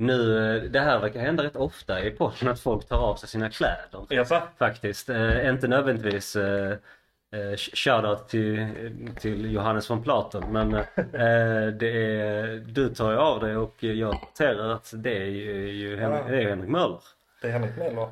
Nu, 0.00 0.38
eh, 0.56 0.62
det 0.62 0.80
här 0.80 0.98
verkar 0.98 1.20
hända 1.20 1.44
rätt 1.44 1.56
ofta 1.56 2.04
i 2.04 2.10
podden 2.10 2.48
att 2.48 2.60
folk 2.60 2.88
tar 2.88 2.96
av 2.98 3.16
sig 3.16 3.28
sina 3.28 3.50
kläder. 3.50 4.06
Jaså? 4.08 4.42
Faktiskt. 4.58 5.08
Eh, 5.08 5.48
inte 5.48 5.68
nödvändigtvis 5.68 6.36
eh, 6.36 6.70
eh, 7.32 7.56
shoutout 7.56 8.28
till, 8.28 8.66
till 9.20 9.52
Johannes 9.52 9.90
von 9.90 10.02
Platen 10.02 10.44
men 10.52 10.74
eh, 10.74 11.66
det 11.78 12.16
är, 12.20 12.56
du 12.66 12.88
tar 12.88 13.10
ju 13.10 13.16
av 13.16 13.40
dig 13.40 13.56
och 13.56 13.82
jag 13.82 14.14
noterar 14.14 14.68
att 14.68 14.92
det 14.96 15.16
är 15.16 15.26
ju, 15.26 15.70
ju 15.70 15.96
Hen- 15.96 16.30
det 16.30 16.42
är 16.42 16.48
Henrik 16.48 16.70
Möller. 16.70 17.00
Det 17.42 17.48
är 17.48 17.52
Henrik 17.52 17.76
Möller. 17.76 18.08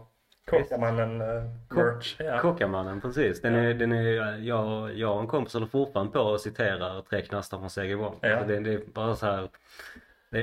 Kockarmannen 0.51 1.21
uh, 1.21 1.45
merch. 1.69 2.17
Ja. 2.19 2.39
Kockarmannen 2.39 3.01
precis. 3.01 3.43
Den 3.43 3.55
är, 3.55 3.75
den 3.75 3.93
är, 3.93 4.37
jag, 4.37 4.95
jag 4.95 5.15
och 5.15 5.21
en 5.21 5.27
kompis 5.27 5.55
håller 5.55 5.67
fortfarande 5.67 6.13
på 6.13 6.21
och 6.21 6.41
citerar 6.41 7.03
Tre 7.03 7.23
knastar 7.23 7.59
från 7.59 7.71
Segerborg. 7.71 8.17
Ja. 8.21 8.33
Alltså 8.33 8.49
det, 8.49 8.61
det 8.61 8.73
är 8.73 8.81
bara 8.95 9.17
så 9.17 9.27
här. 9.27 9.49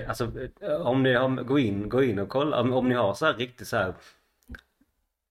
Alltså 0.07 0.31
eh, 0.61 0.87
om 0.87 1.03
ni 1.03 1.13
har, 1.13 1.43
gå 1.43 1.59
in, 1.59 1.89
gå 1.89 2.03
in 2.03 2.19
och 2.19 2.29
kolla. 2.29 2.61
Om, 2.61 2.73
om 2.73 2.89
ni 2.89 2.95
har 2.95 3.13
så 3.13 3.25
här 3.25 3.33
riktigt 3.33 3.67
så 3.67 3.77
här 3.77 3.93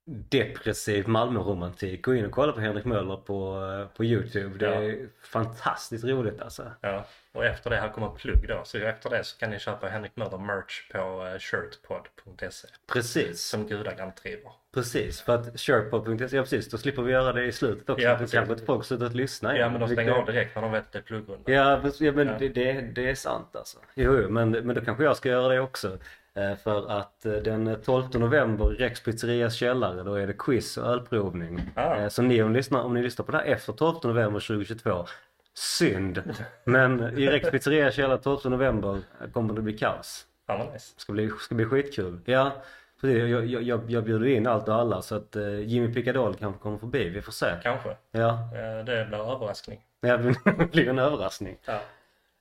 depressiv 0.06 1.08
Malmöromantik. 1.08 2.02
Gå 2.04 2.14
in 2.14 2.24
och 2.24 2.30
kolla 2.32 2.52
på 2.52 2.60
Henrik 2.60 2.84
Möller 2.84 3.16
på, 3.16 3.62
eh, 3.90 3.96
på 3.96 4.04
Youtube. 4.04 4.58
Det 4.58 4.66
Ja. 4.66 4.82
är 4.82 5.08
fantastiskt 5.22 6.04
roligt 6.04 6.40
alltså. 6.40 6.70
ja. 6.80 7.04
Och 7.32 7.44
efter 7.44 7.70
det 7.70 7.76
här 7.76 7.88
kommer 7.88 8.08
plugg 8.10 8.48
då. 8.48 8.60
Så 8.64 8.78
efter 8.78 9.10
det 9.10 9.24
så 9.24 9.38
kan 9.38 9.50
ni 9.50 9.58
köpa 9.58 9.86
Henrik 9.88 10.12
Möller 10.16 10.38
merch 10.38 10.90
på 10.92 10.98
uh, 11.24 11.38
shirtpod.se. 11.38 12.68
Precis, 12.92 13.42
Som 13.44 13.66
gudagrant 13.66 14.22
driver. 14.22 14.52
precis. 14.74 15.20
För 15.20 15.34
att 15.34 15.60
shirtpod.se, 15.60 16.36
ja 16.36 16.42
precis, 16.42 16.70
då 16.70 16.78
slipper 16.78 17.02
vi 17.02 17.12
göra 17.12 17.32
det 17.32 17.44
i 17.44 17.52
slutet 17.52 17.90
också. 17.90 18.04
Ja, 18.04 18.12
då 18.12 18.26
kanske 18.26 18.52
inte 18.52 18.64
folk 18.64 18.84
slutar 18.84 19.06
att 19.06 19.14
lyssna. 19.14 19.56
Ja 19.58 19.70
men 19.70 19.80
de 19.80 19.88
stänger 19.88 20.12
av 20.12 20.26
direkt 20.26 20.54
när 20.54 20.62
de 20.62 20.72
vet 20.72 20.82
att 20.82 20.92
det 20.92 20.98
är 20.98 21.02
pluggrunda. 21.02 21.52
Ja, 21.52 21.80
men, 21.82 21.92
ja, 22.00 22.12
men 22.12 22.26
Ja. 22.28 22.34
Det, 22.38 22.48
det, 22.48 22.72
det 22.80 23.10
är 23.10 23.14
sant 23.14 23.56
alltså. 23.56 23.78
Jo, 23.94 24.18
jo, 24.22 24.28
men, 24.28 24.50
men 24.50 24.74
då 24.76 24.80
kanske 24.80 25.04
jag 25.04 25.16
ska 25.16 25.28
göra 25.28 25.48
det 25.48 25.60
också. 25.60 25.98
Eh, 26.36 26.56
För 26.56 26.90
att 26.90 27.26
eh, 27.26 27.32
den 27.32 27.80
12 27.84 28.04
november 28.20 28.72
i 28.72 28.76
Rex 28.76 29.00
Pizzerias 29.02 29.54
källare 29.54 30.02
då 30.02 30.14
är 30.14 30.26
det 30.26 30.32
quiz 30.38 30.76
och 30.76 30.86
ölprovning. 30.86 31.60
Ah. 31.74 31.94
Eh, 31.96 32.08
Så 32.08 32.22
ni 32.22 32.42
om, 32.42 32.52
ni 32.52 32.58
lyssnar, 32.58 32.82
om 32.82 32.94
ni 32.94 33.02
lyssnar 33.02 33.24
på 33.26 33.32
det 33.32 33.38
här 33.38 33.44
efter 33.44 33.72
12 33.72 33.96
november 34.04 34.40
2022, 34.40 35.06
synd. 35.54 36.34
Men 36.64 37.18
i 37.18 37.26
Rex 37.28 37.50
Pizzerias 37.50 37.94
källare 37.94 38.18
12 38.18 38.50
november 38.50 39.00
kommer 39.32 39.54
det 39.54 39.62
bli 39.62 39.78
kaos. 39.78 40.26
Vad 40.46 40.72
nice. 40.72 40.92
Ska 40.96 41.12
bli, 41.12 41.30
ska 41.40 41.54
bli 41.54 41.64
skitkul. 41.64 42.20
Ja, 42.24 42.52
precis. 43.00 43.18
Jag, 43.18 43.46
jag, 43.46 43.62
jag, 43.62 43.90
jag 43.90 44.04
bjuder 44.04 44.26
in 44.26 44.46
allt 44.46 44.68
och 44.68 44.74
alla 44.74 45.02
så 45.02 45.14
att 45.16 45.36
Jimmy 45.62 45.94
Picadol 45.94 46.34
kanske 46.34 46.60
kommer 46.62 46.78
förbi. 46.78 47.08
Vi 47.08 47.22
får 47.22 47.32
se. 47.32 47.46
Kanske. 47.62 47.96
Ja, 48.10 48.38
Det 48.86 49.06
blir 49.08 49.18
överraskning. 49.32 49.80
det 50.00 50.34
blir 50.72 50.88
en 50.88 50.98
överraskning. 50.98 51.58
Ja. 51.64 51.80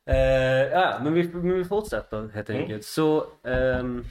Eh, 0.06 0.16
ja, 0.72 1.00
men 1.04 1.14
vi, 1.14 1.24
men 1.34 1.54
vi 1.58 1.66
fortsätter 1.66 2.28
helt 2.34 2.50
Mm. 2.50 2.62
enkelt. 2.62 2.86
Så, 2.86 3.26
ehm, 3.44 4.06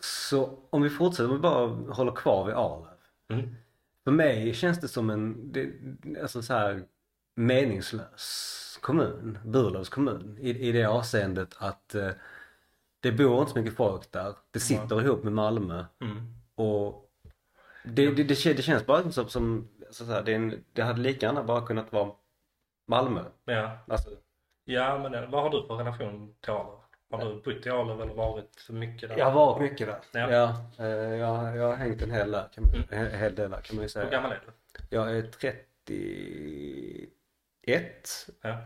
så 0.00 0.58
om 0.70 0.82
vi 0.82 0.90
fortsätter, 0.90 1.28
om 1.30 1.36
vi 1.36 1.40
bara 1.40 1.66
håller 1.94 2.12
kvar 2.12 2.44
vid 2.44 2.54
Arlöv. 2.54 2.88
Mm. 3.32 3.54
För 4.04 4.10
mig 4.10 4.54
känns 4.54 4.80
det 4.80 4.88
som 4.88 5.10
en, 5.10 5.52
det, 5.52 5.70
alltså 6.22 6.42
så 6.42 6.52
här 6.54 6.82
meningslös 7.36 8.78
kommun, 8.82 9.38
Burlövs 9.44 9.88
kommun. 9.88 10.38
I, 10.40 10.68
I 10.68 10.72
det 10.72 10.84
avseendet 10.84 11.54
att 11.58 11.94
eh, 11.94 12.10
det 13.00 13.12
bor 13.12 13.40
inte 13.40 13.52
så 13.52 13.58
mycket 13.58 13.76
folk 13.76 14.12
där. 14.12 14.34
Det 14.50 14.60
sitter 14.60 15.02
ihop 15.02 15.24
med 15.24 15.32
Malmö. 15.32 15.84
Mm. 16.00 16.34
Och 16.54 17.10
det, 17.84 18.06
det, 18.06 18.24
det, 18.24 18.54
det 18.54 18.62
känns 18.62 18.86
bara 18.86 19.10
som, 19.12 19.28
som 19.28 19.68
så 19.90 20.04
här, 20.04 20.22
det, 20.22 20.34
en, 20.34 20.64
det 20.72 20.82
hade 20.82 21.00
lika 21.00 21.26
gärna 21.26 21.42
bara 21.44 21.66
kunnat 21.66 21.92
vara 21.92 22.10
Malmö. 22.86 23.24
Ja. 23.44 23.78
Alltså, 23.88 24.08
ja 24.64 24.98
men 24.98 25.14
eh, 25.14 25.30
vad 25.30 25.42
har 25.42 25.50
du 25.50 25.66
för 25.66 25.74
relation 25.76 26.34
till 26.40 26.52
Arlöv? 26.52 26.78
Har 27.10 27.24
du 27.24 27.34
bott 27.54 27.66
i 27.66 27.70
Arlöv 27.70 28.00
eller 28.00 28.14
varit 28.14 28.66
mycket 28.68 29.08
där? 29.08 29.18
Jag 29.18 29.24
har 29.30 29.32
varit 29.46 29.62
mycket 29.62 29.86
där. 29.86 29.98
Ja. 30.12 30.30
Ja. 30.30 30.84
eh, 30.84 30.90
jag, 31.16 31.56
jag 31.56 31.66
har 31.68 31.74
hängt 31.76 32.02
en 32.02 32.10
hel, 32.10 32.30
där, 32.30 32.48
kan 32.54 32.64
man, 32.64 32.84
en 32.90 33.18
hel 33.18 33.34
del 33.34 33.50
där 33.50 33.60
kan 33.60 33.76
man 33.76 33.82
ju 33.82 33.82
Hur 33.82 33.88
säga. 33.88 34.10
gammal 34.10 34.32
är 34.32 34.42
du? 34.46 34.52
Jag 34.96 35.16
är 35.18 35.22
31. 35.22 35.56
Ja. 37.66 37.80
ja, 38.42 38.58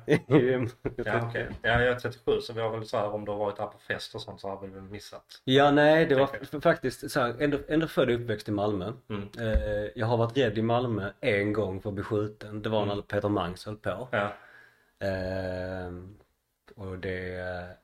Ja, 0.97 1.29
okej. 1.29 1.49
Ja, 1.63 1.71
jag 1.71 1.83
är 1.83 1.99
37 1.99 2.41
så 2.41 2.53
vi 2.53 2.61
har 2.61 2.71
väl 2.71 2.87
så 2.87 2.97
här 2.97 3.09
om 3.15 3.25
du 3.25 3.31
har 3.31 3.39
varit 3.39 3.59
här 3.59 3.67
på 3.67 3.79
fest 3.79 4.15
och 4.15 4.23
sånt 4.23 4.41
så 4.41 4.49
har 4.49 4.61
vi 4.61 4.67
väl 4.69 4.83
missat. 4.83 5.41
Ja, 5.45 5.71
nej, 5.71 6.07
det 6.07 6.15
var 6.15 6.31
f- 6.43 6.63
faktiskt 6.63 7.11
så 7.11 7.21
här, 7.21 7.35
ändå, 7.43 7.59
ändå 7.69 7.87
född 7.87 8.09
och 8.11 8.15
uppväxt 8.21 8.49
i 8.49 8.53
Malmö. 8.53 8.93
Mm. 9.11 9.29
Eh, 9.39 9.89
jag 9.95 10.07
har 10.07 10.17
varit 10.17 10.37
rädd 10.37 10.59
i 10.59 10.63
Malmö 10.63 11.11
en 11.21 11.53
gång 11.53 11.81
för 11.83 11.89
att 11.91 11.95
bli 11.95 12.05
skjuten. 12.05 12.63
Det 12.63 12.69
var 12.69 12.87
när 12.87 13.03
Peter 13.03 13.29
Mangs 13.29 13.67
höll 13.67 13.77
på. 13.77 14.09
Ja. 14.13 14.33
Eh, 15.07 15.93
och 16.77 16.99
det, 16.99 17.19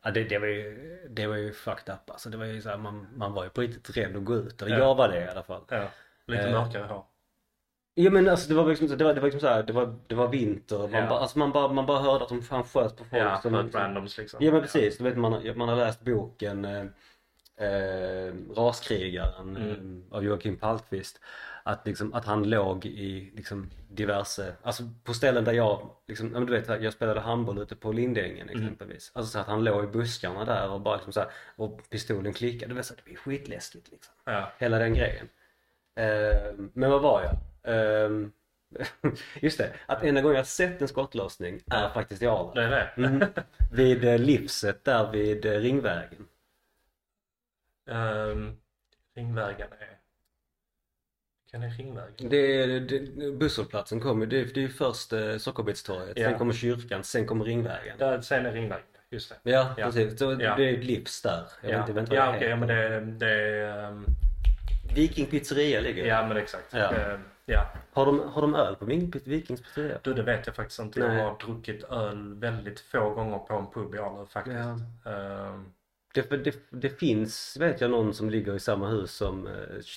ja, 0.03 0.11
det, 0.11 0.24
det, 0.24 0.38
var 0.38 0.46
ju, 0.46 0.98
det 1.11 1.27
var 1.27 1.37
ju 1.37 1.53
fucked 1.53 1.94
up 1.94 2.11
alltså. 2.11 2.29
Det 2.31 2.37
var 2.37 2.44
ju 2.44 2.62
så 2.62 2.68
här, 2.68 2.77
man, 2.79 3.07
man 3.16 3.33
var 3.33 3.44
ju 3.44 3.50
på 3.50 3.61
riktigt 3.61 3.96
rädd 3.96 4.16
att 4.16 4.24
gå 4.24 4.35
ut. 4.35 4.62
Eller 4.62 4.79
Ja. 4.79 4.85
jag 4.85 4.94
var 4.94 5.09
det 5.09 5.24
i 5.24 5.29
alla 5.29 5.42
fall. 5.42 5.62
ja. 5.68 5.85
Lite 6.27 6.42
Eh. 6.42 6.53
mörkare 6.53 6.85
hår. 6.85 7.05
Ja 7.94 8.11
men 8.11 8.28
alltså 8.28 8.48
det 8.48 8.54
var 8.54 8.66
liksom, 8.68 8.88
det 8.88 9.04
var, 9.04 9.14
det 9.14 9.20
var 9.20 9.26
liksom 9.26 9.40
så 9.40 9.46
här, 9.46 9.62
det 9.62 9.72
var, 9.72 9.96
det 10.07 10.14
var 10.14 10.28
vinter. 10.28 10.78
Man, 10.78 10.92
Ja. 10.92 11.09
bara, 11.09 11.18
alltså, 11.18 11.38
man, 11.38 11.52
bara, 11.52 11.68
man 11.72 11.87
bara 11.87 11.98
hörde 12.00 12.22
att 12.24 12.28
de 12.28 12.42
fan 12.42 12.64
sköt 12.64 12.96
på 12.96 13.04
folk. 13.04 13.22
Ja, 13.22 13.40
som, 13.42 13.54
ett 13.54 13.74
randoms 13.74 14.18
liksom. 14.18 14.38
Ja 14.44 14.52
men 14.52 14.61
precis, 14.61 14.98
du 14.98 15.04
vet 15.04 15.16
man, 15.16 15.42
man 15.57 15.68
har 15.68 15.76
läst 15.76 16.00
boken 16.04 16.64
eh, 16.64 16.85
eh, 17.57 18.35
Raskrigaren 18.57 19.57
Mm. 19.57 20.02
eh, 20.11 20.16
av 20.16 20.24
Joakim 20.24 20.57
Palmqvist. 20.57 21.20
Att, 21.66 21.87
liksom, 21.87 22.14
att 22.14 22.24
han 22.24 22.50
låg 22.50 22.87
i 22.87 23.33
liksom, 23.37 23.70
diverse, 23.90 24.54
alltså 24.62 24.83
på 25.04 25.14
ställen 25.14 25.44
där 25.44 25.52
jag, 25.52 25.90
liksom, 26.09 26.33
ja, 26.35 26.40
du 26.40 26.52
vet 26.61 26.83
jag 26.83 26.92
spelade 26.92 27.20
handboll 27.20 27.59
ute 27.59 27.76
på 27.76 27.92
Lindängen 27.92 28.48
Mm. 28.48 28.62
exempelvis. 28.62 29.12
Alltså 29.14 29.33
så 29.33 29.38
att 29.38 29.46
han 29.46 29.64
låg 29.64 29.85
i 29.85 29.87
buskarna 29.87 30.44
där 30.44 30.70
och 30.70 30.80
bara 30.80 30.94
liksom 30.96 31.12
så 31.12 31.20
här, 31.20 31.28
och 31.57 31.80
pistolen 31.90 32.33
klickade. 32.33 32.70
Du 32.72 32.76
vet, 32.76 32.87
så 32.87 32.94
det 32.94 33.11
var 33.11 33.16
skitläskigt 33.16 33.90
liksom. 33.90 34.14
Ja. 34.24 34.52
Hela 34.59 34.78
den 34.78 34.94
grejen. 34.94 35.28
Eh, 35.96 36.52
men 36.72 36.90
vad 36.90 37.02
var 37.02 37.22
jag? 37.22 37.33
Eh, 37.64 38.11
just 39.42 39.59
det, 39.59 39.72
att 39.87 40.03
enda 40.03 40.20
gången 40.20 40.37
jag 40.37 40.46
sett 40.46 40.83
en 40.83 40.88
skottlossning 40.88 41.61
är 41.70 41.88
faktiskt 41.88 42.22
i 42.22 42.27
Arlanda. 42.27 42.55
Det 42.61 42.66
är 42.66 42.70
det. 42.96 43.07
Mm. 43.07 43.24
Vid 43.72 44.05
eh, 44.05 44.18
Livset 44.18 44.85
där 44.85 45.11
vid 45.12 45.46
eh, 45.46 45.53
Ringvägen. 45.53 46.27
Ehm, 47.90 48.57
Ringvägen 49.16 49.68
är... 49.81 49.98
Vilken 51.44 51.62
är 51.62 51.70
Ringvägen? 51.70 52.29
Det 52.29 52.62
är, 52.62 52.81
det, 52.81 53.33
busshållplatsen 53.33 54.00
kommer, 54.00 54.27
det, 54.27 54.40
är- 54.40 54.50
det 54.55 54.64
är 54.64 54.68
först 54.68 55.12
eh, 55.12 55.37
Sockerbetstorget, 55.37 56.18
Ja. 56.18 56.29
sen 56.29 56.38
kommer 56.38 56.53
kyrkan, 56.53 57.05
sen 57.05 57.27
kommer 57.27 57.44
Ringvägen. 57.44 57.98
Där, 57.98 58.20
sen 58.20 58.46
är 58.46 58.53
Ringvägen, 58.53 58.87
just 59.11 59.29
det. 59.44 59.50
Ja, 59.50 59.74
Ja. 59.79 59.87
precis. 59.87 60.18
Så 60.18 60.24
Ja. 60.40 60.57
det 60.57 60.64
är 60.70 60.79
ett 60.79 60.85
livs 60.85 61.22
där. 61.22 61.44
Jag 61.62 61.72
ja, 61.72 61.81
vet 61.81 61.88
inte, 61.88 62.00
inte 62.00 62.14
ja 62.14 62.27
vad 62.27 62.35
okej, 62.37 62.44
det 62.44 62.50
ja, 62.50 62.57
men 62.57 62.68
det, 62.68 63.00
det 63.27 63.33
är... 63.33 63.85
ehm, 63.88 64.05
Viking 64.94 65.27
pizzeria 65.27 65.81
ligger 65.81 66.07
Ja 66.07 66.27
men 66.29 66.37
exakt. 66.37 66.66
Ja. 66.72 66.94
Eh, 66.94 67.18
ja. 67.46 67.66
Har 67.92 68.07
de, 68.07 68.20
har 68.20 68.42
de 68.42 68.54
öl 68.54 68.76
på 68.76 68.85
Vikings 68.85 69.62
pizzeria? 69.62 69.98
Du 70.02 70.14
det 70.14 70.22
vet 70.22 70.46
jag 70.46 70.57
faktiskt 70.57 70.80
inte. 70.80 71.00
Nej. 71.00 71.16
Jag 71.18 71.24
har 71.24 71.38
druckit 71.46 71.85
öl 71.85 72.35
väldigt 72.35 72.80
få 72.80 73.11
gånger 73.14 73.38
på 73.38 73.54
en 73.54 73.70
pub 73.70 73.94
i 73.94 73.98
Arlöv 73.98 74.26
faktiskt. 74.26 74.57
Ja. 75.04 75.11
Ehm, 75.11 75.72
Det, 76.14 76.44
det, 76.44 76.57
det 76.70 76.88
finns, 76.90 77.57
vet 77.61 77.80
jag, 77.80 77.90
någon 77.90 78.14
som 78.14 78.30
ligger 78.30 78.54
i 78.54 78.61
samma 78.61 78.88
hus 78.88 79.11
som 79.12 79.46
eh, 79.46 79.52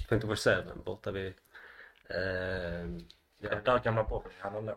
24-7 0.10 0.84
borta 0.86 1.12
vid... 1.12 1.34
Eh, 2.10 2.86
ja. 3.40 3.50
Där 3.66 3.80
gamla 3.84 4.04
bowlinghallen 4.04 4.66
låg. 4.66 4.76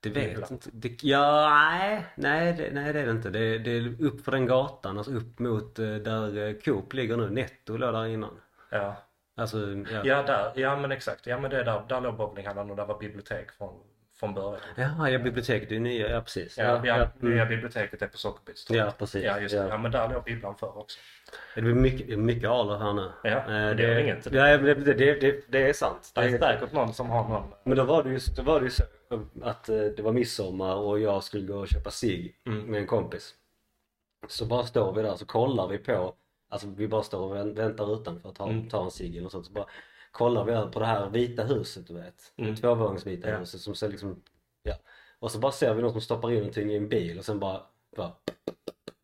det 0.00 0.10
vet 0.10 0.32
Ibland. 0.32 0.52
inte. 0.52 0.70
Det, 0.72 1.02
ja, 1.02 1.48
nej, 1.50 2.06
nej 2.16 2.52
det, 2.52 2.70
nej 2.72 2.92
det 2.92 3.00
är 3.00 3.06
det 3.06 3.12
inte. 3.12 3.30
Det, 3.30 3.58
det 3.58 3.70
är 3.70 4.02
upp 4.02 4.20
för 4.24 4.32
den 4.32 4.46
gatan, 4.46 4.98
alltså 4.98 5.12
upp 5.14 5.38
mot 5.38 5.78
eh, 5.78 5.94
där 5.94 6.38
eh, 6.48 6.54
Coop 6.54 6.92
ligger 6.92 7.16
nu. 7.16 7.30
Netto 7.30 7.76
låg 7.76 7.94
där 7.94 8.06
innan. 8.06 8.40
Ja. 8.70 8.96
Alltså, 9.36 9.58
ja. 9.92 10.00
ja 10.04 10.22
där, 10.22 10.52
ja 10.56 10.76
men 10.76 10.92
exakt. 10.92 11.26
Ja 11.26 11.38
men 11.40 11.50
det 11.50 11.60
är 11.60 11.64
där, 11.64 11.82
där 11.88 12.00
låg 12.00 12.16
bowlinghallen 12.16 12.70
och 12.70 12.76
där 12.76 12.86
var 12.86 12.98
bibliotek 12.98 13.50
från, 13.52 13.74
från 14.20 14.34
början. 14.34 14.60
Jaha, 14.76 15.10
ja 15.10 15.18
biblioteket, 15.18 15.68
det 15.68 15.76
är 15.76 15.80
nya, 15.80 16.08
ja 16.10 16.20
precis. 16.20 16.58
Ja, 16.58 16.80
ja, 16.84 16.94
mm. 16.94 17.08
nya 17.20 17.46
biblioteket 17.46 18.02
är 18.02 18.06
på 18.06 18.16
Sockerbitstorget. 18.18 18.84
Ja, 18.86 18.92
precis. 18.98 19.24
Ja 19.24 19.40
just 19.40 19.54
det. 19.54 19.60
Ja. 19.62 19.68
Ja 19.68 19.78
men 19.78 19.90
där 19.90 20.08
låg 20.08 20.24
bibblan 20.24 20.56
för 20.56 20.78
också. 20.78 20.98
Det 21.54 21.62
blir 21.62 21.74
mycket, 21.74 22.18
mycket 22.18 22.50
Arlöv 22.50 22.80
här 22.80 22.92
nu. 22.92 23.10
Ja, 23.22 23.30
Eh, 23.30 23.44
men 23.46 23.76
det 23.76 23.82
gör 23.82 23.98
inget. 23.98 24.26
Ja, 24.32 24.42
men 24.42 24.64
det, 24.64 24.74
det, 24.74 24.92
det, 24.94 25.20
det, 25.20 25.44
det 25.48 25.68
är 25.68 25.72
sant. 25.72 26.12
Det 26.14 26.20
är 26.20 26.30
Det- 26.30 26.38
säkert 26.38 26.72
någon 26.72 26.94
som 26.94 27.10
har 27.10 27.28
någon. 27.28 27.52
Men 27.64 27.76
då 27.76 27.84
var 27.84 28.02
det 28.02 28.10
ju, 28.10 28.18
då 28.36 28.42
var 28.42 28.60
det 28.60 28.70
så 28.70 28.82
att 29.42 29.68
eh, 29.68 29.76
det 29.78 30.02
var 30.02 30.12
midsommar 30.12 30.74
och 30.74 31.00
jag 31.00 31.22
skulle 31.24 31.46
gå 31.46 31.58
och 31.58 31.68
köpa 31.68 31.90
cigg 31.90 32.36
Mm. 32.46 32.60
med 32.66 32.80
en 32.80 32.86
kompis. 32.86 33.34
Så 34.28 34.44
bara 34.46 34.62
står 34.64 34.92
vi 34.94 35.02
där 35.02 35.14
så 35.16 35.26
kollar 35.26 35.68
vi 35.68 35.78
på, 35.78 36.14
alltså 36.48 36.66
vi 36.76 36.88
bara 36.88 37.02
står 37.02 37.20
och 37.20 37.36
vä- 37.36 37.54
väntar 37.56 37.94
utanför 37.94 38.28
att 38.28 38.34
ta, 38.34 38.48
Mm. 38.48 38.68
ta 38.68 38.84
en 38.84 38.90
cigg 38.90 39.22
något 39.22 39.32
sånt. 39.32 39.46
Så 39.46 39.52
bara 39.52 39.66
kollar 40.10 40.44
vi 40.44 40.72
på 40.72 40.78
det 40.80 40.86
här 40.86 41.08
vita 41.10 41.44
huset 41.44 41.86
du 41.86 41.94
vet. 41.94 42.32
Mm. 42.36 42.56
Tvåvåningsvita 42.56 43.28
Ja. 43.30 43.36
huset 43.38 43.60
som 43.60 43.74
ser 43.74 43.88
liksom, 43.88 44.22
ja. 44.62 44.74
Och 45.18 45.30
så 45.30 45.38
bara 45.38 45.52
ser 45.52 45.74
vi 45.74 45.82
någon 45.82 45.92
som 45.92 46.00
stoppar 46.00 46.30
in 46.30 46.36
någonting 46.38 46.70
i 46.72 46.76
en 46.76 46.88
bil 46.88 47.18
och 47.18 47.24
sen 47.24 47.38
bara, 47.40 47.60
bara 47.96 48.12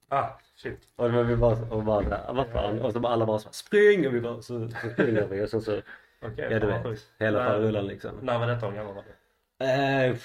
Ah, 0.08 0.28
shit. 0.56 0.88
och 0.96 1.10
då 1.10 1.16
var 1.16 1.22
vi 1.24 1.36
bara, 1.36 1.56
och 1.74 1.82
bara 1.84 2.18
"Ah, 2.28 2.32
vad 2.32 2.46
fan? 2.48 2.80
Och 2.82 2.92
så 2.92 3.00
bara 3.00 3.12
alla 3.12 3.26
bara 3.26 3.38
så, 3.38 3.48
spring! 3.52 4.06
Och 4.06 4.14
vi 4.14 4.20
bara, 4.20 4.42
så, 4.42 4.68
så 4.68 4.76
springer 4.92 5.26
vi 5.26 5.44
och 5.44 5.48
sen 5.48 5.62
så, 5.62 5.80
Okej, 6.24 6.48
ja 6.50 6.58
du 6.58 6.66
vet, 6.66 7.06
hela 7.18 7.44
faderullan 7.44 7.86
liksom. 7.86 8.10
När 8.22 8.38
var 8.38 8.46
detta? 8.46 8.66
Hur 8.66 8.76
gammal 8.76 8.94
var 8.94 9.02
du? 9.02 10.18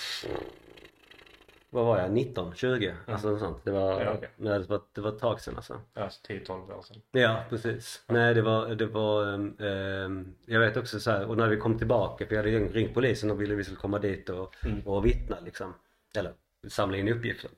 Vad 1.70 1.86
var 1.86 2.00
jag? 2.00 2.12
19, 2.12 2.56
20? 2.56 2.94
Alltså 3.06 3.30
något 3.30 3.40
sånt. 3.40 3.66
Det 3.66 3.72
var, 3.72 4.02
Ja, 4.02 4.18
nej, 4.38 4.60
det 4.60 4.66
var, 4.70 4.82
det 4.94 5.02
var 5.02 5.10
ett 5.10 5.20
tag 5.20 5.42
sedan 5.42 5.56
alltså. 5.56 5.82
Alltså 5.94 6.22
10-12 6.28 6.78
år 6.78 6.82
sedan. 6.82 7.02
Ja, 7.12 7.44
precis. 7.50 8.04
Nej, 8.08 8.34
det 8.34 8.42
var, 8.42 8.68
det 8.68 8.86
var, 8.86 9.34
ehm, 9.64 10.36
jag 10.46 10.60
vet 10.60 10.78
också 10.78 11.00
så 11.00 11.12
här, 11.12 11.26
och 11.26 11.38
när 11.38 11.48
vi 11.48 11.58
kom 11.58 11.78
tillbaka, 11.78 12.26
för 12.28 12.36
jag 12.36 12.44
hade 12.44 12.60
ringt 12.60 12.94
polisen 12.94 13.32
och 13.32 13.42
ville 13.42 13.56
vi 13.56 13.64
skulle 13.64 13.78
komma 13.80 14.00
dit 14.00 14.30
och, 14.30 14.56
Mm. 14.66 14.80
och 14.88 15.06
vittna 15.06 15.38
liksom. 15.46 15.74
Eller 16.18 16.34
samla 16.68 16.98
in 16.98 17.08
uppgifter. 17.08 17.52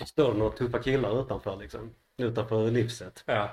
Så 0.00 0.06
står 0.06 0.32
det 0.32 0.38
några 0.38 0.52
tuffa 0.56 0.78
killar 0.78 1.22
utanför 1.22 1.56
liksom. 1.56 1.94
Utanför 2.16 2.70
livset. 2.70 3.22
Ja. 3.26 3.50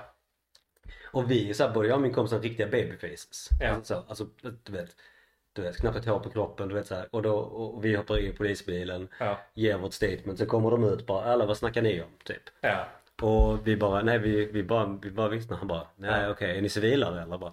Och 1.04 1.30
vi, 1.30 1.54
så 1.54 1.64
här, 1.66 1.74
både 1.74 1.88
jag 1.88 1.96
och 1.96 2.02
min 2.02 2.12
kompis 2.14 2.40
riktiga 2.40 2.66
babyfaces. 2.66 3.48
Ja. 3.60 3.68
Alltså, 3.68 3.94
så, 3.94 4.08
alltså 4.08 4.26
du 4.62 4.72
vet. 4.72 4.96
Du 5.56 5.62
vet, 5.62 5.76
knappt 5.80 5.96
ett 5.96 6.04
hår 6.06 6.18
på 6.18 6.30
kroppen, 6.30 6.68
du 6.68 6.74
vet 6.74 6.86
så 6.86 6.94
här. 6.94 7.06
Och, 7.10 7.22
då, 7.22 7.34
och 7.36 7.84
vi 7.84 7.96
hoppar 7.96 8.18
in 8.18 8.30
i 8.30 8.32
polisbilen, 8.32 9.08
Ja. 9.20 9.38
ger 9.54 9.78
vårt 9.78 9.92
statement, 9.92 10.38
så 10.38 10.46
kommer 10.46 10.70
de 10.70 10.84
ut 10.84 11.06
bara, 11.06 11.24
alla 11.24 11.46
vad 11.46 11.56
snackar 11.56 11.82
ni 11.82 12.00
om? 12.02 12.08
Typ. 12.24 12.42
Ja. 12.60 12.86
Och 13.22 13.66
vi 13.68 13.76
bara, 13.76 14.02
nej 14.02 14.18
vi, 14.18 14.46
vi 14.46 14.62
bara, 14.62 14.98
vi 15.02 15.10
bara 15.10 15.28
vittnar. 15.28 15.56
Han 15.58 15.66
bara, 15.68 15.86
nej 15.96 16.22
Ja. 16.22 16.30
okej, 16.30 16.58
är 16.58 16.62
ni 16.62 16.68
civilare 16.68 17.22
eller? 17.22 17.38
Bara, 17.38 17.52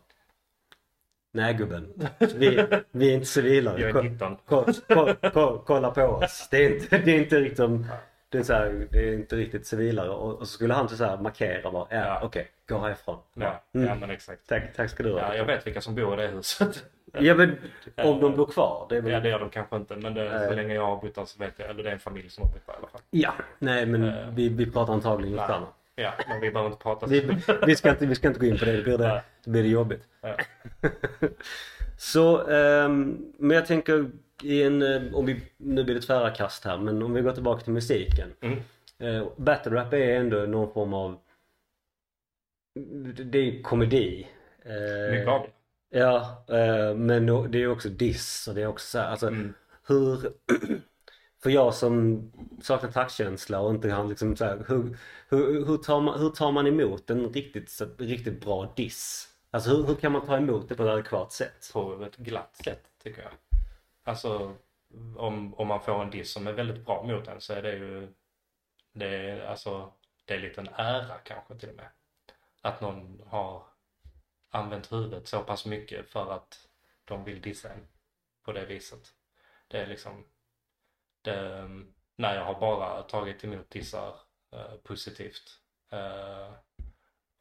nej 1.34 1.54
gubben, 1.54 1.94
vi, 2.36 2.66
vi 2.92 3.10
är 3.10 3.14
inte 3.14 3.26
civilare. 3.26 3.82
Jag 3.82 3.90
är 3.90 3.94
Ko- 3.94 4.02
19. 4.02 4.36
ko- 4.46 4.66
ko- 4.88 5.30
ko- 5.34 5.64
kolla 5.66 5.92
på 5.92 6.02
oss. 6.04 6.48
Det 6.52 6.66
är 6.66 6.74
inte, 6.76 6.98
det 6.98 7.12
är 7.12 7.20
inte 7.20 7.40
riktigt 7.40 7.58
som, 7.58 7.86
det 8.34 8.40
är, 8.40 8.44
så 8.44 8.54
här, 8.54 8.88
det 8.92 9.10
är 9.10 9.14
inte 9.14 9.36
riktigt 9.36 9.66
civilare. 9.68 10.10
Och, 10.10 10.34
och 10.34 10.48
så 10.48 10.54
skulle 10.54 10.74
han 10.74 10.90
så 10.90 11.06
här 11.06 11.18
markera 11.18 11.72
bara, 11.72 11.88
ja, 11.90 11.98
Ja. 11.98 12.20
okej, 12.24 12.48
gå 12.70 12.78
härifrån. 12.80 13.18
Ja, 13.34 13.62
Mm. 13.74 13.88
ja 13.88 13.96
men 13.96 14.10
exakt. 14.10 14.48
Tack, 14.48 14.64
tack 14.76 14.90
ska 14.90 15.04
du 15.04 15.12
ha. 15.12 15.20
Ja, 15.20 15.36
jag 15.36 15.46
vet 15.46 15.68
vilka 15.68 15.82
som 15.82 15.96
bor 15.96 16.14
i 16.20 16.22
det 16.22 16.28
huset. 16.28 16.84
Ja 17.20 17.36
men 17.36 17.58
om 17.98 18.20
de 18.20 18.36
bor 18.36 18.46
kvar. 18.46 18.86
Det 18.90 18.98
är 18.98 19.02
väl... 19.02 19.12
Ja, 19.12 19.20
det 19.20 19.30
gör 19.30 19.40
de 19.40 19.50
kanske 19.50 19.76
inte. 19.76 19.96
Men 19.96 20.14
det, 20.14 20.48
så 20.50 20.54
länge 20.56 20.74
jag 20.76 20.86
har 20.86 20.96
bott 21.02 21.16
där 21.16 21.26
så 21.26 21.40
vet 21.40 21.54
jag. 21.58 21.70
Eller 21.70 21.84
det 21.84 21.90
är 21.90 21.94
en 21.94 22.00
familj 22.00 22.30
som 22.30 22.44
har 22.46 22.52
bott 22.54 22.66
där 22.66 22.74
i 22.74 22.78
alla 22.78 22.88
fall. 22.88 23.02
Ja, 23.10 23.34
nej 23.60 23.86
men 23.86 24.04
Eh. 24.04 24.30
vi, 24.30 24.50
vi 24.50 24.72
pratar 24.72 24.94
antagligen 24.94 25.36
Nej. 25.36 25.48
samma. 25.48 25.68
Ja, 25.96 26.14
men 26.28 26.42
vi 26.42 26.52
behöver 26.52 26.70
inte 26.72 26.84
prata 26.84 27.08
så. 27.08 27.12
Vi, 27.14 27.38
vi, 27.66 27.76
ska 27.76 27.90
inte, 27.90 28.06
vi 28.06 28.16
ska 28.16 28.28
inte 28.28 28.40
gå 28.40 28.46
in 28.46 28.58
på 28.60 28.66
det, 28.66 28.72
det 28.78 28.84
blir 28.84 28.98
det, 28.98 29.22
det, 29.44 29.50
blir 29.50 29.64
det 29.64 29.70
jobbigt. 29.70 30.04
Så, 32.04 32.48
ehm, 32.48 33.26
men 33.38 33.58
jag 33.58 33.66
tänker 33.66 34.12
i 34.44 34.64
en, 34.64 34.82
eh, 34.82 35.16
om 35.16 35.26
vi, 35.26 35.42
nu 35.58 35.84
blir 35.84 35.96
det 35.96 36.02
tvära 36.02 36.30
kast 36.32 36.66
här, 36.66 36.78
men 36.78 37.04
om 37.04 37.14
vi 37.14 37.22
går 37.22 37.32
tillbaka 37.32 37.64
till 37.64 37.74
musiken. 37.74 38.34
Mm. 38.42 38.60
Eh, 39.00 39.28
battle 39.38 39.72
rap 39.72 39.94
är 39.94 40.16
ändå 40.16 40.38
någon 40.38 40.74
form 40.74 40.94
av, 40.94 41.20
det 43.32 43.38
är 43.40 43.62
komedi. 43.62 44.28
Eh, 44.66 45.12
Mycket 45.12 45.28
av. 45.28 45.48
Ja, 45.90 46.46
eh, 46.50 46.96
men 46.96 47.52
det 47.52 47.64
är 47.64 47.68
också 47.68 47.90
diss 47.90 48.48
och 48.48 48.56
det 48.56 48.62
är 48.62 48.68
också 48.68 48.88
så 48.88 48.98
här, 49.00 49.08
alltså 49.08 49.28
Mm. 49.28 49.54
hur, 49.88 50.18
för 51.44 51.50
jag 51.50 51.74
som 51.74 52.32
saknar 52.62 52.92
taktkänsla 52.92 53.60
och 53.60 53.72
inte 53.72 53.90
kan 53.90 54.10
liksom 54.10 54.36
så 54.36 54.46
här, 54.46 54.66
hur, 54.68 54.98
hur, 55.30 55.66
hur, 55.66 55.78
tar 55.78 56.02
man, 56.02 56.20
hur 56.20 56.30
tar 56.30 56.52
man 56.52 56.68
emot 56.68 57.10
en 57.10 57.30
riktigt, 57.34 57.82
riktigt 57.98 58.42
bra 58.42 58.74
diss? 58.76 59.33
Alltså 59.54 59.70
hur, 59.70 59.84
hur 59.84 59.96
kan 59.96 60.12
man 60.12 60.26
ta 60.26 60.38
emot 60.38 60.70
det 60.70 60.76
på 60.76 60.84
ett 60.84 60.90
adekvat 60.90 61.32
sätt? 61.32 61.70
På 61.74 62.04
ett 62.04 62.18
glatt 62.18 62.56
sätt 62.56 62.84
tycker 63.04 63.22
jag. 63.22 63.32
Alltså 64.04 64.56
om, 65.18 65.54
om 65.54 65.68
man 65.68 65.82
får 65.82 66.04
en 66.04 66.10
diss 66.10 66.32
som 66.32 66.48
är 66.48 66.54
väldigt 66.54 66.86
bra 66.86 67.04
mot 67.04 67.28
en 67.28 67.42
så 67.42 67.54
är 67.54 67.62
det 67.62 67.74
ju 67.74 68.14
det 68.94 69.08
är, 69.08 69.46
alltså, 69.46 69.94
det 70.26 70.34
är 70.34 70.40
lite 70.40 70.62
en 70.62 70.68
ära 70.76 71.18
kanske 71.18 71.56
till 71.56 71.70
och 71.70 71.76
med. 71.76 71.90
Att 72.62 72.82
någon 72.82 73.24
har 73.28 73.64
använt 74.50 74.92
huvudet 74.92 75.28
så 75.28 75.44
pass 75.44 75.66
mycket 75.66 76.10
för 76.10 76.32
att 76.32 76.68
de 77.06 77.24
vill 77.24 77.42
dissa 77.42 77.70
en 77.70 77.88
på 78.44 78.52
det 78.52 78.66
viset. 78.66 79.14
Det 79.68 79.78
är 79.78 79.88
liksom 79.88 80.26
det, 81.22 81.70
när 82.16 82.36
jag 82.36 82.46
har 82.46 82.60
bara 82.60 83.02
tagit 83.02 83.44
emot 83.44 83.70
dissar 83.70 84.20
eh, 84.52 84.76
positivt. 84.84 85.60
Eh, 85.90 86.54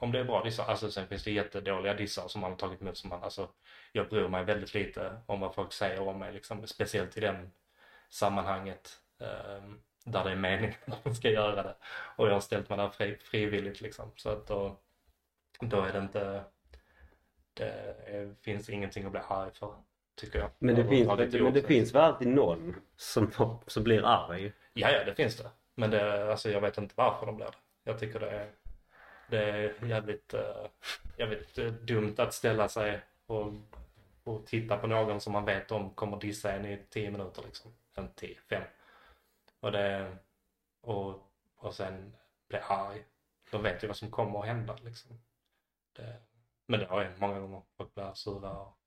om 0.02 0.12
det 0.12 0.18
är 0.18 0.24
bra 0.24 0.42
dissar, 0.42 0.64
alltså 0.64 0.90
sen 0.90 1.06
finns 1.06 1.24
det 1.24 1.30
jättedåliga 1.30 1.94
dissar 1.94 2.28
som 2.28 2.40
man 2.40 2.50
har 2.50 2.58
tagit 2.58 2.82
emot 2.82 2.96
som 2.96 3.10
man, 3.10 3.22
alltså 3.22 3.48
jag 3.92 4.08
bryr 4.08 4.28
mig 4.28 4.44
väldigt 4.44 4.74
lite 4.74 5.20
om 5.26 5.40
vad 5.40 5.54
folk 5.54 5.72
säger 5.72 6.08
om 6.08 6.18
mig 6.18 6.32
liksom, 6.32 6.66
speciellt 6.66 7.16
i 7.16 7.20
den 7.20 7.50
sammanhanget 8.10 8.98
eh, 9.20 9.62
där 10.04 10.24
det 10.24 10.30
är 10.30 10.36
meningen 10.36 10.74
att 10.86 11.04
man 11.04 11.14
ska 11.14 11.30
göra 11.30 11.62
det. 11.62 11.74
Och 12.16 12.28
jag 12.28 12.32
har 12.32 12.40
ställt 12.40 12.68
mig 12.68 12.78
där 12.78 12.88
fri, 12.88 13.16
frivilligt 13.16 13.80
liksom, 13.80 14.12
så 14.16 14.30
att 14.30 14.46
då, 14.46 14.80
då 15.60 15.80
är 15.80 15.92
det 15.92 15.98
inte, 15.98 16.44
det 17.54 17.96
är, 18.06 18.34
finns 18.42 18.68
ingenting 18.68 19.04
att 19.04 19.12
bli 19.12 19.20
arg 19.28 19.50
för, 19.54 19.74
tycker 20.16 20.38
jag. 20.38 20.50
Men 20.58 20.74
det, 20.74 20.80
Jag 20.80 20.90
finns, 20.90 21.08
tagit 21.08 21.42
men 21.42 21.52
det 21.52 21.62
finns 21.62 21.94
väl 21.94 22.02
alltid 22.02 22.28
någon 22.28 22.76
som, 22.96 23.58
som 23.66 23.84
blir 23.84 24.04
arg? 24.04 24.52
Ja, 24.72 24.90
ja, 24.90 25.04
det 25.04 25.14
finns 25.14 25.36
det. 25.36 25.50
Men 25.74 25.90
det, 25.90 26.30
alltså, 26.30 26.50
jag 26.50 26.60
vet 26.60 26.78
inte 26.78 26.94
varför 26.96 27.26
de 27.26 27.36
blir 27.36 27.46
det. 27.46 27.52
Jag 27.84 27.98
tycker 27.98 28.20
det 28.20 28.30
är, 28.30 28.50
det 29.32 29.50
är 29.50 29.86
jävligt, 29.86 30.34
uh, 30.34 30.66
jävligt 31.18 31.58
eh, 31.58 31.72
dumt 31.72 32.14
att 32.18 32.34
ställa 32.34 32.68
sig 32.68 33.00
och, 33.26 33.52
och 34.24 34.46
titta 34.46 34.76
på 34.76 34.86
någon 34.86 35.20
som 35.20 35.32
man 35.32 35.44
vet 35.44 35.72
om 35.72 35.94
kommer 35.94 36.20
dissa 36.20 36.52
en 36.52 36.66
i 36.66 36.86
10 36.90 37.10
minuter 37.10 37.42
liksom. 37.42 37.74
En 37.94 38.12
tio, 38.14 38.38
fem. 38.48 38.62
Och 39.60 39.72
det, 39.72 40.16
och, 40.80 41.32
och 41.56 41.74
sen 41.74 42.16
bli 42.48 42.58
arg. 42.58 43.04
De 43.50 43.62
vet 43.62 43.84
ju 43.84 43.86
vad 43.86 43.96
som 43.96 44.10
kommer 44.10 44.40
att 44.40 44.46
hända 44.46 44.76
liksom. 44.82 45.20
Det, 45.92 46.16
men 46.66 46.80
det 46.80 46.86
har 46.86 47.04
hänt 47.04 47.20
många 47.20 47.40
gånger. 47.40 47.62
Folk 47.76 47.94
blir 47.94 48.14
sura 48.14 48.50
och 48.50 48.78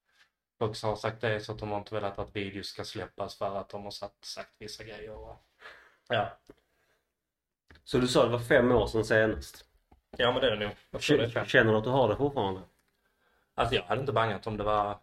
folk 0.60 0.84
har 0.84 0.95
sagt 0.95 1.21
det 1.21 1.39
så 1.39 1.51
att 1.51 1.60
de 1.60 1.71
har 1.71 1.77
inte 1.77 1.95
velat 1.95 2.19
att 2.19 2.36
videos 2.36 2.67
ska 2.67 2.84
släppas 2.84 3.38
för 3.38 3.55
att 3.55 3.69
de 3.69 3.84
har 3.84 3.91
sagt, 3.91 4.25
sagt 4.25 4.55
vissa 4.60 4.84
grejer. 4.84 5.12
Och, 5.12 5.38
ja. 6.08 6.38
Så 7.84 7.97
du 7.97 8.08
sa 8.08 8.25
det 8.25 8.31
var 8.31 8.39
fem 8.39 8.71
år 8.71 8.88
sedan 8.88 9.05
senast? 9.05 9.64
Ja, 10.17 10.32
men 10.32 10.41
det 10.41 10.47
är 10.47 10.56
det 10.56 10.65
nog. 10.65 10.75
K-. 10.91 11.45
Känner 11.45 11.71
du 11.71 11.78
att 11.78 11.84
du 11.84 11.89
har 11.89 12.10
det 12.10 12.15
fortfarande? 12.15 12.62
Alltså 13.54 13.75
jag 13.75 13.84
hade 13.84 14.01
inte 14.01 14.13
bangat 14.13 14.47
om 14.47 14.58
det 14.58 14.63
var, 14.63 14.97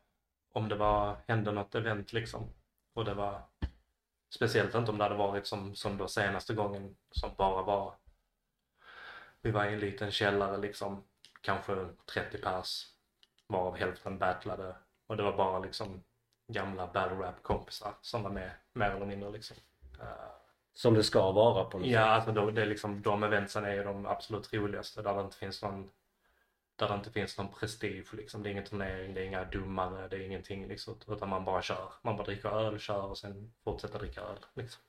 om 0.52 0.68
det 0.68 0.74
var, 0.74 1.16
hände 1.26 1.52
något 1.52 1.74
event 1.74 2.12
liksom. 2.12 2.50
Och 2.94 3.04
det 3.04 3.14
var, 3.14 3.42
speciellt 4.34 4.74
inte 4.74 4.90
om 4.90 4.98
det 4.98 5.04
hade 5.04 5.16
varit 5.16 5.46
som, 5.46 5.74
som 5.74 5.96
då 5.96 6.08
senaste 6.08 6.54
gången 6.54 6.96
som 7.10 7.30
bara 7.36 7.62
var, 7.62 7.94
vi 9.40 9.50
var 9.50 9.64
i 9.64 9.72
en 9.72 9.80
liten 9.80 10.10
källare 10.10 10.56
liksom, 10.56 11.04
kanske 11.40 11.88
30 12.12 12.38
pers, 12.38 12.86
varav 13.46 13.76
hälften 13.76 14.18
battlade. 14.18 14.76
Och 15.06 15.16
det 15.16 15.22
var 15.22 15.36
bara 15.36 15.58
liksom 15.58 16.02
gamla 16.46 16.86
battle 16.86 17.16
rap 17.16 17.42
kompisar 17.42 17.94
som 18.00 18.22
var 18.22 18.30
med 18.30 18.50
mer 18.72 18.90
eller 18.90 19.06
mindre 19.06 19.30
liksom. 19.30 19.56
Eh, 20.00 20.41
Som 20.74 20.94
det 20.94 21.04
ska 21.04 21.32
vara 21.32 21.64
på 21.64 21.78
något 21.78 21.86
Ja, 21.86 22.00
alltså 22.00 22.32
då, 22.32 22.50
det 22.50 22.62
är 22.62 22.66
liksom, 22.66 23.02
de 23.02 23.22
eventsen 23.22 23.64
är 23.64 23.74
ju 23.74 23.84
de 23.84 24.06
absolut 24.06 24.52
roligaste 24.54 25.02
där 25.02 25.14
det 25.14 25.20
inte 25.20 25.36
finns 25.36 25.62
någon 25.62 25.90
där 26.76 26.88
det 26.88 26.94
inte 26.94 27.10
finns 27.10 27.38
någon 27.38 27.52
prestige 27.52 28.14
liksom. 28.14 28.42
Det 28.42 28.48
är 28.48 28.50
ingen 28.50 28.64
turnering, 28.64 29.14
det 29.14 29.20
är 29.20 29.24
inga 29.24 29.44
domare, 29.44 30.08
det 30.08 30.16
är 30.16 30.20
ingenting 30.20 30.68
liksom. 30.68 30.94
Utan 31.08 31.28
man 31.28 31.44
bara 31.44 31.62
kör. 31.62 31.92
Man 32.02 32.16
bara 32.16 32.24
dricker 32.24 32.48
öl, 32.48 32.78
kör 32.78 33.02
och 33.02 33.18
sen 33.18 33.52
fortsätter 33.64 33.98
dricka 33.98 34.20
öl 34.20 34.38
liksom. 34.54 34.82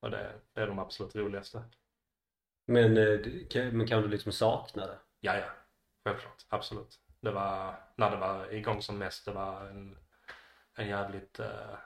Och 0.00 0.10
det, 0.10 0.32
det 0.52 0.60
är 0.60 0.66
de 0.66 0.78
absolut 0.78 1.16
roligaste. 1.16 1.62
Men, 2.66 2.96
eh, 2.96 3.72
men 3.72 3.86
kan 3.86 4.02
du 4.02 4.08
liksom 4.08 4.32
sakna 4.32 4.86
det? 4.86 4.98
Ja, 5.20 5.36
ja. 5.36 5.50
Självklart. 6.04 6.46
Absolut. 6.48 7.00
Det 7.20 7.30
var, 7.30 7.74
när 7.96 8.10
det 8.10 8.16
var 8.16 8.52
igång 8.52 8.82
som 8.82 8.98
mest, 8.98 9.24
det 9.24 9.32
var 9.32 9.66
en, 9.66 9.98
en 10.74 10.88
jävligt, 10.88 11.40
uh, 11.40 11.76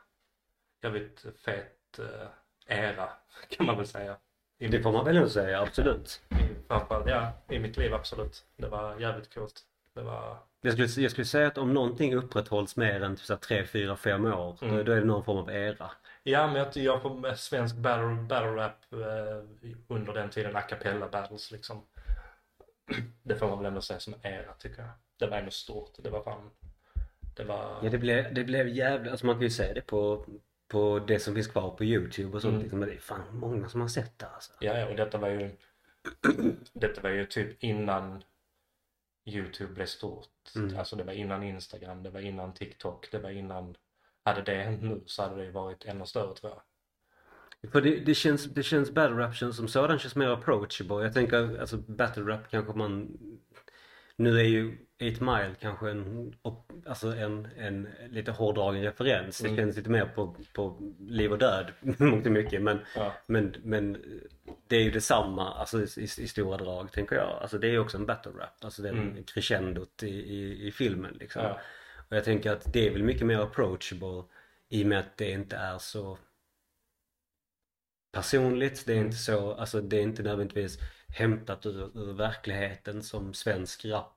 jävligt 0.83 1.27
fet 1.45 1.99
uh, 1.99 2.29
era 2.67 3.09
kan 3.49 3.67
man 3.67 3.77
väl 3.77 3.87
säga. 3.87 4.17
I 4.59 4.69
Det 4.69 4.83
får 4.83 4.93
man 4.93 5.05
väl 5.05 5.17
ändå 5.17 5.29
säga, 5.29 5.61
absolut. 5.61 6.23
I, 6.31 6.35
framförallt, 6.69 7.09
ja, 7.09 7.33
i 7.49 7.59
mitt 7.59 7.77
liv 7.77 7.95
absolut. 7.95 8.45
Det 8.57 8.69
var 8.69 9.01
jävligt 9.01 9.35
coolt. 9.35 9.61
Det 9.95 10.03
var, 10.03 10.39
Jag 10.61 10.73
skulle, 10.73 11.03
jag 11.03 11.11
skulle 11.11 11.25
säga 11.25 11.47
att 11.47 11.59
om 11.59 11.75
någonting 11.75 12.15
upprätthålls 12.15 12.77
mer 12.77 13.03
än 13.03 13.17
typ 13.17 13.25
så 13.25 13.33
här 13.33 13.41
3, 13.41 13.67
4, 13.67 13.97
5 13.97 14.25
år, 14.25 14.57
då, 14.61 14.67
Mm. 14.67 14.85
då 14.85 14.93
är 14.93 14.97
det 14.97 15.05
någon 15.07 15.25
form 15.25 15.39
av 15.39 15.51
era. 15.51 15.91
ja, 16.23 16.47
men 16.47 16.57
jag, 16.57 16.77
jag 16.77 17.03
får 17.03 17.35
svensk 17.35 17.77
battle, 17.77 18.07
battle 18.29 18.51
rap 18.51 18.93
eh, 18.93 19.45
under 19.89 20.13
den 20.13 20.31
tiden, 20.31 20.57
a 20.57 20.61
cappella 20.61 21.09
battles 21.09 21.51
liksom. 21.51 21.83
Det 23.23 23.37
får 23.37 23.49
man 23.49 23.59
väl 23.59 23.67
ändå 23.67 23.81
säga 23.81 24.01
som 24.01 24.15
era 24.23 24.53
tycker 24.59 24.83
jag. 24.83 24.91
Det 25.19 25.27
var 25.27 25.37
ändå 25.39 25.51
stort. 25.51 25.91
Det 25.99 26.11
var 26.11 26.23
fan, 26.23 26.51
det 27.37 27.45
var, 27.45 27.79
Ja, 27.83 27.91
det 27.91 27.99
blev, 27.99 28.35
det 28.35 28.45
blev 28.45 28.69
jävligt, 28.69 29.11
alltså 29.11 29.27
man 29.27 29.35
kan 29.35 29.43
ju 29.43 29.51
säga 29.51 29.75
det 29.75 29.81
på, 29.87 30.25
på 30.69 30.99
det 30.99 31.19
som 31.19 31.35
finns 31.35 31.47
kvar 31.47 31.71
på 31.71 31.85
YouTube 31.85 32.37
och 32.37 32.43
sånt 32.43 32.53
Mm. 32.53 32.63
liksom, 32.63 32.79
men 32.79 32.89
det 32.89 32.95
är 32.95 32.99
fan 32.99 33.39
många 33.39 33.69
som 33.69 33.81
har 33.81 33.89
sett 33.89 34.19
det 34.19 34.27
alltså. 34.27 34.53
Ja, 34.61 34.79
ja, 34.79 34.87
och 34.89 34.97
detta 34.97 35.19
var 35.19 35.29
ju 35.29 35.51
Detta 36.73 37.01
var 37.01 37.11
ju 37.11 37.27
typ 37.27 37.65
innan 37.65 38.25
Youtube 39.25 39.73
blev 39.73 39.87
stort. 39.87 40.29
Mm. 40.57 40.79
Alltså 40.79 40.97
det 40.97 41.05
var 41.05 41.13
innan 41.13 41.43
Instagram, 41.43 42.03
det 42.03 42.11
var 42.11 42.21
innan 42.21 42.55
TikTok, 42.55 43.11
det 43.11 43.19
var 43.19 43.31
innan 43.31 43.77
Hade 44.25 44.43
det 44.43 44.55
hänt 44.55 44.83
nu 44.83 45.03
så 45.07 45.23
hade 45.23 45.37
det 45.37 45.45
ju 45.45 45.51
varit 45.51 45.85
ännu 45.85 46.07
större 46.07 46.35
tror 46.37 46.53
jag. 46.53 46.63
För 47.73 47.81
det, 47.81 48.01
det 48.01 48.15
känns, 48.15 48.45
det 48.45 48.63
känns 48.63 48.91
battle 48.91 49.17
rap 49.17 49.35
känns 49.35 49.57
som 49.57 49.69
sådan 49.69 49.99
känns 49.99 50.17
mer 50.17 50.29
approachable. 50.29 51.03
Jag 51.03 51.15
tänker 51.15 51.61
alltså 51.61 51.77
battle 51.77 52.23
rap 52.23 52.51
kanske 52.51 52.73
man 52.73 53.19
Nu 54.17 54.39
är 54.41 54.45
ju 54.45 54.86
8 55.01 55.25
Mile 55.25 55.55
kanske 55.61 55.91
en, 55.91 56.35
alltså 56.87 57.17
en, 57.17 57.49
en 57.57 57.89
lite 58.09 58.31
hårdragen 58.33 58.83
referens. 58.83 59.39
Det 59.39 59.49
Mm. 59.49 59.57
känns 59.57 59.77
lite 59.77 59.91
mer 59.91 60.05
på, 60.07 60.37
på 60.55 60.93
liv 61.01 61.33
och 61.33 61.39
död 61.39 61.73
mångt 61.99 62.27
och 62.27 62.33
mycket 62.33 62.63
men, 62.63 62.79
Ja. 62.95 63.13
men, 63.27 63.55
men 63.65 64.03
det 64.67 64.77
är 64.77 64.83
ju 64.83 64.91
detsamma 64.91 65.55
alltså 65.55 65.79
i, 65.83 65.87
i, 65.97 66.03
i 66.03 66.29
stora 66.29 66.57
drag 66.57 66.93
tänker 66.93 67.17
jag. 67.17 67.39
Alltså 67.43 67.59
det 67.59 67.67
är 67.67 67.71
ju 67.71 67.79
också 67.79 67.97
en 67.99 68.07
battle 68.07 68.33
rap. 68.33 68.65
Alltså 68.65 68.83
den 68.83 68.99
Mm. 68.99 69.25
crescendot 69.25 70.03
i, 70.03 70.09
i, 70.09 70.67
i 70.67 70.73
filmen 70.73 71.15
liksom. 71.21 71.43
Ja. 71.43 71.61
Och 72.09 72.17
jag 72.17 72.25
tänker 72.25 72.53
att 72.53 72.73
det 72.73 72.87
är 72.89 72.93
väl 72.93 73.03
mycket 73.03 73.27
mer 73.27 73.39
approachable 73.39 74.23
i 74.69 74.83
och 74.85 74.87
med 74.89 74.99
att 74.99 75.17
det 75.17 75.31
inte 75.31 75.57
är 75.57 75.79
så 75.79 76.19
personligt. 78.13 78.87
Det 78.87 78.93
är 78.93 78.97
Mm. 78.97 79.07
inte 79.07 79.19
så, 79.19 79.53
alltså 79.53 79.81
det 79.81 79.97
är 79.97 80.03
inte 80.03 80.23
nödvändigtvis 80.23 80.79
hämtat 81.09 81.67
ur, 81.67 81.99
ur 81.99 82.13
verkligheten 82.13 83.03
som 83.03 83.35
svensk 83.35 83.85
rap 83.85 84.16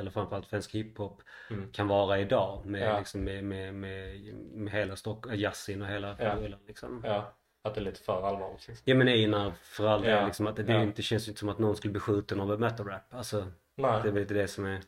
eller 0.00 0.10
framförallt 0.10 0.46
svensk 0.48 0.74
hiphop 0.74 1.22
Mm. 1.50 1.72
kan 1.72 1.88
vara 1.88 2.18
idag 2.18 2.62
med, 2.66 2.82
Ja. 2.82 2.98
liksom, 2.98 3.24
med, 3.24 3.44
med, 3.44 3.74
med, 3.74 4.34
med 4.34 4.72
hela 4.72 4.96
Stock, 4.96 5.26
jazzin 5.34 5.82
och 5.82 5.88
hela 5.88 6.16
Ja. 6.18 6.36
liksom. 6.66 7.02
Ja. 7.04 7.10
ja. 7.12 7.34
Att 7.62 7.74
det 7.74 7.80
är 7.80 7.84
lite 7.84 8.00
för 8.00 8.26
allvarligt 8.28 8.68
liksom. 8.68 8.98
men 8.98 9.08
Einar 9.08 9.52
för 9.62 9.86
all 9.86 10.02
del 10.02 10.10
Ja. 10.10 10.26
liksom 10.26 10.46
att 10.46 10.56
det 10.56 10.64
Ja. 10.72 10.82
inte 10.82 11.02
känns 11.02 11.28
inte 11.28 11.40
som 11.40 11.48
att 11.48 11.58
någon 11.58 11.76
skulle 11.76 11.92
bli 11.92 12.00
skjuten 12.00 12.40
av 12.40 12.52
ett 12.52 12.60
metal 12.60 12.86
rap. 12.86 13.14
Alltså 13.14 13.46
Nej, 13.76 14.00
det 14.02 14.08
är 14.08 14.12
väl 14.12 14.22
lite 14.22 14.34
det 14.34 14.48
som 14.48 14.64
är 14.66 14.80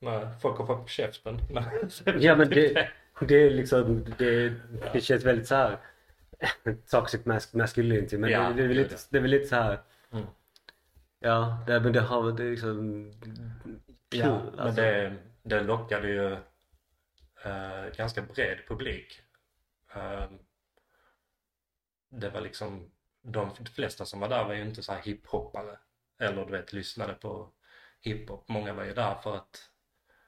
nej. 0.00 0.26
Folk 0.42 0.58
har 0.58 0.66
fått 0.66 0.82
på 0.82 0.88
käften. 0.88 1.38
Ja 2.20 2.36
men 2.36 2.48
det, 2.50 2.88
det 3.20 3.34
är 3.34 3.50
liksom, 3.50 4.04
det, 4.18 4.52
det 4.92 5.00
känns 5.00 5.24
väldigt 5.24 5.46
så 5.48 5.54
här 5.54 5.78
toxic 6.90 7.24
mas 7.24 7.54
masculinity 7.54 8.18
men 8.18 8.30
Ja, 8.30 8.48
det, 8.48 8.54
det, 8.54 8.62
är 8.62 8.68
väl 8.68 8.76
lite, 8.76 8.96
det 9.10 9.18
är 9.18 9.22
väl 9.22 9.30
lite 9.30 9.46
så 9.46 9.56
här 9.56 9.78
Mm. 10.12 10.24
Ja, 11.20 11.58
det, 11.66 11.80
men 11.80 11.92
det 11.92 12.00
har 12.00 12.32
det 12.32 12.44
är 12.44 12.50
liksom 12.50 13.12
Ja, 14.10 14.42
men 14.44 14.58
alltså. 14.58 14.82
det, 14.82 15.16
det 15.42 15.60
lockade 15.60 16.08
ju 16.08 16.32
eh, 17.44 17.96
ganska 17.96 18.22
bred 18.22 18.58
publik. 18.68 19.20
Eh, 19.94 20.30
det 22.08 22.30
var 22.30 22.40
liksom, 22.40 22.90
de 23.22 23.50
flesta 23.74 24.06
som 24.06 24.20
var 24.20 24.28
där 24.28 24.44
var 24.44 24.54
ju 24.54 24.62
inte 24.62 24.82
så 24.82 24.92
här 24.92 25.02
hiphoppare. 25.02 25.78
Eller 26.18 26.44
du 26.44 26.52
vet, 26.52 26.72
lyssnade 26.72 27.14
på 27.14 27.52
hiphop. 28.00 28.48
Många 28.48 28.72
var 28.72 28.84
ju 28.84 28.94
där 28.94 29.14
för 29.14 29.36
att, 29.36 29.70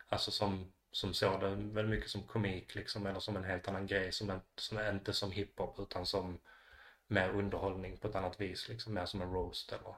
alltså 0.09 0.31
som, 0.31 0.73
som 0.93 1.15
såg 1.15 1.41
det 1.41 1.49
väldigt 1.49 1.91
mycket 1.91 2.11
som 2.11 2.23
komik 2.23 2.75
liksom, 2.75 3.07
eller 3.07 3.21
som 3.21 3.37
en 3.37 3.45
helt 3.45 3.69
annan 3.69 3.87
grej. 3.87 4.13
Som, 4.13 4.41
som 4.57 4.79
inte 4.81 5.13
som 5.13 5.33
hiphop 5.33 5.79
utan 5.79 6.07
som 6.07 6.41
mer 7.07 7.31
underhållning 7.31 7.97
på 7.97 8.09
ett 8.09 8.15
annat 8.15 8.41
vis. 8.41 8.69
Liksom 8.69 8.95
mer 8.95 9.07
som 9.07 9.23
en 9.23 9.33
roast 9.33 9.73
eller, 9.73 9.95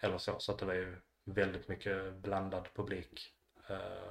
eller 0.00 0.18
så. 0.18 0.38
Så 0.38 0.52
att 0.52 0.58
det 0.58 0.66
var 0.66 0.74
ju 0.74 0.96
väldigt 1.34 1.68
mycket 1.68 2.14
blandad 2.14 2.68
publik. 2.74 3.34
Eh, 3.68 4.08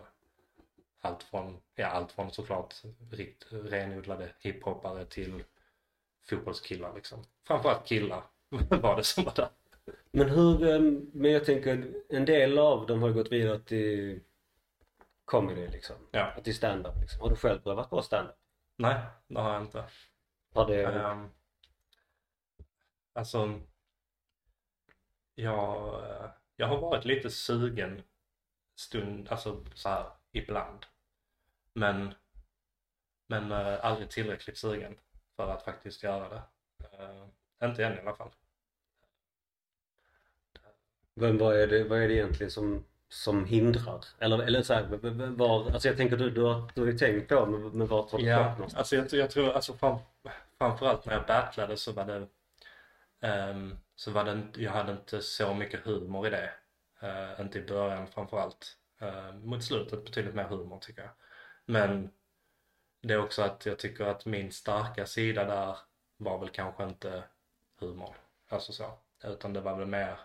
allt 1.02 1.24
från, 1.24 1.62
ja 1.76 1.88
allt 1.88 2.12
från 2.12 2.32
såklart 2.32 2.76
rikt, 3.12 3.48
renodlade 3.50 4.30
hiphoppare 4.40 5.06
till 5.06 5.44
fotbollskillar 6.30 6.96
liksom. 6.96 7.24
Framförallt 7.48 7.86
killar 7.86 8.24
var 8.70 8.96
det 8.96 9.04
som 9.04 9.24
var 9.24 9.34
där. 9.36 9.50
Men 10.12 10.30
hur, 10.30 10.68
eh, 10.70 10.80
men 11.14 11.32
jag 11.32 11.46
tänker 11.46 11.94
en 12.10 12.26
del 12.26 12.58
av 12.58 12.88
dem 12.88 13.02
har 13.02 13.10
gått 13.12 13.32
vidare 13.32 13.60
till 13.60 14.20
comedy 15.26 15.68
liksom. 15.68 15.96
Ja. 16.12 16.34
Till 16.44 16.56
stand-up 16.56 16.96
liksom. 17.02 17.22
Har 17.22 17.30
du 17.30 17.36
själv 17.36 17.60
prövat 17.60 17.90
på 17.90 18.02
stand-up? 18.02 18.36
Nej, 18.76 19.02
det 19.28 19.40
har 19.40 19.54
jag 19.54 19.62
inte. 19.62 19.84
Har 20.54 20.68
det, 20.68 20.86
Ehm, 20.86 21.30
alltså, 23.14 23.60
jag, 25.36 26.04
eh, 26.10 26.30
jag 26.60 26.68
har 26.68 26.78
varit 26.78 27.06
lite 27.06 27.30
sugen 27.30 28.02
stund, 28.76 29.28
alltså 29.30 29.64
så 29.74 29.90
här 29.90 30.06
ibland. 30.32 30.86
Men, 31.74 32.14
men 33.28 33.52
eh, 33.52 33.86
aldrig 33.86 34.10
tillräckligt 34.10 34.58
sugen 34.58 34.98
för 35.36 35.48
att 35.52 35.64
faktiskt 35.64 36.04
göra 36.04 36.30
det. 36.30 36.42
Eh, 36.92 37.70
inte 37.70 37.86
än 37.86 37.98
i 37.98 38.00
alla 38.02 38.16
fall. 38.16 38.30
men 41.14 41.38
vad 41.38 41.56
är 41.62 41.68
det, 41.68 41.84
vad 41.84 42.00
är 42.02 42.08
det 42.08 42.14
egentligen 42.14 42.52
som, 42.52 42.86
som 43.10 43.46
hindrar? 43.46 44.06
Eller, 44.20 44.40
eller 44.40 44.62
så 44.62 44.74
här, 44.74 44.84
var, 45.36 45.72
alltså 45.72 45.88
jag 45.88 45.98
tänker 45.98 46.18
du, 46.18 46.30
du 46.30 46.42
har, 46.42 46.72
du 46.76 46.82
har 46.82 46.88
ju 46.88 46.98
tänkt 46.98 47.30
på 47.30 47.46
men, 47.46 47.70
men 47.70 47.88
vart 47.88 48.12
har 48.12 48.20
du 48.20 48.26
Ja, 48.26 48.44
någonstans? 48.44 48.76
alltså 48.76 48.96
jag, 48.96 49.14
jag 49.24 49.32
tror, 49.32 49.52
alltså 49.52 49.74
fram, 49.74 50.00
framförallt 50.58 51.06
när 51.06 51.14
jag 51.14 51.26
battlade 51.28 51.78
så 51.78 51.92
var 51.92 52.06
det, 52.06 52.28
Um, 53.22 53.80
så 53.96 54.12
var 54.12 54.24
det 54.24 54.32
inte, 54.32 54.64
jag 54.64 54.72
hade 54.72 54.92
inte 54.92 55.22
så 55.22 55.54
mycket 55.54 55.86
humor 55.86 56.28
i 56.28 56.30
det. 56.30 56.54
Uh, 57.04 57.42
inte 57.42 57.60
i 57.60 57.66
början 57.66 58.08
framförallt. 58.08 58.78
Uh, 59.02 59.34
mot 59.34 59.64
slutet 59.64 60.06
betydligt 60.06 60.36
mer 60.36 60.44
humor 60.44 60.80
tycker 60.80 61.02
jag. 61.02 61.12
Men 61.66 62.12
det 63.02 63.14
är 63.14 63.24
också 63.24 63.42
att 63.42 63.66
jag 63.66 63.80
tycker 63.80 64.06
att 64.06 64.26
min 64.26 64.52
starka 64.52 65.06
sida 65.06 65.46
där 65.46 65.78
var 66.18 66.38
väl 66.40 66.50
kanske 66.50 66.84
inte 66.84 67.24
humor. 67.80 68.16
Alltså 68.50 68.74
så. 68.74 69.00
Utan 69.24 69.54
det 69.54 69.62
var 69.62 69.78
väl 69.78 69.88
mer 69.88 70.20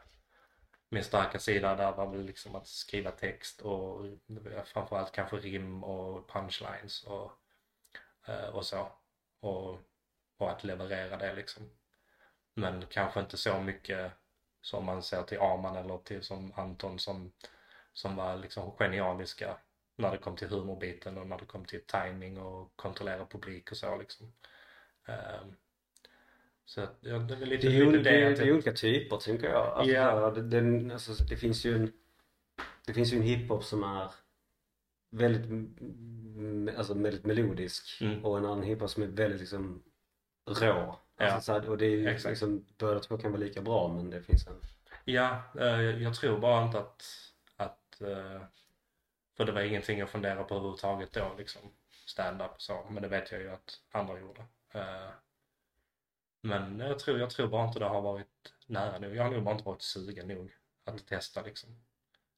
min 0.93 1.05
starka 1.05 1.39
sida 1.39 1.75
där 1.77 1.93
var 1.93 2.07
väl 2.07 2.25
liksom 2.25 2.55
att 2.55 2.67
skriva 2.67 3.11
text 3.11 3.61
och 3.61 4.07
framförallt 4.65 5.13
kanske 5.13 5.37
rim 5.37 5.85
och 5.85 6.29
punchlines 6.29 7.05
och, 7.05 7.33
eh, 8.27 8.49
och 8.49 8.67
så. 8.67 8.93
Och, 9.41 9.79
och 10.37 10.51
att 10.51 10.65
leverera 10.65 11.17
det 11.17 11.35
liksom. 11.35 11.71
Men 12.55 12.87
kanske 12.87 13.21
inte 13.21 13.37
så 13.37 13.61
mycket 13.61 14.13
som 14.61 14.85
man 14.85 15.03
ser 15.03 15.23
till 15.23 15.39
Arman 15.39 15.77
eller 15.77 15.99
till 15.99 16.23
som 16.23 16.53
Anton 16.57 16.99
som, 16.99 17.33
som 17.93 18.17
var 18.17 18.37
liksom 18.37 18.73
genialiska 18.79 19.57
när 19.97 20.11
det 20.11 20.19
kom 20.19 20.37
till 20.37 20.49
humorbiten 20.49 21.19
och 21.19 21.27
när 21.27 21.39
det 21.39 21.45
kom 21.47 21.65
till 21.65 21.81
timing 21.87 22.39
och 22.39 22.77
kontrollera 22.77 23.27
publik 23.27 23.71
och 23.71 23.77
så 23.77 23.97
liksom. 23.97 24.33
Ehm, 25.07 25.55
så 26.65 26.81
att, 26.81 26.99
ja, 27.01 27.19
det 27.19 27.35
är 27.35 27.39
väl 27.39 27.49
lite 27.49 27.69
Det 27.69 27.77
är, 27.77 27.87
lite 27.87 28.11
det, 28.11 28.31
att 28.33 28.37
det 28.37 28.45
är 28.45 28.53
olika 28.53 28.73
typer 28.73 29.17
tänker 29.17 29.49
jag. 29.49 29.67
Alltså, 29.67 29.93
Ja. 29.93 30.31
det, 30.31 30.43
den, 30.43 30.91
alltså, 30.91 31.25
det 31.25 31.37
finns 31.37 31.65
ju 31.65 31.75
en 31.75 31.93
Det 32.87 32.95
finns 32.95 33.13
ju 33.13 33.17
en 33.17 33.23
hiphop 33.23 33.65
som 33.65 33.83
är 33.85 34.11
väldigt, 35.11 35.51
alltså 36.79 36.95
väldigt 36.95 37.25
melodisk 37.25 38.03
Mm. 38.03 38.25
och 38.25 38.39
en 38.39 38.45
annan 38.45 38.63
hiphop 38.63 38.91
som 38.91 39.03
är 39.03 39.07
väldigt 39.07 39.41
liksom 39.41 39.83
rå. 40.49 40.99
Ja. 41.27 41.33
Alltså, 41.33 41.53
så 41.53 41.61
här, 41.61 41.71
och 41.71 41.79
det 41.79 41.87
är 41.87 41.91
ju 41.91 42.09
Exakt. 42.09 42.31
liksom, 42.31 42.67
båda 42.79 43.01
två 43.01 43.19
kan 43.19 43.33
vara 43.33 43.41
lika 43.41 43.63
bra 43.63 43.89
men 43.89 44.11
det 44.11 44.23
finns 44.23 44.47
en 44.47 44.61
Ja, 45.05 45.43
eh, 45.61 45.81
jag 45.81 46.15
tror 46.15 46.39
bara 46.39 46.65
inte 46.65 46.79
att, 46.79 47.05
att 47.57 48.01
eh, 48.01 48.43
för 49.37 49.45
det 49.45 49.53
var 49.53 49.61
ingenting 49.61 49.99
jag 49.99 50.11
funderade 50.11 50.45
på 50.45 50.55
överhuvudtaget 50.55 51.13
då 51.13 51.35
liksom. 51.39 51.63
stand-up 52.07 52.63
så. 52.63 52.87
Men 52.91 53.03
det 53.03 53.09
vet 53.09 53.33
jag 53.33 53.41
ju 53.41 53.51
att 53.51 53.81
andra 53.91 54.19
gjorde. 54.21 54.41
Eh, 54.73 55.09
men 56.43 56.79
jag 56.81 56.99
tror, 56.99 57.19
jag 57.19 57.31
tror 57.31 57.49
bara 57.49 57.67
inte 57.67 57.79
det 57.79 57.85
har 57.85 58.01
varit 58.01 58.53
nära 58.67 58.99
nog. 58.99 59.17
Jag 59.17 59.23
har 59.23 59.31
nog 59.31 59.43
bara 59.43 59.53
inte 59.53 59.65
varit 59.65 59.83
sugen 59.83 60.29
nog 60.29 60.53
att 60.85 61.07
testa 61.07 61.43
liksom. 61.43 61.83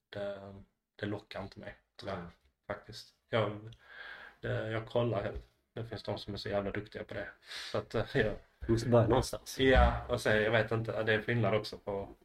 Det, 0.09 0.55
det 0.95 1.05
lockar 1.05 1.43
inte 1.43 1.59
mig, 1.59 1.75
tror 1.99 2.11
jag 2.11 2.19
Mm. 2.19 2.31
faktiskt. 2.67 3.13
Jag, 3.29 3.75
det, 4.39 4.71
jag 4.71 4.87
kollar. 4.87 5.33
Det 5.75 5.85
finns 5.85 6.03
de 6.03 6.17
som 6.17 6.33
är 6.33 6.37
så 6.37 6.49
jävla 6.49 6.71
duktiga 6.71 7.03
på 7.03 7.13
det. 7.13 7.27
Så 7.71 7.77
att 7.77 7.95
eh, 7.95 8.05
jag, 8.13 8.35
Du 8.59 8.71
måste 8.71 8.89
börja 8.89 9.07
någonstans. 9.07 9.59
Ja, 9.59 10.05
och 10.09 10.21
så, 10.21 10.29
jag 10.29 10.51
vet 10.51 10.71
inte, 10.71 11.03
det 11.03 11.13
är 11.13 11.21
skillnad 11.21 11.55
också 11.55 11.77
på... 11.77 12.15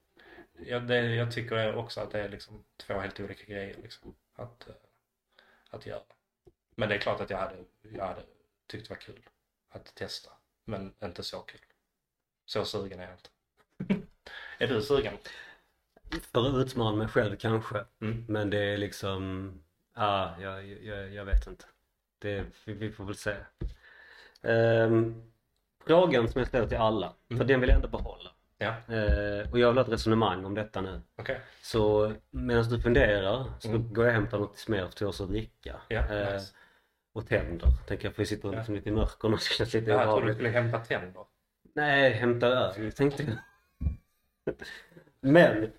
Ja, 0.59 0.80
det, 0.80 1.14
jag 1.14 1.32
tycker 1.32 1.74
också 1.74 2.01
att 2.01 2.11
det 2.11 2.20
är 2.20 2.28
liksom 2.28 2.64
två 2.76 2.98
helt 2.98 3.20
olika 3.20 3.44
grejer 3.44 3.76
liksom, 3.82 4.14
att, 4.34 4.68
eh, 4.68 4.74
att 5.70 5.86
göra. 5.86 6.03
Men 6.74 6.88
det 6.88 6.94
är 6.94 6.98
klart 6.98 7.20
att 7.20 7.30
jag 7.30 7.38
hade, 7.38 7.57
jag 7.82 8.07
hade 8.07 8.22
tyckt 8.66 8.88
det 8.88 8.94
var 8.94 9.01
kul 9.01 9.28
att 9.68 9.94
testa. 9.94 10.30
Men 10.64 10.94
inte 11.03 11.22
så 11.22 11.38
kul. 11.38 11.61
Så 12.44 12.64
sugen 12.64 13.01
är 13.01 13.05
jag 13.05 13.14
inte. 13.14 14.07
är 14.59 14.66
du 14.66 14.82
sugen? 14.82 15.18
För 16.32 16.48
att 16.48 16.66
utmana 16.66 16.96
mig 16.96 17.09
själv 17.09 17.36
kanske. 17.36 17.84
Mm. 18.01 18.24
Men 18.28 18.51
det 18.51 18.59
är 18.59 18.76
liksom, 18.76 19.53
ja, 19.94 20.36
jag, 20.40 20.66
jag, 20.66 21.12
jag 21.12 21.24
vet 21.24 21.46
inte. 21.46 21.64
Det, 22.21 22.45
vi, 22.64 22.73
vi 22.73 22.91
får 22.93 23.05
väl 23.05 23.14
se. 23.14 23.35
Ehm, 24.43 25.23
frågan 25.87 26.29
som 26.29 26.39
jag 26.39 26.49
ställer 26.49 26.68
till 26.68 26.77
alla, 26.79 27.14
för 27.29 27.35
Mm. 27.35 27.47
den 27.47 27.61
vill 27.61 27.68
jag 27.68 27.77
ändå 27.77 27.89
behålla. 27.89 28.31
Ja, 28.59 28.68
Eh, 28.95 29.51
och 29.53 29.59
jag 29.59 29.68
vill 29.68 29.77
ha 29.79 29.81
ett 29.85 29.89
resonemang 29.93 30.45
om 30.45 30.55
detta 30.55 30.81
nu. 30.81 31.01
okej. 31.16 31.41
Så 31.62 32.12
medan 32.31 32.64
du 32.68 32.81
funderar 32.81 33.53
så 33.59 33.68
Mm. 33.68 33.93
går 33.95 34.05
jag 34.05 34.11
och 34.11 34.21
hämtar 34.21 34.39
något 34.39 34.68
mer 34.68 34.87
till 34.89 35.07
oss 35.07 35.21
att 35.21 35.29
dricka. 35.29 35.77
Ja, 35.89 36.01
Eh, 36.01 36.33
nice. 36.35 36.55
och 37.12 37.27
tänder, 37.29 37.68
tänker 37.89 38.05
jag, 38.05 38.14
för 38.14 38.23
vi 38.23 38.27
sitter 38.27 38.49
Ja. 38.49 38.55
liksom 38.59 38.75
lite 38.75 38.89
i 38.89 38.93
mörker 38.93 39.25
och 39.25 39.31
det 39.31 39.41
känns 39.41 39.75
lite 39.75 39.91
Ja, 39.91 40.03
jag 40.03 40.11
trodde 40.14 40.27
du 40.27 40.35
skulle 40.35 40.49
hämta 40.49 40.79
tänder. 40.79 41.25
Nej, 41.75 42.12
hämta 42.12 42.47
öl 42.47 42.93
tänkte 42.93 43.23
jag. 43.23 43.37
Men, 45.21 45.73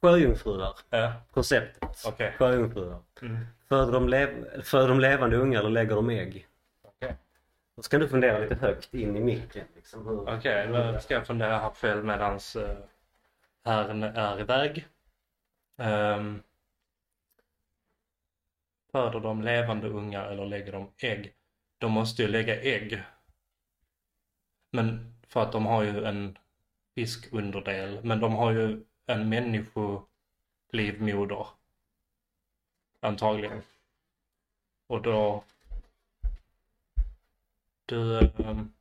sjöjungfrur, 0.00 0.62
Ja, 0.90 1.12
konceptet. 1.32 2.02
okej. 2.06 2.34
Sjöjungfrur. 2.38 3.02
Mm. 3.22 3.46
Föder 3.68 3.92
de, 3.92 4.08
lev- 4.08 4.62
föder 4.62 4.88
de 4.88 5.00
levande 5.00 5.36
ungar 5.36 5.60
eller 5.60 5.70
lägger 5.70 5.94
de 5.96 6.10
ägg? 6.10 6.46
Okej, 6.82 7.16
Då 7.76 7.82
ska 7.82 7.98
du 7.98 8.08
fundera 8.08 8.38
lite 8.38 8.54
högt 8.54 8.94
in 8.94 9.16
i 9.16 9.20
micken. 9.20 9.66
Liksom, 9.74 10.06
hur... 10.06 10.36
Okej, 10.36 10.66
då 10.68 10.98
ska 11.00 11.14
jag 11.14 11.26
fundera 11.26 11.58
här 11.58 11.70
själv 11.70 12.04
medans 12.04 12.56
uh, 12.56 12.68
herren 13.64 14.02
är 14.02 14.40
iväg. 14.40 14.86
Um, 15.76 16.42
föder 18.92 19.20
de 19.20 19.42
levande 19.42 19.88
ungar 19.88 20.28
eller 20.28 20.46
lägger 20.46 20.72
de 20.72 20.90
ägg? 20.98 21.34
De 21.78 21.92
måste 21.92 22.22
ju 22.22 22.28
lägga 22.28 22.62
ägg. 22.62 23.02
Men 24.72 25.14
för 25.28 25.42
att 25.42 25.52
de 25.52 25.66
har 25.66 25.82
ju 25.82 26.04
en 26.04 26.38
fiskunderdel. 26.94 28.00
Men 28.04 28.20
de 28.20 28.34
har 28.34 28.52
ju 28.52 28.84
en 29.06 29.28
människolivmoder. 29.28 31.46
Antagligen. 33.00 33.62
Och 34.86 35.02
då... 35.02 35.44
Du... 37.86 38.18
ehm, 38.18 38.72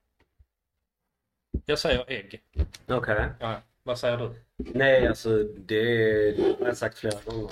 jag 1.66 1.80
säger 1.80 2.06
ägg. 2.12 2.42
Okej. 2.88 3.26
Ja, 3.40 3.62
vad 3.84 4.00
säger 4.00 4.18
du? 4.18 4.32
Nej, 4.58 5.08
alltså 5.08 5.44
det 5.44 6.38
har 6.60 6.68
jag 6.68 6.78
sagt 6.78 6.98
flera 6.98 7.20
gånger. 7.26 7.50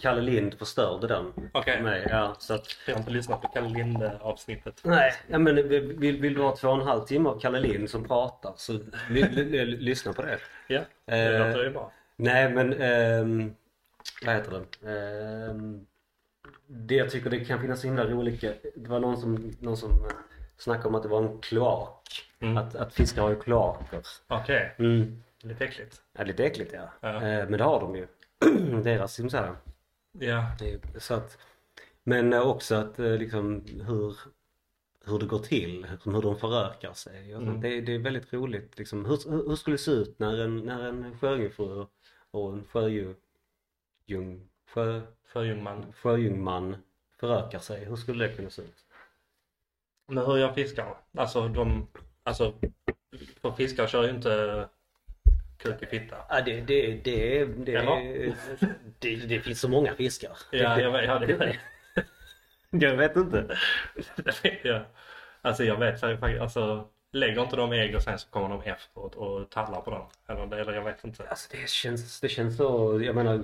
Kalle 0.00 0.20
Lind 0.22 0.58
förstörde 0.58 1.06
den 1.06 1.32
Okej. 1.52 1.76
för 1.76 1.82
mig. 1.82 2.06
Ja, 2.10 2.36
så 2.38 2.54
att, 2.54 2.66
Jag 2.86 2.94
har 2.94 2.98
inte 3.00 3.10
lyssnat 3.12 3.42
på 3.42 3.48
Kalle 3.48 3.68
Linde 3.68 4.18
avsnittet. 4.20 4.80
nej, 4.84 5.12
ja, 5.28 5.38
men 5.38 5.68
vill, 5.68 6.20
vill 6.20 6.34
du 6.34 6.42
ha 6.42 6.56
två 6.56 6.68
och 6.68 6.80
en 6.80 6.86
halv 6.86 7.04
timme 7.04 7.28
av 7.28 7.40
Kalle 7.40 7.60
Lind 7.60 7.90
som 7.90 8.04
pratar 8.04 8.52
så 8.56 8.72
lyssna 9.08 10.12
på 10.12 10.22
det. 10.22 10.38
Ja, 10.68 10.80
det 11.04 11.12
Eh, 11.16 11.46
låter 11.46 11.64
ju 11.64 11.70
bra. 11.70 11.92
Nej 12.16 12.50
men, 12.50 12.72
ehm, 12.72 13.54
vad 14.24 14.34
heter 14.34 14.50
det? 14.80 14.90
Ehm, 14.90 15.86
det 16.66 16.94
jag 16.94 17.10
tycker 17.10 17.30
det 17.30 17.44
kan 17.44 17.60
finnas 17.60 17.80
så 17.80 17.86
himla 17.86 18.04
roliga, 18.04 18.52
det 18.76 18.88
var 18.88 19.00
någon 19.00 19.16
som, 19.16 19.52
någon 19.60 19.76
som 19.76 20.08
snackade 20.56 20.88
om 20.88 20.94
att 20.94 21.02
det 21.02 21.08
var 21.08 21.22
en 21.22 21.38
kloak. 21.40 22.30
Mm. 22.40 22.56
Att, 22.56 22.74
att 22.74 22.94
fiskar 22.94 23.22
har 23.22 23.30
ju 23.30 23.40
kloaker. 23.40 24.02
Okej, 24.28 24.74
Mm. 24.78 25.22
lite 25.42 25.64
äckligt. 25.64 26.02
Ja, 26.12 26.24
lite 26.24 26.44
äckligt 26.44 26.72
ja. 26.72 26.88
Ja. 27.00 27.14
Eh, 27.14 27.48
men 27.48 27.58
det 27.58 27.64
har 27.64 27.80
de 27.80 27.96
ju. 27.96 28.06
Deras 28.82 29.18
liksom 29.18 29.38
här. 29.38 29.56
Ja, 30.18 30.46
Så 30.98 31.14
att, 31.14 31.38
men 32.04 32.32
också 32.34 32.74
att 32.74 32.98
eh, 32.98 33.16
liksom 33.18 33.64
hur, 33.86 34.16
hur 35.06 35.18
det 35.18 35.26
går 35.26 35.38
till, 35.38 35.86
hur 36.04 36.22
de 36.22 36.36
förökar 36.38 36.92
sig. 36.92 37.32
Sånt. 37.32 37.48
Mm. 37.48 37.60
det, 37.60 37.80
det 37.80 37.94
är 37.94 37.98
väldigt 37.98 38.32
roligt. 38.32 38.78
Liksom, 38.78 39.04
hur, 39.04 39.48
hur 39.48 39.56
skulle 39.56 39.74
det 39.74 39.78
se 39.78 39.90
ut 39.90 40.18
när 40.18 40.40
en, 40.44 40.56
när 40.58 40.88
en 40.88 41.18
sjöjungfru 41.18 41.86
och 42.30 42.52
en 42.52 42.64
sjöjung, 44.08 44.48
sjö, 44.66 45.00
sjöjungman. 45.32 45.92
sjöjungman 45.92 46.76
förökar 47.20 47.58
sig? 47.58 47.84
Hur 47.84 47.96
skulle 47.96 48.26
det 48.26 48.34
kunna 48.34 48.50
se 48.50 48.62
ut? 48.62 48.84
Men 50.08 50.26
hur 50.26 50.36
gör 50.36 50.52
fiskar? 50.52 50.96
Alltså 51.16 51.48
de, 51.48 51.88
alltså, 52.22 52.54
för 53.40 53.52
fiskar 53.52 53.86
kör 53.86 54.04
ju 54.04 54.10
inte 54.10 54.68
kuk 55.58 55.82
i 55.82 55.86
fitta. 55.86 56.16
Ja, 56.28 56.40
det, 56.40 56.60
det, 56.60 57.00
det, 57.04 57.44
det, 57.44 58.34
det, 58.98 59.16
det 59.16 59.40
finns 59.40 59.60
så 59.60 59.68
många 59.68 59.94
fiskar. 59.94 60.38
Ja, 60.50 60.80
jag 60.80 60.92
vet, 60.92 61.04
ja, 61.04 61.18
det, 61.18 61.58
Jag 62.70 62.96
vet 62.96 63.16
inte. 63.16 63.58
vet 64.42 64.64
jag. 64.64 64.84
Alltså 65.42 65.64
jag 65.64 65.78
vet 65.78 66.00
faktiskt, 66.00 66.40
alltså 66.40 66.88
lägger 67.14 67.42
inte 67.42 67.56
de 67.56 67.72
ägg 67.72 67.96
och 67.96 68.02
sen 68.02 68.18
så 68.18 68.28
kommer 68.28 68.48
de 68.48 68.62
efteråt 68.62 69.14
och 69.14 69.50
tallar 69.50 69.80
på 69.80 69.90
dem? 69.90 70.06
Eller, 70.26 70.46
det- 70.46 70.60
eller 70.60 70.72
jag 70.72 70.84
vet 70.84 71.04
inte. 71.04 71.28
Alltså 71.28 71.48
det 71.56 71.68
känns, 71.68 72.20
det 72.20 72.28
känns 72.28 72.56
så, 72.56 73.00
jag 73.02 73.14
menar, 73.14 73.42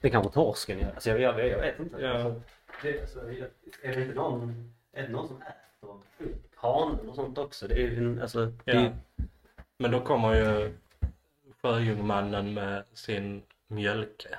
det 0.00 0.10
kanske 0.10 0.32
torsken 0.32 0.78
gör. 0.78 0.90
Alltså 0.94 1.10
jag, 1.10 1.20
jag, 1.20 1.48
jag 1.48 1.60
vet 1.60 1.78
inte. 1.78 2.00
Ja. 2.02 2.10
Alltså, 2.12 2.40
det, 2.82 3.00
alltså, 3.00 3.20
är 3.82 3.94
det 3.96 4.02
inte 4.02 4.14
någon, 4.14 4.72
är 4.92 5.02
det 5.02 5.08
någon 5.08 5.28
som 5.28 5.42
äter 5.42 5.98
hanen 6.54 7.08
och 7.08 7.14
sånt 7.14 7.38
också? 7.38 7.68
Det 7.68 7.74
är 7.74 7.78
ju, 7.90 8.22
alltså, 8.22 8.46
det, 8.46 8.72
Ja. 8.72 8.90
Men 9.78 9.90
då 9.90 10.00
kommer 10.00 10.34
ju 10.34 10.72
sjöjungmannen 11.62 12.54
med 12.54 12.84
sin 12.92 13.42
mjölke. 13.68 14.38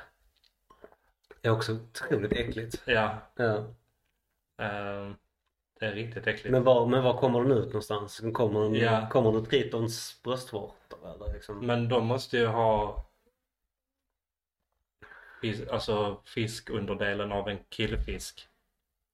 är 1.42 1.50
också 1.50 1.74
otroligt 1.74 2.32
äckligt. 2.34 2.82
Ja, 2.86 3.18
Ja. 3.36 3.66
ehm, 4.58 5.16
det 5.80 5.86
är 5.86 5.92
riktigt 5.92 6.28
äckligt. 6.28 6.52
Men 6.52 6.64
var, 6.64 6.86
men 6.86 7.04
var 7.04 7.18
kommer 7.18 7.42
den 7.44 7.52
ut 7.52 7.66
någonstans? 7.68 8.22
Kommer 8.34 8.62
den, 8.62 8.76
Ja. 8.76 9.10
kommer 9.10 9.32
den 9.32 9.46
Tritons 9.46 10.20
bröstvårtor 10.24 11.16
eller 11.16 11.34
liksom? 11.34 11.66
Men 11.66 11.90
de 11.90 12.06
måste 12.06 12.38
ju 12.38 12.46
ha 12.46 13.06
fis, 15.42 15.68
alltså 15.68 16.22
fiskunderdelen 16.26 17.32
av 17.32 17.50
en 17.50 17.60
killfisk. 17.70 18.48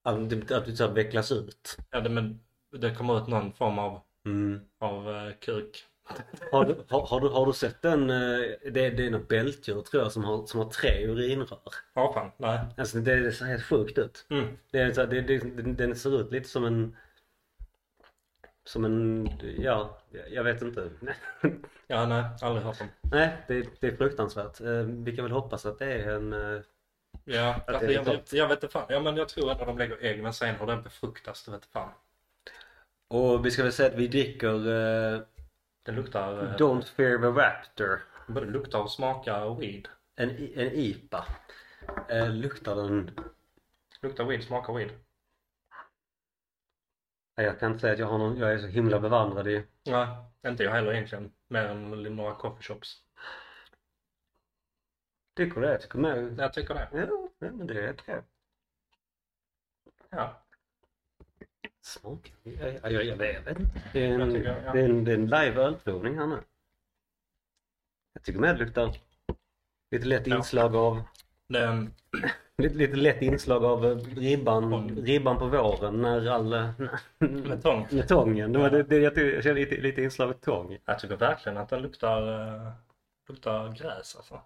Att, 0.03 0.51
att 0.51 0.66
det 0.66 0.76
så 0.76 0.88
vecklas 0.88 1.32
ut? 1.32 1.78
Ja, 1.91 1.99
det, 1.99 2.09
men 2.09 2.39
det 2.72 2.95
kommer 2.95 3.22
ut 3.22 3.28
någon 3.28 3.53
form 3.53 3.80
av, 3.80 4.01
Mm. 4.26 4.61
av 4.80 5.09
eh, 5.16 5.34
kuk. 5.41 5.86
Har, 6.51 6.66
du, 6.66 6.76
har, 6.89 7.01
har, 7.06 7.20
du, 7.22 7.28
har 7.30 7.45
du 7.45 7.53
sett 7.53 7.82
den, 7.82 8.10
eh, 8.10 8.39
det, 8.72 8.89
det 8.89 9.06
är 9.06 9.10
något 9.12 9.28
bältdjur 9.28 9.82
tror 9.82 10.03
jag 10.03 10.12
som 10.12 10.24
har, 10.24 10.45
som 10.45 10.60
har 10.60 10.70
tre 10.70 11.08
urinrör. 11.08 11.60
Ja, 11.93 12.14
fan, 12.14 12.32
nej. 12.38 12.60
Alltså 12.78 12.97
det 12.97 13.32
ser 13.32 13.45
helt 13.45 13.64
sjukt 13.64 13.97
ut. 13.97 14.26
Mm. 14.30 14.58
Det 14.72 14.80
är 14.80 14.91
så, 14.93 15.01
här- 15.01 15.08
det, 15.08 15.22
det, 15.22 15.38
den- 15.74 15.95
ser 15.95 16.22
ut 16.22 16.32
lite 16.32 16.49
som 16.49 16.66
en 16.66 16.95
som 18.64 18.86
en, 18.86 19.30
ja, 19.58 19.97
jag 20.32 20.43
vet 20.43 20.62
inte. 20.62 20.89
Ja, 21.88 22.06
nej, 22.06 22.24
aldrig 22.41 22.66
hört 22.66 22.82
om. 22.82 22.88
Nej, 23.12 23.38
det, 23.47 23.68
det 23.80 23.88
är 23.88 23.95
fruktansvärt. 23.95 24.62
Eh, 24.62 24.68
Vi 24.84 25.16
kan 25.16 25.26
väl 25.26 25.32
hoppas 25.32 25.66
att 25.66 25.80
det 25.80 25.86
är 25.93 26.10
en, 26.16 26.34
eh, 26.34 26.62
Ja, 27.26 27.53
Att 27.56 27.70
alltså, 27.70 27.88
det 27.88 27.93
jag, 27.93 28.06
gott. 28.06 28.34
jag 28.34 28.47
vet 28.47 28.64
inte 28.64 28.74
fan. 28.74 28.86
Ja, 28.89 28.99
men 28.99 29.18
jag 29.18 29.30
tror 29.30 29.51
att 29.51 29.60
de 29.60 29.78
lägger 29.78 29.97
ägg, 30.03 30.24
men 30.24 30.34
sen 30.34 30.56
hur 30.56 30.68
den 30.68 30.84
befruktas, 30.84 31.43
det 31.45 31.51
vet 31.51 31.66
fan. 31.66 31.89
och 33.08 33.45
vi 33.45 33.51
ska 33.51 33.64
väl 33.64 33.72
säga 33.72 33.89
att 33.89 33.95
vi 33.95 34.08
dricker 34.08 34.68
Det 35.86 35.91
luktar, 35.91 36.43
eh, 36.43 36.55
Don't 36.55 36.81
Fear 36.81 37.17
the 37.17 37.41
Raptor. 37.41 38.01
både 38.27 38.45
luktar 38.45 38.79
och 38.79 38.91
smakar 38.91 39.55
weed. 39.55 39.88
En, 40.15 40.29
en 40.29 40.71
IPA. 40.71 41.25
Eh, 42.09 42.29
luktar 42.29 42.75
den, 42.75 43.11
Luktar 44.01 44.23
weed, 44.25 44.43
smakar 44.43 44.73
weed. 44.73 44.89
Nej, 47.38 47.47
jag 47.47 47.59
kan 47.59 47.71
inte 47.71 47.81
säga 47.81 47.93
att 47.93 47.99
jag 47.99 48.07
har 48.07 48.17
någon, 48.17 48.38
jag 48.38 48.53
är 48.53 48.57
så 48.59 48.67
himla 48.67 48.99
bevandrad 48.99 49.47
i 49.47 49.65
Nej, 49.83 50.07
inte 50.47 50.63
jag 50.63 50.71
heller 50.71 50.93
egentligen. 50.93 51.31
Mer 51.47 51.65
än 51.65 52.15
några 52.15 52.36
coffeeshops. 52.36 53.01
Tycker 55.36 55.61
du 55.61 55.67
det? 55.67 55.77
Tycker 55.77 55.99
med. 55.99 56.36
Jag 56.39 56.53
tycker 56.53 56.73
det. 56.73 56.89
Ja, 56.91 57.29
men 57.39 57.67
det 57.67 57.81
är 57.86 57.93
okej. 57.93 58.21
Ja. 60.09 60.45
Smak? 61.86 62.33
Jag, 62.43 62.91
jag, 62.91 63.05
jag, 63.05 63.15
vet 63.15 63.47
inte. 63.47 63.61
Det 63.93 64.05
är 64.05 64.19
en, 64.19 64.33
tycker, 64.33 64.61
ja. 64.65 64.73
det 64.73 64.79
är 64.79 64.86
en, 64.86 65.03
det 65.03 65.11
är 65.11 65.15
en 65.15 65.25
live 65.25 65.61
ölprovning 65.61 66.17
här 66.17 66.27
nu. 66.27 66.39
Jag 68.13 68.23
tycker 68.23 68.39
med 68.39 68.55
det 68.55 68.65
luktar 68.65 68.97
lite 69.91 70.05
lätt 70.05 70.27
Ja. 70.27 70.36
inslag 70.38 70.75
av 70.75 71.03
Det 71.47 71.59
är 71.59 71.67
en, 71.67 71.93
Lite, 72.57 72.75
lite 72.75 72.95
lätt 72.95 73.21
inslag 73.21 73.65
av 73.65 73.86
eh, 73.86 73.95
ribban, 73.97 74.89
ribban 74.89 75.38
på 75.38 75.47
våren 75.47 76.01
när 76.01 76.27
all... 76.27 76.53
eh, 76.53 76.69
med 77.19 77.63
tång. 77.63 77.88
Med 77.91 78.07
tången. 78.07 78.53
Det 78.53 78.59
var 78.59 78.69
det, 78.69 78.83
det 78.83 78.97
jag, 78.97 79.17
jag 79.17 79.43
kände 79.43 79.61
lite, 79.61 79.81
lite 79.81 80.03
inslag 80.03 80.29
av 80.29 80.33
tång. 80.33 80.77
Jag 80.86 80.99
tycker 80.99 81.15
verkligen 81.15 81.57
att 81.57 81.69
den 81.69 81.81
luktar, 81.81 82.21
uh, 82.21 82.71
luktar 83.29 83.73
gräs 83.73 84.15
alltså. 84.15 84.41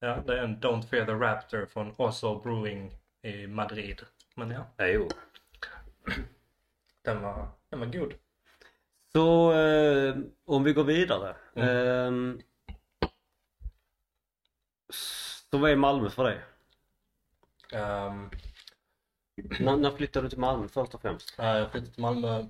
Ja, 0.00 0.22
det 0.26 0.38
är 0.38 0.44
en 0.44 0.56
Don't 0.60 0.82
Fear 0.82 1.06
the 1.06 1.12
Raptor 1.12 1.66
från 1.66 1.94
Oso 1.96 2.40
Brewing 2.40 2.90
i 3.22 3.46
Madrid. 3.46 4.00
Men 4.34 4.50
ja, 4.50 4.66
Ja, 4.76 4.86
jo. 4.86 5.08
Den 7.02 7.22
var, 7.22 7.48
den 7.68 7.80
var 7.80 7.86
god. 7.86 8.14
Så 9.12 9.52
eh, 9.52 10.16
om 10.44 10.64
vi 10.64 10.72
går 10.72 10.84
vidare. 10.84 11.36
Mm. 11.54 11.68
ehm, 11.68 12.40
så 15.50 15.58
vad 15.58 15.70
är 15.70 15.76
Malmö 15.76 16.10
för 16.10 16.24
dig? 16.24 16.40
Um, 17.72 18.30
När, 19.60 19.76
när 19.76 19.90
flyttade 19.90 20.26
du 20.26 20.30
till 20.30 20.38
Malmö 20.38 20.68
först 20.68 20.94
och 20.94 21.02
främst? 21.02 21.34
jag 21.38 21.70
flyttade 21.70 21.92
till 21.92 22.02
Malmö 22.02 22.46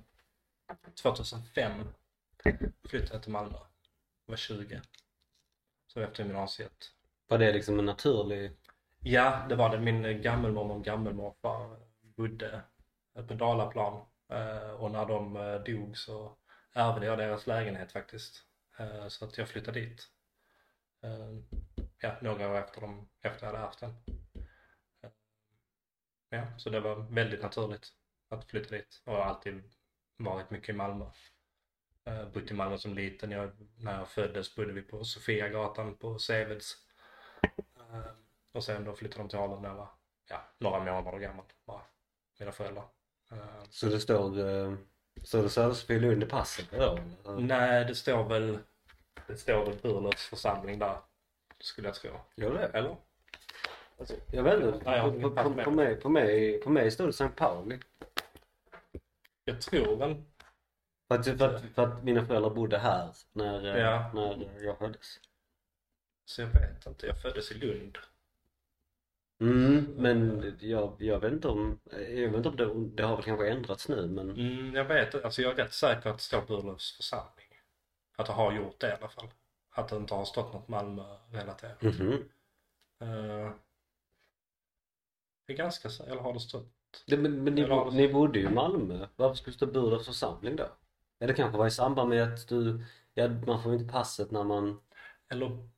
2005. 1.01 1.71
Flyttade 2.89 3.13
jag 3.13 3.23
till 3.23 3.31
Malmö. 3.31 3.57
Jag 4.25 4.31
var 4.31 4.35
20. 4.35 4.81
Så 5.87 5.99
efter 5.99 6.23
gymnasiet. 6.23 6.91
Var 7.27 7.37
det 7.37 7.53
liksom 7.53 7.79
en 7.79 7.85
naturlig... 7.85 8.51
Ja, 8.99 9.45
det 9.49 9.55
var 9.55 9.69
det. 9.69 9.79
Min 9.79 10.21
gammelmormor 10.21 10.75
och 10.75 10.83
gammelmorfar 10.83 11.77
bodde 12.01 12.61
på 13.15 13.33
Dalaplan. 13.33 14.05
Eh, 14.29 14.71
och 14.71 14.91
när 14.91 15.05
de 15.05 15.35
eh, 15.35 15.55
dog 15.55 15.97
så 15.97 16.37
ärvde 16.73 17.05
jag 17.05 17.17
deras 17.17 17.47
lägenhet 17.47 17.91
faktiskt. 17.91 18.43
Eh, 18.77 19.07
så 19.07 19.25
att 19.25 19.37
jag 19.37 19.49
flyttade 19.49 19.79
dit. 19.79 20.07
Ja, 21.97 22.15
några 22.21 22.49
år 22.49 22.57
efter, 22.57 22.81
de, 22.81 23.09
efter 23.21 23.45
jag 23.45 23.53
hade 23.53 23.65
ärvt 23.65 23.79
den. 23.79 23.95
Ja, 26.29 26.57
så 26.57 26.69
det 26.69 26.79
var 26.79 26.95
väldigt 26.95 27.41
naturligt 27.41 27.89
att 28.29 28.49
flytta 28.49 28.75
dit. 28.75 29.01
Och 29.05 29.13
jag 29.13 29.17
har 29.17 29.25
alltid 29.25 29.63
varit 30.17 30.49
mycket 30.49 30.69
i 30.69 30.73
Malmö. 30.73 31.05
Bott 32.33 32.51
i 32.51 32.53
Malmö 32.53 32.77
som 32.77 32.93
liten. 32.93 33.31
Jag, 33.31 33.51
när 33.77 33.99
jag 33.99 34.09
föddes 34.09 34.55
bodde 34.55 34.73
vi 34.73 34.81
på 34.81 35.03
Sofiagatan 35.03 35.97
på 35.97 36.19
Seveds. 36.19 36.75
Och 38.51 38.63
sen 38.63 38.83
då 38.83 38.95
flyttade 38.95 39.23
de 39.23 39.29
till 39.29 39.39
Arlanda. 39.39 39.61
när 39.61 39.69
jag 39.69 39.75
var 39.75 39.89
ja, 40.29 40.43
några 40.57 40.79
månader 40.79 41.19
gammal. 41.19 41.45
Bara 41.65 41.81
mina 42.39 42.51
föräldrar. 42.51 42.87
Så 43.69 43.85
det 43.85 43.99
står... 43.99 44.39
eh, 44.49 44.73
Södra 45.23 45.49
Sofielund 45.49 46.23
i 46.23 46.25
passet 46.25 46.65
då? 46.71 46.99
nej, 47.39 47.85
det 47.85 47.95
står 47.95 48.29
väl 48.29 48.59
det 49.27 49.37
står 49.37 49.65
väl 49.65 49.75
Burlövs 49.81 50.25
församling 50.25 50.79
där. 50.79 50.97
Skulle 51.59 51.87
jag 51.87 51.95
tro. 51.95 52.11
Gör 52.35 52.53
det? 52.53 52.67
Eller? 52.67 52.95
Alltså, 53.99 54.15
jag 54.31 54.43
vet 54.43 54.63
inte. 54.63 54.81
Nej, 54.85 54.97
jag 54.97 55.21
på, 55.21 55.29
på, 55.29 55.43
på, 55.63 55.71
mig, 55.71 55.95
på, 55.95 56.09
mig, 56.09 56.61
på 56.61 56.69
mig 56.69 56.91
står 56.91 57.03
det 57.05 57.09
St. 57.09 57.27
Pauli. 57.35 57.79
Jag 59.45 59.61
tror 59.61 59.95
väl. 59.97 60.23
För 61.07 61.15
att, 61.19 61.25
för, 61.25 61.55
att, 61.55 61.61
för 61.75 61.83
att 61.83 62.03
mina 62.03 62.25
föräldrar 62.25 62.49
bodde 62.49 62.77
här 62.77 63.09
när, 63.33 63.75
eh, 63.75 63.81
Ja. 63.81 64.11
när 64.13 64.63
jag 64.63 64.77
föddes. 64.77 65.19
Så 66.25 66.41
jag 66.41 66.47
vet 66.47 66.85
inte. 66.87 67.07
Jag 67.07 67.21
föddes 67.21 67.51
i 67.51 67.53
Lund. 67.53 67.97
Mm, 69.41 69.85
men 69.97 70.53
jag, 70.59 70.95
jag 70.99 71.19
vet 71.19 71.33
inte 71.33 71.47
om, 71.47 71.79
jag 71.91 72.29
vet 72.29 72.35
inte 72.45 72.49
om 72.49 72.55
det, 72.55 72.95
det 72.95 73.03
har 73.07 73.15
väl 73.15 73.25
kanske 73.25 73.49
ändrats 73.49 73.89
nu 73.89 74.07
men 74.07 74.29
Mm, 74.29 74.75
jag 74.75 74.85
vet 74.85 75.25
Alltså 75.25 75.41
jag 75.41 75.59
är 75.59 75.63
rätt 75.63 75.73
säker 75.73 76.09
att 76.09 76.17
det 76.17 76.23
står 76.23 76.41
Burlövs 76.47 76.95
församling. 76.97 77.45
Att 78.17 78.25
det 78.25 78.33
har 78.33 78.51
gjort 78.51 78.79
det 78.79 78.87
i 78.87 78.91
alla 78.91 79.07
fall. 79.09 79.27
Att 79.69 79.89
det 79.89 79.95
inte 79.95 80.13
har 80.13 80.25
stått 80.25 80.53
något 80.53 80.67
Malmö-relaterat. 80.67 81.81
Mhm. 81.81 82.29
Eh, 83.01 83.51
jag 85.47 85.53
är 85.53 85.53
ganska 85.57 85.89
säker. 85.89 86.11
Eller 86.11 86.21
har 86.21 86.33
det 86.33 86.39
stått? 86.39 86.71
det, 87.07 87.17
men, 87.17 87.43
men 87.43 87.55
ni, 87.55 87.67
bo- 87.67 87.89
det- 87.89 87.95
ni 87.97 88.13
bodde 88.13 88.39
ju 88.39 88.45
i 88.45 88.49
Malmö. 88.53 89.07
Varför 89.15 89.35
skulle 89.35 89.53
det 89.53 89.57
stå 89.57 89.65
Burlövs 89.65 90.05
församling 90.05 90.55
då? 90.55 90.63
Eller 91.19 91.27
det 91.33 91.37
kanske 91.37 91.57
var 91.57 91.67
i 91.67 91.71
samband 91.71 92.09
med 92.09 92.33
att 92.33 92.47
du, 92.47 92.83
ja 93.13 93.27
man 93.27 93.63
får 93.63 93.73
ju 93.73 93.79
inte 93.79 93.91
passet 93.93 94.31
när 94.31 94.43
man, 94.43 94.81
Eller 95.29 95.69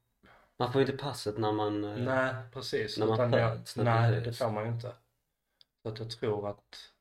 man 0.59 0.71
får 0.73 0.81
ju 0.81 0.87
inte 0.87 1.03
passet 1.03 1.37
när 1.37 1.51
man 1.51 1.83
eh, 1.83 1.97
Nej, 1.97 2.33
precis. 2.53 2.97
När 2.97 3.05
man 3.05 3.13
Utan 3.13 3.31
jag, 3.39 3.57
föds, 3.57 3.75
när 3.75 3.83
nej, 3.83 4.21
det 4.21 4.33
får 4.33 4.51
man 4.51 4.65
ju 4.65 4.71
inte. 4.71 4.95
Så 5.83 5.89
att 5.89 5.99
jag 5.99 6.09
tror 6.11 6.49
att 6.49 6.91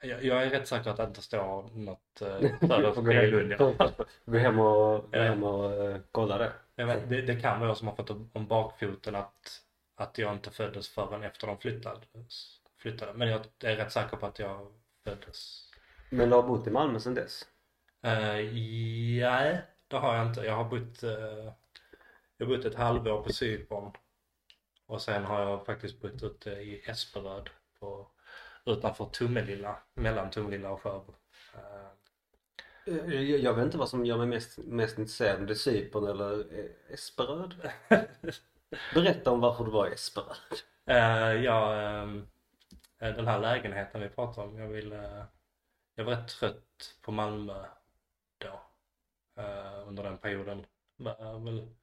jag, 0.00 0.24
jag 0.24 0.42
är 0.42 0.50
rätt 0.50 0.68
säker 0.68 0.90
att 0.90 0.96
det 0.96 1.04
inte 1.04 1.22
står 1.22 1.70
något 1.74 2.22
får 2.94 3.12
i 3.12 3.30
Lund. 3.30 3.52
hem, 3.52 3.74
ja. 3.78 3.90
gå 4.24 4.38
hem 4.38 4.58
och, 4.60 5.02
gå 5.02 5.08
Ja. 5.12 5.22
hem 5.22 5.44
och 5.44 5.72
eh, 5.72 6.00
kolla 6.12 6.38
det. 6.38 6.52
Jag 6.74 6.86
vet, 6.86 7.08
det, 7.08 7.22
det 7.22 7.40
kan 7.40 7.60
vara 7.60 7.70
jag 7.70 7.76
som 7.76 7.88
har 7.88 7.94
fått 7.94 8.10
om 8.10 8.46
bakfoten 8.46 9.14
att, 9.14 9.62
att 9.96 10.18
jag 10.18 10.32
inte 10.32 10.50
föddes 10.50 10.88
förrän 10.88 11.22
efter 11.22 11.46
de 11.46 11.58
flyttade. 11.58 12.00
flyttade. 12.76 13.12
Men 13.14 13.28
jag 13.28 13.40
är 13.64 13.76
rätt 13.76 13.92
säker 13.92 14.16
på 14.16 14.26
att 14.26 14.38
jag 14.38 14.72
föddes. 15.04 15.70
Men 16.10 16.28
du 16.30 16.34
har 16.36 16.42
bott 16.42 16.66
i 16.66 16.70
Malmö 16.70 17.00
sedan 17.00 17.14
dess? 17.14 17.46
Uh, 18.06 18.10
nej, 19.20 19.62
det 19.88 19.96
har 19.96 20.16
jag 20.16 20.26
inte. 20.26 20.40
Jag 20.40 20.56
har 20.56 20.64
bott, 20.64 21.02
eh, 21.02 21.52
jag 22.36 22.46
har 22.46 22.56
bott 22.56 22.64
ett 22.64 22.74
halvår 22.74 23.22
på 23.22 23.32
Cypern. 23.32 23.92
Och 24.86 25.02
sen 25.02 25.24
har 25.24 25.40
jag 25.40 25.66
faktiskt 25.66 26.00
bott 26.00 26.22
ute 26.22 26.50
i 26.50 26.82
Esperöd 26.90 27.50
på, 27.80 28.10
utanför 28.64 29.06
Tummelilla, 29.06 29.78
mellan 29.94 30.30
Tummelilla 30.30 30.70
och 30.70 30.82
Sjöbo. 30.82 31.14
Eh, 31.54 31.90
Jag, 32.84 33.24
jag 33.40 33.54
vet 33.54 33.64
inte 33.64 33.78
vad 33.78 33.88
som 33.88 34.06
gör 34.06 34.18
mig 34.18 34.26
mest, 34.26 34.58
mest 34.58 34.98
intresserad, 34.98 35.40
om 35.40 35.46
det 35.46 35.52
är 35.52 35.54
Cypern 35.54 36.06
eller 36.06 36.58
eh, 36.58 36.70
Esperöd? 36.94 37.54
Berätta 38.94 39.30
om 39.30 39.40
varför 39.40 39.64
du 39.64 39.70
var 39.70 39.88
i 39.88 39.92
Esperöd. 39.92 40.36
Eh, 40.86 41.32
ja, 41.44 41.74
eh, 41.82 42.06
den 42.98 43.26
här 43.26 43.38
lägenheten 43.40 44.00
vi 44.00 44.08
pratar 44.08 44.42
om. 44.42 44.58
Jag 44.58 44.68
vill, 44.68 44.92
eh, 44.92 45.24
jag 45.94 46.04
var 46.04 46.12
rätt 46.12 46.28
trött 46.28 46.94
på 47.02 47.12
Malmö 47.12 47.64
eh, 49.36 49.88
under 49.88 50.02
den 50.02 50.18
perioden. 50.18 50.66
Var 50.96 51.20
eh, 51.20 51.44
väl 51.44 51.74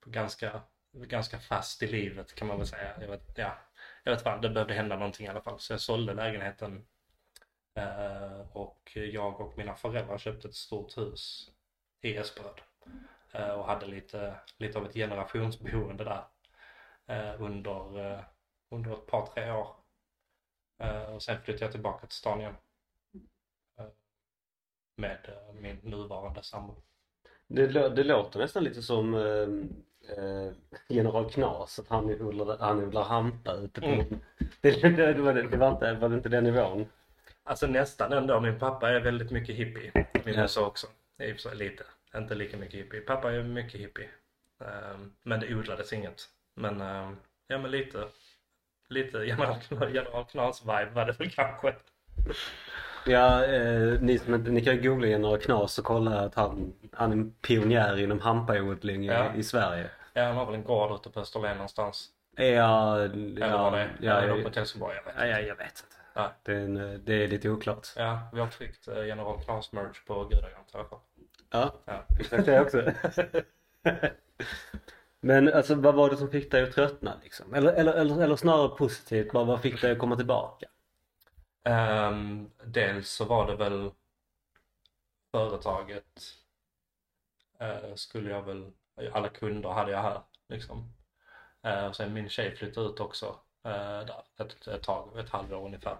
på 0.00 0.10
ganska, 0.10 0.60
ganska 0.92 1.38
fast 1.38 1.82
i 1.82 1.86
livet 1.86 2.34
kan 2.34 2.48
man 2.48 2.58
väl 2.58 2.66
säga. 2.66 3.00
Jag 3.00 3.08
vet, 3.08 3.38
ja, 3.38 3.58
jag 4.04 4.12
vet 4.12 4.22
fan, 4.22 4.40
det 4.40 4.48
behövde 4.50 4.74
hända 4.74 4.96
någonting 4.96 5.26
i 5.26 5.28
alla 5.28 5.40
fall. 5.42 5.58
Så 5.60 5.72
jag 5.72 5.80
sålde 5.80 6.14
lägenheten. 6.14 6.86
eh, 7.74 8.40
och 8.56 8.90
jag 8.94 9.40
och 9.40 9.58
mina 9.58 9.74
föräldrar 9.74 10.18
köpte 10.18 10.48
ett 10.48 10.54
stort 10.54 10.98
hus 10.98 11.50
i 12.00 12.16
Esperöd. 12.16 12.60
eh, 13.32 13.50
och 13.50 13.66
hade 13.66 13.86
lite, 13.86 14.34
lite 14.58 14.78
av 14.78 14.86
ett 14.86 14.94
generationsboende 14.94 16.04
där. 16.04 16.24
Eh, 17.06 17.42
under 17.42 18.12
eh, 18.12 18.20
under 18.70 18.92
ett 18.92 19.06
par, 19.06 19.26
tre 19.26 19.50
år. 19.52 19.76
Och 21.14 21.22
sen 21.22 21.42
flyttade 21.42 21.64
jag 21.64 21.72
tillbaka 21.72 22.06
till 22.06 22.16
stan 22.16 22.40
igen. 22.40 22.54
Med 24.96 25.36
min 25.54 25.76
nuvarande 25.76 26.42
sambo. 26.42 26.82
Det, 27.52 27.66
det 27.88 28.04
låter 28.04 28.38
nästan 28.38 28.64
lite 28.64 28.82
som 28.82 29.14
eh, 29.14 29.48
eh, 30.16 30.52
General 30.88 31.30
Knas, 31.30 31.78
att 31.78 31.88
han 31.88 32.22
odlar, 32.22 32.58
han 32.58 32.84
odlar 32.84 33.04
hampa 33.04 33.52
ute 33.52 33.80
på... 33.80 33.86
Mm. 33.86 34.06
Det, 34.60 34.70
det, 34.82 35.12
det, 35.12 35.22
var, 35.22 35.34
det, 35.34 35.56
var 35.56 35.70
inte, 35.70 35.92
var 35.92 36.08
det 36.08 36.14
inte 36.14 36.28
den 36.28 36.44
nivån? 36.44 36.86
Alltså 37.44 37.66
nästan 37.66 38.12
ändå. 38.12 38.40
Min 38.40 38.58
pappa 38.58 38.90
är 38.90 39.00
väldigt 39.00 39.30
mycket 39.30 39.54
hippie. 39.56 39.92
Min 40.24 40.34
Ja. 40.34 40.40
morsa 40.42 40.60
också. 40.60 40.86
Lite. 41.54 41.84
Inte 42.16 42.34
lika 42.34 42.56
mycket 42.56 42.80
hippie. 42.80 43.00
Pappa 43.00 43.32
är 43.32 43.42
mycket 43.42 43.80
hippie. 43.80 44.08
Ehm, 44.60 45.12
men 45.22 45.40
det 45.40 45.54
odlades 45.54 45.92
inget. 45.92 46.22
Men 46.54 46.80
ehm, 46.80 47.16
ja 47.46 47.58
men 47.58 47.70
lite. 47.70 48.04
Lite 48.88 49.18
general, 49.18 49.56
general 49.70 50.24
Knas-vibe 50.24 50.90
var 50.94 51.04
det 51.06 51.12
väl 51.12 51.30
kanske. 51.30 51.74
Ja, 53.06 53.44
eh, 53.44 54.00
ni, 54.00 54.18
som 54.18 54.34
inte, 54.34 54.50
ni 54.50 54.64
kan 54.64 54.76
ju 54.76 54.82
googla 54.82 55.06
General 55.06 55.38
Knas 55.38 55.78
och 55.78 55.84
kolla 55.84 56.20
att 56.20 56.34
han, 56.34 56.72
han 56.92 57.10
är 57.10 57.16
en 57.16 57.30
pionjär 57.32 57.98
inom 57.98 58.20
hampaodling 58.20 59.04
Ja. 59.04 59.34
i, 59.34 59.38
i 59.38 59.42
Sverige. 59.42 59.90
Ja, 60.14 60.22
han 60.24 60.36
har 60.36 60.46
väl 60.46 60.54
en 60.54 60.64
gård 60.64 60.92
ute 61.00 61.10
på 61.10 61.20
Österlen 61.20 61.56
någonstans. 61.56 62.08
Ja, 62.36 62.44
ja, 62.44 62.98
var 62.98 63.70
det? 63.70 63.88
ja, 64.00 64.20
Eller 64.20 64.36
ja, 64.36 64.48
på 64.50 64.58
Helsingborg, 64.58 64.94
jag 64.96 65.04
vet 65.04 65.14
ja, 65.18 65.26
ja, 65.26 65.40
jag 65.46 65.56
vet 65.56 65.66
inte. 65.66 65.96
Ja. 66.14 66.32
Det, 66.42 66.52
är 66.52 66.56
en, 66.56 66.76
eh, 66.92 66.98
det 66.98 67.24
är 67.24 67.28
lite 67.28 67.48
oklart. 67.50 67.86
Ja, 67.96 68.20
vi 68.32 68.40
har 68.40 68.46
tryckt 68.46 68.88
eh, 68.88 69.06
General 69.06 69.40
Knas 69.44 69.72
merch 69.72 70.04
på 70.06 70.28
i 70.32 70.34
alla 70.76 70.84
fall. 70.84 70.98
Ja, 71.50 71.72
Ja. 71.84 72.04
exakt 72.20 72.46
det 72.46 72.60
också. 72.60 72.82
Men 75.20 75.52
alltså 75.52 75.74
vad 75.74 75.94
var 75.94 76.10
det 76.10 76.16
som 76.16 76.30
fick 76.30 76.50
dig 76.50 76.62
att 76.62 76.72
tröttna 76.72 77.12
liksom? 77.22 77.54
Eller, 77.54 77.72
eller, 77.72 77.92
eller, 77.92 78.22
eller 78.22 78.36
snarare 78.36 78.68
positivt, 78.68 79.32
bara 79.32 79.44
vad 79.44 79.60
fick 79.60 79.80
dig 79.80 79.92
att 79.92 79.98
komma 79.98 80.16
tillbaka? 80.16 80.66
Um, 81.64 82.50
dels 82.64 83.10
så 83.10 83.24
var 83.24 83.46
det 83.46 83.56
väl 83.56 83.90
företaget 85.30 86.34
uh, 87.62 87.94
skulle 87.94 88.30
jag 88.30 88.42
väl, 88.42 88.72
alla 89.12 89.28
kunder 89.28 89.68
hade 89.68 89.92
jag 89.92 90.02
här 90.02 90.22
liksom. 90.48 90.92
Uh, 91.66 91.86
och 91.86 91.96
sen 91.96 92.12
min 92.12 92.28
tjej 92.28 92.56
flyttade 92.56 92.86
ut 92.86 93.00
också 93.00 93.26
uh, 93.66 94.06
där 94.06 94.22
ett, 94.38 94.66
ett 94.66 94.82
tag, 94.82 95.18
ett 95.18 95.30
halvår 95.30 95.64
ungefär. 95.66 95.96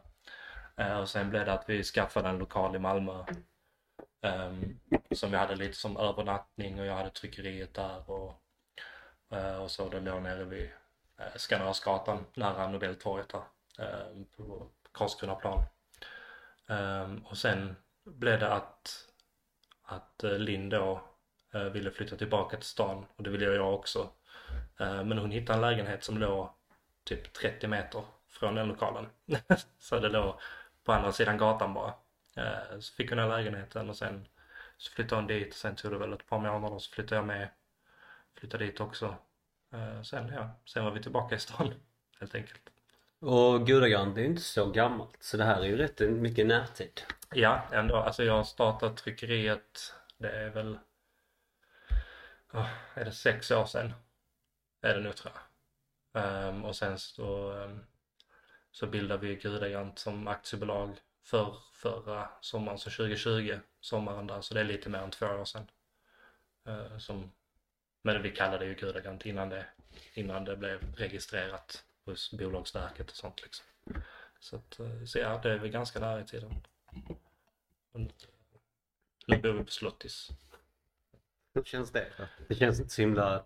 Och 1.00 1.08
sen 1.08 1.30
blev 1.30 1.44
det 1.44 1.52
att 1.52 1.68
vi 1.68 1.82
skaffade 1.82 2.28
en 2.28 2.38
lokal 2.38 2.76
i 2.76 2.78
Malmö 2.78 3.24
um, 4.20 4.80
som 5.14 5.30
vi 5.30 5.36
hade 5.36 5.56
lite 5.56 5.76
som 5.76 5.96
övernattning 5.96 6.80
och 6.80 6.86
jag 6.86 6.94
hade 6.94 7.11
tryckeriet 7.11 7.74
där 7.74 8.11
och, 8.11 8.42
och 9.62 9.70
så 9.70 9.88
det 9.88 10.00
låg 10.00 10.22
nere 10.22 10.44
vid 10.44 10.70
uh, 11.20 11.36
Skanörsgatan 11.36 12.26
nära 12.34 12.68
Nobeltorget 12.68 13.28
där. 13.28 13.42
Ehm, 13.78 14.24
på 14.24 14.70
Karlskronaplan. 14.93 15.64
Ehm, 16.68 17.18
och 17.26 17.36
sen 17.36 17.76
blev 18.05 18.41
det 18.41 18.53
att, 18.53 19.07
att 19.82 20.24
eh, 20.24 20.38
Linn 20.38 20.68
då 20.68 21.03
eh, 21.55 21.62
ville 21.64 21.91
flytta 21.91 22.16
tillbaka 22.16 22.57
till 22.57 22.66
stan 22.66 23.07
och 23.16 23.22
det 23.22 23.30
ville 23.30 23.45
jag 23.45 23.74
också. 23.74 24.11
Ehm, 24.78 25.09
men 25.09 25.18
hon 25.18 25.30
hittade 25.30 25.57
en 25.57 25.61
lägenhet 25.61 26.05
som 26.05 26.18
låg 26.18 26.51
typ 27.05 27.32
30 27.32 27.66
meter 27.68 28.05
från 28.28 28.55
den 28.55 28.68
lokalen. 28.68 29.07
så 29.78 29.99
det 29.99 30.09
låg 30.09 30.41
på 30.84 30.93
andra 30.93 31.12
sidan 31.12 31.38
gatan 31.38 31.74
bara. 31.74 31.95
Ehm, 32.36 32.82
så 32.82 32.95
fick 32.95 33.09
hon 33.11 33.18
den 33.18 33.28
lägenheten 33.28 33.91
och 33.91 33.97
sen 33.97 34.28
så 34.76 34.93
flyttade 34.93 35.20
hon 35.20 35.26
dit. 35.26 35.55
Sen 35.55 35.76
tog 35.76 35.93
det 35.93 35.99
väl 35.99 36.12
ett 36.12 36.26
par 36.26 36.38
månader 36.38 36.78
så 36.78 36.91
flyttade 36.95 37.16
jag 37.16 37.26
med. 37.26 37.49
Flyttade 38.34 38.64
dit 38.64 38.80
också. 38.80 39.16
Sen 40.05 40.28
ja, 40.28 40.51
sen 40.64 40.84
var 40.84 40.91
vi 40.91 41.03
tillbaka 41.03 41.34
i 41.34 41.38
stan 41.38 41.74
helt 42.20 42.34
enkelt. 42.34 42.70
Och 43.20 43.66
Gudagran, 43.66 44.14
det 44.14 44.20
är 44.20 44.24
inte 44.24 44.42
så 44.42 44.70
gammalt 44.70 45.16
så 45.20 45.36
det 45.36 45.44
här 45.44 45.60
är 45.60 45.66
ju 45.66 45.76
rätt 45.76 46.00
mycket 46.00 46.46
närtid. 46.46 47.00
Ja, 47.34 47.62
ändå. 47.72 47.96
Alltså 47.96 48.24
jag 48.24 48.32
har 48.32 48.44
startat 48.44 48.96
tryckeriet. 48.96 49.94
Det 50.18 50.30
är 50.30 50.50
väl... 50.50 50.78
Oh, 52.52 52.68
är 52.94 53.04
det 53.04 53.12
sex 53.12 53.50
år 53.50 53.64
sedan? 53.64 53.92
Är 54.82 54.94
det 54.94 55.00
nu 55.00 55.12
tror 55.12 55.32
jag. 55.34 56.48
Um, 56.48 56.64
och 56.64 56.76
sen 56.76 56.98
så, 56.98 57.52
um, 57.52 57.80
så 58.70 58.86
bildade 58.86 59.26
vi 59.26 59.34
Gudagrant 59.34 59.98
som 59.98 60.28
aktiebolag 60.28 60.96
för, 61.22 61.56
förra 61.72 62.28
sommaren, 62.40 62.78
så 62.78 62.90
2020, 62.90 63.58
sommaren 63.80 64.26
där. 64.26 64.40
Så 64.40 64.54
det 64.54 64.60
är 64.60 64.64
lite 64.64 64.88
mer 64.88 64.98
än 64.98 65.10
två 65.10 65.26
år 65.26 65.44
sedan. 65.44 65.70
Uh, 66.68 66.98
som, 66.98 67.32
men 68.02 68.22
vi 68.22 68.30
kallade 68.30 68.64
det 68.64 68.68
ju 68.68 68.74
Gudagrant 68.74 69.26
innan 69.26 69.48
det, 69.48 69.66
innan 70.14 70.44
det 70.44 70.56
blev 70.56 70.96
registrerat 70.96 71.84
hos 72.05 72.30
Bolagsverket 72.32 73.11
och 73.11 73.16
sånt 73.16 73.42
liksom. 73.42 73.66
Så, 74.40 74.57
att, 74.57 74.80
eh, 74.80 75.05
så 75.07 75.18
ja, 75.18 75.40
det 75.42 75.51
är 75.53 75.59
väl 75.59 75.70
ganska 75.70 76.01
nära 76.01 76.20
i 76.20 76.24
tiden. 76.24 76.55
Och 77.92 78.01
nu- 78.01 79.38
bor 79.38 79.53
vi 79.53 79.64
på 79.64 79.70
Slottis. 79.70 80.28
Hur 81.55 81.62
känns 81.64 81.90
det? 81.92 82.07
Det 82.48 82.55
känns 82.55 82.80
inte 82.80 82.90
så 82.94 83.03
himla... 83.03 83.44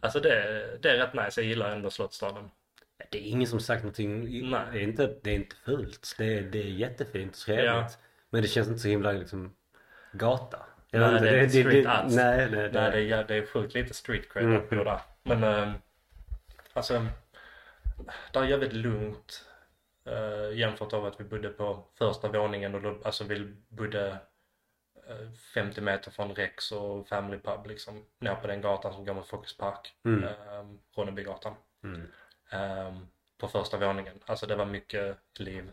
Alltså 0.00 0.20
det, 0.20 0.78
det 0.82 0.90
är 0.90 0.96
rätt 0.96 1.14
nice, 1.24 1.40
jag 1.40 1.48
gillar 1.48 1.70
ändå 1.70 1.90
Slottsstaden. 1.90 2.50
Det 3.10 3.18
är 3.18 3.22
ingen 3.22 3.48
som 3.48 3.60
sagt 3.60 3.82
någonting. 3.82 4.50
Nej. 4.50 4.66
Det 4.72 4.78
är 4.78 4.82
inte, 4.82 5.18
det 5.22 5.30
är 5.30 5.34
inte 5.34 5.56
fult. 5.56 6.14
Det 6.18 6.38
är, 6.38 6.42
det 6.42 6.58
är 6.58 6.66
jättefint 6.68 7.32
och 7.32 7.38
trevligt. 7.38 7.66
Ja. 7.66 7.88
Men 8.30 8.42
det 8.42 8.48
känns 8.48 8.68
inte 8.68 8.80
så 8.80 8.88
himla 8.88 9.12
liksom 9.12 9.54
gata. 10.12 10.66
Jag 10.90 11.00
Nej, 11.00 11.20
det 11.20 11.28
är 11.30 11.42
inte 11.44 11.60
street 11.62 11.86
alls. 11.86 12.14
Nej, 12.16 12.50
nej, 12.50 12.70
Nej, 12.72 12.90
det 12.90 13.10
är, 13.16 13.24
det 13.24 13.34
är 13.34 13.46
sjukt 13.46 13.74
lite 13.74 13.94
street 13.94 14.32
cred 14.32 14.44
Mm. 14.44 14.56
att 14.62 14.70
bo 14.70 14.84
där. 14.84 15.00
Men 15.22 15.44
eh, 15.44 15.72
alltså, 16.72 17.06
det 18.32 18.38
är 18.38 18.44
jävligt 18.44 18.72
lugnt 18.72 19.44
eh, 20.04 20.58
jämfört 20.58 20.92
av 20.92 21.06
att 21.06 21.20
vi 21.20 21.24
bodde 21.24 21.48
på 21.48 21.84
första 21.94 22.28
våningen 22.28 22.74
och 22.74 22.82
då, 22.82 22.98
alltså 23.04 23.24
vi 23.24 23.54
bodde 23.68 24.18
eh, 25.08 25.30
50 25.54 25.80
meter 25.80 26.10
från 26.10 26.34
Rex 26.34 26.72
och 26.72 27.08
Family 27.08 27.38
Pub 27.38 27.66
liksom. 27.66 28.04
Ner 28.18 28.34
på 28.34 28.46
den 28.46 28.60
gatan 28.60 28.92
som 28.92 29.04
går 29.04 29.14
mot 29.14 29.26
Folkets 29.26 29.56
Park. 29.56 29.94
Mm. 30.04 30.24
Eh, 30.24 30.64
Ronnebygatan. 30.96 31.54
Mm. 31.84 32.10
eh, 32.50 33.00
på 33.38 33.48
första 33.48 33.78
våningen. 33.78 34.20
Alltså 34.26 34.46
det 34.46 34.56
var 34.56 34.64
mycket 34.64 35.18
liv 35.38 35.72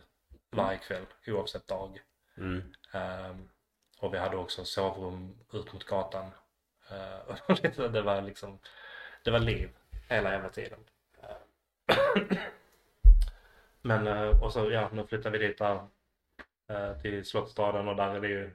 varje 0.50 0.78
kväll 0.78 1.06
oavsett 1.26 1.66
dag. 1.66 2.00
Mm. 2.36 2.74
Ehm, 2.92 3.48
och 3.98 4.14
vi 4.14 4.18
hade 4.18 4.36
också 4.36 4.64
sovrum 4.64 5.38
ut 5.52 5.72
mot 5.72 5.84
gatan. 5.84 6.30
Eh, 6.90 7.36
det 7.92 8.02
var 8.02 8.22
liksom, 8.22 8.58
det 9.24 9.30
var 9.30 9.38
liv 9.38 9.70
hela 10.08 10.32
jävla 10.32 10.48
tiden. 10.48 10.78
Men, 13.82 14.06
eh, 14.06 14.42
och 14.42 14.52
så 14.52 14.70
ja, 14.70 14.90
nu 14.92 15.06
flyttar 15.06 15.30
vi 15.30 15.38
dit 15.38 15.58
där 15.58 15.86
eh, 16.68 17.00
till 17.00 17.24
Slottsstaden 17.24 17.88
och 17.88 17.96
där 17.96 18.14
är 18.14 18.20
det 18.20 18.28
ju 18.28 18.50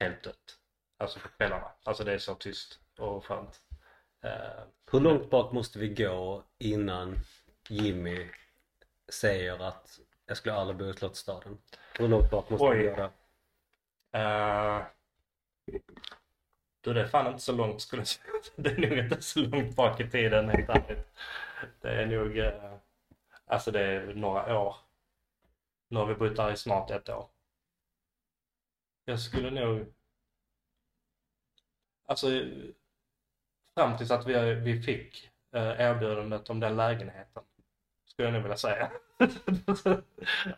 helt 0.00 0.22
dött. 0.22 0.58
Alltså 0.98 1.18
på 1.18 1.28
kvällarna. 1.28 1.70
Alltså 1.82 2.04
det 2.04 2.12
är 2.12 2.18
så 2.18 2.34
tyst 2.34 2.80
och 2.98 3.24
skönt. 3.24 3.62
Eh, 4.22 4.62
Hur 4.90 5.00
långt 5.00 5.30
bak 5.30 5.52
måste 5.52 5.78
vi 5.78 5.88
gå 5.88 6.42
innan 6.58 7.18
Jimmy 7.68 8.30
säger 9.08 9.68
att 9.68 10.00
jag 10.26 10.36
skulle 10.36 10.54
aldrig 10.54 10.78
bo 10.78 10.90
i 10.90 10.94
Slottsstaden? 10.94 11.58
Hur 11.98 12.08
långt 12.08 12.30
bak 12.30 12.50
måste 12.50 12.66
Oj. 12.66 12.78
vi 12.78 12.84
gå 12.84 12.96
där? 12.96 13.10
Uh, 14.16 14.84
du, 16.80 16.92
det 16.94 17.00
är 17.00 17.06
fan 17.06 17.26
inte 17.26 17.42
så 17.42 17.52
långt 17.52 17.80
skulle 17.80 18.00
jag 18.00 18.06
säga. 18.06 18.32
Det 18.56 18.70
är 18.70 18.78
nog 18.78 18.98
inte 18.98 19.22
så 19.22 19.40
långt 19.40 19.76
bak 19.76 20.00
i 20.00 20.10
tiden 20.10 20.48
helt 20.48 20.68
ärligt. 20.68 21.08
Det 21.80 21.88
är 21.88 22.06
nog, 22.06 22.38
eh, 22.38 22.74
alltså 23.44 23.70
det 23.70 23.80
är 23.80 24.14
några 24.14 24.58
år. 24.58 24.76
Nu 25.88 25.98
har 25.98 26.06
vi 26.06 26.14
bott 26.14 26.36
där 26.36 26.52
i 26.52 26.56
snart 26.56 26.90
ett 26.90 27.08
år. 27.08 27.28
Jag 29.04 29.20
skulle 29.20 29.50
nog, 29.50 29.94
alltså 32.06 32.26
fram 33.74 33.96
tills 33.98 34.10
att 34.10 34.26
vi, 34.26 34.54
vi 34.54 34.82
fick 34.82 35.30
eh, 35.52 35.80
erbjudandet 35.80 36.50
om 36.50 36.60
den 36.60 36.76
lägenheten. 36.76 37.42
Skulle 38.04 38.28
jag 38.28 38.32
nog 38.32 38.42
vilja 38.42 38.56
säga. 38.56 38.90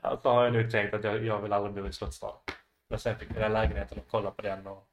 alltså 0.01 0.29
har 0.29 0.45
jag 0.45 0.53
nog 0.53 0.71
tänkt 0.71 0.95
att 0.95 1.05
jag, 1.05 1.25
jag 1.25 1.43
vill 1.43 1.53
aldrig 1.53 1.75
bo 1.75 1.89
i 1.89 1.93
Slottsstaden. 1.93 2.41
Men 2.89 2.99
sen 2.99 3.19
fick 3.19 3.31
vi 3.31 3.41
den 3.41 3.53
lägenheten 3.53 3.99
och 3.99 4.09
kollade 4.09 4.37
på 4.37 4.43
den 4.43 4.67
och, 4.67 4.89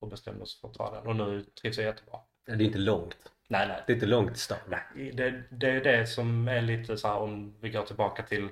och 0.00 0.08
bestämde 0.08 0.42
oss 0.42 0.60
för 0.60 0.68
att 0.68 0.74
ta 0.74 0.94
den. 0.94 1.06
Och 1.06 1.16
nu 1.16 1.44
trivs 1.44 1.78
jag 1.78 1.86
jättebra. 1.86 2.20
Det 2.46 2.52
är 2.52 2.62
inte 2.62 2.78
långt. 2.78 3.32
Nej, 3.52 3.68
nej. 3.68 3.82
Det 3.86 3.92
är 3.92 3.94
inte 3.94 4.06
långt 4.06 4.28
till 4.30 4.40
stan. 4.40 4.58
nej 4.66 5.12
det, 5.12 5.42
det 5.50 5.70
är 5.70 5.80
det 5.80 6.06
som 6.06 6.48
är 6.48 6.60
lite 6.62 6.96
så 6.96 7.08
här 7.08 7.16
om 7.16 7.54
vi 7.60 7.70
går 7.70 7.82
tillbaka 7.82 8.22
till 8.22 8.48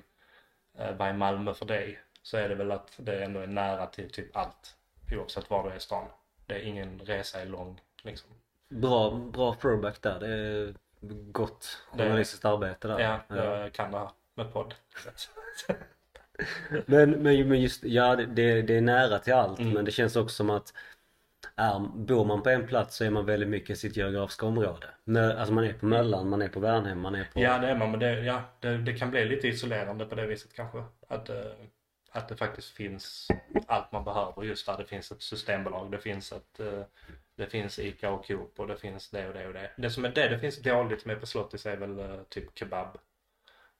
eh, 0.78 0.96
vad 0.96 1.08
är 1.08 1.12
Malmö 1.12 1.54
för 1.54 1.66
dig? 1.66 1.98
Så 2.22 2.36
är 2.36 2.48
det 2.48 2.54
väl 2.54 2.70
att 2.72 2.92
det 2.96 3.24
ändå 3.24 3.40
är 3.40 3.46
nära 3.46 3.86
till 3.86 4.10
typ 4.10 4.36
allt. 4.36 4.76
Oavsett 5.12 5.50
var 5.50 5.64
du 5.64 5.70
är 5.70 5.76
i 5.76 5.80
stan. 5.80 6.04
Det 6.46 6.54
är 6.54 6.60
ingen 6.62 6.98
resa 6.98 7.40
är 7.40 7.46
lång 7.46 7.80
liksom. 8.02 8.30
Bra, 8.68 9.10
bra 9.10 9.56
throwback 9.60 10.02
där. 10.02 10.20
Det 10.20 10.28
är 10.28 10.74
gott 11.32 11.82
journalistiskt 11.92 12.44
arbete 12.44 12.88
där. 12.88 12.98
Ja, 12.98 13.36
jag 13.36 13.72
kan 13.72 13.92
det 13.92 13.98
här 13.98 14.10
med 14.34 14.52
podd. 14.52 14.74
Men, 16.86 17.10
men, 17.10 17.48
men 17.48 17.60
just, 17.60 17.84
ja 17.84 18.16
det, 18.16 18.26
det, 18.26 18.62
det 18.62 18.76
är 18.76 18.80
nära 18.80 19.18
till 19.18 19.32
allt 19.32 19.58
Mm. 19.58 19.72
men 19.72 19.84
det 19.84 19.90
känns 19.90 20.16
också 20.16 20.34
som 20.34 20.50
att 20.50 20.74
är, 21.56 21.78
bor 21.78 22.24
man 22.24 22.42
på 22.42 22.50
en 22.50 22.66
plats 22.66 22.96
så 22.96 23.04
är 23.04 23.10
man 23.10 23.26
väldigt 23.26 23.48
mycket 23.48 23.70
i 23.70 23.76
sitt 23.76 23.96
geografiska 23.96 24.46
område. 24.46 24.86
Alltså 25.38 25.54
man 25.54 25.64
är 25.64 25.72
på 25.72 25.86
Möllan, 25.86 26.28
man 26.28 26.42
är 26.42 26.48
på 26.48 26.60
Värnhem, 26.60 27.00
man 27.00 27.14
är 27.14 27.24
på... 27.24 27.40
Ja, 27.40 27.58
det 27.58 27.68
är 27.68 27.76
man. 27.76 27.90
Men 27.90 28.00
det, 28.00 28.20
ja, 28.20 28.42
det, 28.60 28.78
det 28.78 28.92
kan 28.92 29.10
bli 29.10 29.24
lite 29.24 29.48
isolerande 29.48 30.06
på 30.06 30.14
det 30.14 30.26
viset 30.26 30.54
kanske. 30.54 30.84
Att, 31.08 31.28
eh, 31.28 31.36
att 32.10 32.28
det 32.28 32.36
faktiskt 32.36 32.68
finns 32.68 33.28
allt 33.66 33.92
man 33.92 34.04
behöver 34.04 34.42
just 34.42 34.66
där. 34.66 34.76
Det 34.78 34.86
finns 34.86 35.12
ett 35.12 35.22
systembolag, 35.22 35.90
det 35.90 35.98
finns 35.98 36.32
ett 36.32 36.60
eh, 36.60 36.82
det 37.40 37.46
finns 37.46 37.78
Ica 37.78 38.10
och 38.10 38.26
Coop 38.26 38.60
och 38.60 38.66
det 38.66 38.76
finns 38.76 39.10
det 39.10 39.28
och 39.28 39.34
det 39.34 39.46
och 39.46 39.52
det. 39.52 39.70
Det 39.76 39.90
som 39.90 40.04
är 40.04 40.08
det 40.08 40.28
det 40.28 40.38
finns 40.38 40.62
dåligt 40.62 41.04
med 41.04 41.20
på 41.20 41.26
Slottis 41.26 41.66
är 41.66 41.76
väl 41.76 41.98
eh, 41.98 42.22
typ 42.28 42.58
kebab 42.58 42.98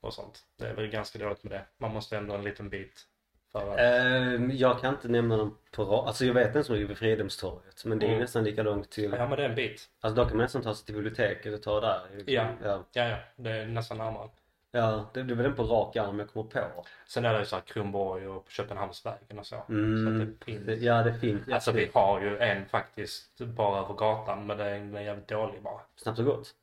och 0.00 0.14
sånt. 0.14 0.44
Det 0.58 0.66
är 0.66 0.74
väl 0.74 0.86
ganska 0.86 1.18
dåligt 1.18 1.42
med 1.42 1.52
det. 1.52 1.64
Man 1.78 1.94
måste 1.94 2.16
ändå 2.16 2.34
en 2.34 2.44
liten 2.44 2.68
bit 2.68 3.06
Ehm, 3.54 4.50
jag 4.54 4.80
kan 4.80 4.94
inte 4.94 5.08
nämna 5.08 5.36
dem 5.36 5.58
på 5.70 5.84
rad. 5.84 6.06
Alltså 6.08 6.24
jag 6.24 6.34
vet 6.34 6.56
en 6.56 6.64
som 6.64 6.74
ligger 6.74 6.88
vid 6.88 6.98
Fridhemstorget 6.98 7.84
men 7.84 7.98
det 7.98 8.06
är 8.06 8.08
Mm. 8.08 8.20
nästan 8.20 8.44
lika 8.44 8.62
långt 8.62 8.90
till... 8.90 9.12
Ja 9.18 9.28
men 9.28 9.36
det 9.38 9.44
är 9.44 9.48
en 9.48 9.54
bit. 9.54 9.88
Alltså 10.00 10.22
då 10.22 10.28
kan 10.28 10.36
man 10.36 10.44
nästan 10.44 10.62
ta 10.62 10.74
sig 10.74 10.86
till 10.86 10.94
biblioteket 10.94 11.54
och 11.54 11.62
ta 11.62 11.80
där. 11.80 12.00
Ja. 12.26 12.48
Ja, 12.64 12.84
Ja 12.92 13.04
ja, 13.08 13.16
det 13.36 13.50
är 13.50 13.66
nästan 13.66 13.98
närmare. 13.98 14.28
ja 14.72 15.10
det, 15.14 15.22
det 15.22 15.34
väl 15.34 15.44
den 15.44 15.54
på 15.54 15.62
rak 15.62 15.96
arm 15.96 16.18
jag 16.18 16.28
kommer 16.30 16.48
på. 16.50 16.84
Sen 17.06 17.24
är 17.24 17.32
det 17.32 17.38
ju 17.38 17.44
så 17.44 17.56
här 17.56 17.62
Kronborg 17.62 18.28
och 18.28 18.50
Köpenhamnsvägen 18.50 19.38
och 19.38 19.46
så. 19.46 19.64
Mm. 19.68 20.04
Så 20.04 20.24
det 20.24 20.44
finns. 20.44 20.82
Ja 20.82 21.02
det 21.02 21.14
finns. 21.14 21.48
Alltså 21.48 21.72
vi 21.72 21.90
har 21.94 22.20
ju 22.20 22.38
en 22.38 22.66
faktiskt 22.66 23.38
bara 23.40 23.78
över 23.78 23.94
gatan 23.94 24.46
men 24.46 24.58
det 24.58 24.64
är 24.64 25.00
jävligt 25.00 25.28
dålig 25.28 25.62
bara. 25.62 25.80
Snabbt 25.96 26.18
och 26.18 26.24
gott. 26.24 26.54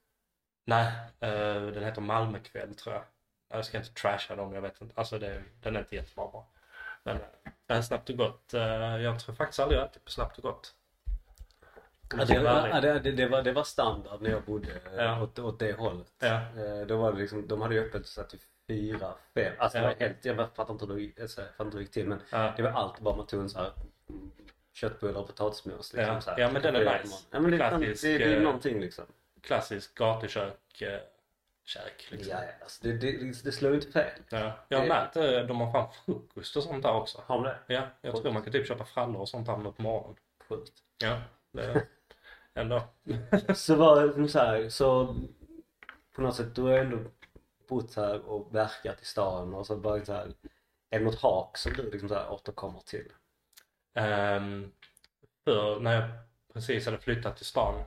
Nej, 0.65 0.87
eh, 1.19 1.61
den 1.61 1.83
heter 1.83 2.01
Malmökväll 2.01 2.75
tror 2.75 2.95
jag. 2.95 3.03
Jag 3.49 3.65
ska 3.65 3.77
inte 3.77 3.93
trasha 3.93 4.35
dem, 4.35 4.53
jag 4.53 4.61
vet 4.61 4.81
inte. 4.81 4.93
Alltså 4.97 5.19
det, 5.19 5.43
den 5.61 5.75
är 5.75 5.79
inte 5.79 5.95
jättebra 5.95 6.29
bara. 6.33 6.43
Men 7.67 7.83
Snabbt 7.83 8.09
och 8.09 8.17
Gott, 8.17 8.53
eh, 8.53 8.61
jag 9.01 9.19
tror 9.19 9.35
faktiskt 9.35 9.59
aldrig 9.59 9.79
jag 9.79 9.85
ätit 9.87 10.05
på 10.05 10.11
Snabbt 10.11 10.37
och 10.37 10.43
Gott. 10.43 10.73
Ja, 12.17 12.25
det, 12.25 12.39
vara 12.39 12.71
var, 12.71 12.81
det, 12.81 12.99
det, 12.99 13.11
det, 13.11 13.27
var, 13.27 13.41
det 13.41 13.51
var 13.51 13.63
standard 13.63 14.21
när 14.21 14.29
jag 14.29 14.41
bodde 14.43 14.67
Ja. 14.97 15.03
ja. 15.03 15.21
åt, 15.23 15.39
åt 15.39 15.59
det 15.59 15.73
hållet. 15.79 16.13
Ja. 16.19 16.33
Eh, 16.35 16.87
Då 16.87 16.97
var 16.97 17.13
det 17.13 17.19
liksom, 17.19 17.47
de 17.47 17.61
hade 17.61 17.75
ju 17.75 17.81
öppet 17.87 18.07
så 18.07 18.21
att 18.21 18.29
till 18.29 18.39
fyra, 18.67 19.13
fem. 19.33 19.53
Alltså 19.57 19.77
det 19.77 19.83
Ja. 19.83 19.89
var 19.89 19.95
helt, 19.99 20.25
jag 20.25 20.49
fattar 20.55 20.73
inte 20.73 20.85
hur 20.85 20.95
det 20.95 21.01
gick- 21.01 21.19
alltså, 21.21 21.41
jag 21.41 21.49
fattar 21.49 21.65
inte 21.65 21.75
hur 21.77 21.79
det 21.79 21.83
gick 21.83 21.93
till 21.93 22.07
men 22.07 22.19
Ja. 22.31 22.53
det 22.57 22.63
var 22.63 22.71
allt 22.71 22.99
bara 22.99 23.15
man 23.15 23.25
tog 23.27 23.41
en 23.41 23.49
så 23.49 23.59
här 23.59 23.71
köttbullar 24.73 25.19
och 25.19 25.27
potatismos 25.27 25.93
liksom 25.93 26.13
Ja. 26.15 26.21
så 26.21 26.29
här. 26.31 26.39
Ja, 26.39 26.51
men 26.51 26.61
den 26.61 26.75
är 26.75 26.99
nice. 27.03 27.15
Ja 27.31 27.39
men 27.39 27.51
det, 27.51 27.57
är 27.57 27.69
Klassisk, 27.69 28.03
det, 28.03 28.17
det 28.17 28.23
är 28.23 28.37
eh, 28.37 28.43
någonting 28.43 28.79
liksom. 28.81 29.05
Klassisk 29.41 29.95
gatukök, 29.95 30.81
eh, 30.81 30.99
käk 31.67 32.07
liksom. 32.11 32.31
Ja, 32.31 32.43
alltså 32.61 32.83
det, 32.83 32.93
det, 32.97 33.43
det 33.43 33.51
slår 33.51 33.75
inte 33.75 33.91
fel. 33.91 34.11
Ja. 34.29 34.53
Jag 34.67 34.77
har 34.77 34.83
Det- 34.85 34.89
märkt 34.89 35.15
eh, 35.15 35.47
de 35.47 35.59
har 35.61 35.71
fan 35.71 35.93
frukost 36.05 36.55
och 36.57 36.63
sånt 36.63 36.83
där 36.83 36.93
också. 36.93 37.23
Har 37.25 37.35
de 37.35 37.43
det? 37.43 37.73
Ja, 37.73 37.87
jag 38.01 38.21
tror 38.21 38.31
man 38.33 38.41
kan 38.43 38.51
typ 38.53 38.67
köpa 38.67 38.85
frallor 38.85 39.21
och 39.21 39.29
sånt 39.29 39.45
där 39.47 39.57
nu 39.57 39.71
på 39.71 39.81
morgonen. 39.81 40.15
Sjukt. 40.49 40.73
Ja, 41.03 41.21
det, 41.51 41.87
ändå. 42.53 42.81
Så 43.55 43.75
var 43.75 44.07
det 44.07 44.29
så 44.29 44.39
här, 44.39 44.69
så 44.69 45.15
på 46.15 46.21
något 46.21 46.35
sätt, 46.35 46.55
du 46.55 46.61
har 46.61 46.71
ändå 46.77 46.97
bott 47.67 47.95
här 47.95 48.19
och 48.25 48.55
verkat 48.55 49.01
i 49.01 49.05
stan 49.05 49.53
och 49.53 49.67
så 49.67 49.75
bara 49.75 50.05
så 50.05 50.13
här, 50.13 50.33
är 50.89 50.99
det 50.99 51.05
något 51.05 51.21
hak 51.21 51.57
som 51.57 51.73
du 51.73 51.91
liksom 51.91 52.09
så 52.09 52.15
här 52.15 52.31
återkommer 52.31 52.79
till? 52.79 53.11
Um, 53.95 54.71
för 55.43 55.79
när 55.79 55.93
jag 56.01 56.09
precis 56.53 56.85
hade 56.85 56.97
flyttat 56.97 57.37
till 57.37 57.45
stan 57.45 57.83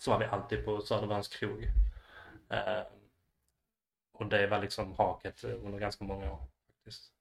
så 0.00 0.10
var 0.10 0.18
vi 0.18 0.24
alltid 0.24 0.64
på 0.64 0.80
Södermalms 0.80 1.28
krog. 1.28 1.64
Ehm, 2.48 2.84
och 4.18 4.26
det 4.26 4.46
var 4.46 4.60
liksom 4.60 4.94
haket 4.94 5.44
under 5.44 5.78
ganska 5.78 6.04
många 6.04 6.32
år 6.32 6.46
faktiskt. 6.66 7.12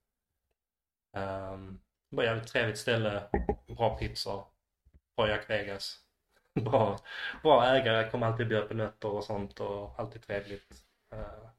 Um, 1.14 1.80
det 2.10 2.16
var 2.16 2.24
ett 2.24 2.30
jävligt 2.30 2.48
trevligt 2.48 2.78
ställe, 2.78 3.24
bra 3.68 3.98
pizzor, 3.98 4.46
bra 5.16 5.30
Jack 5.30 5.50
Vegas. 5.50 6.00
Bra, 6.62 7.00
bra 7.44 7.66
ägare, 7.66 8.10
kom 8.10 8.24
alltid 8.24 8.48
bjöd 8.48 8.68
på 8.68 8.74
nötter 8.74 9.10
och 9.10 9.24
sånt 9.24 9.60
och 9.60 10.00
alltid 10.00 10.22
trevligt. 10.22 10.86
Uh, 11.14 11.50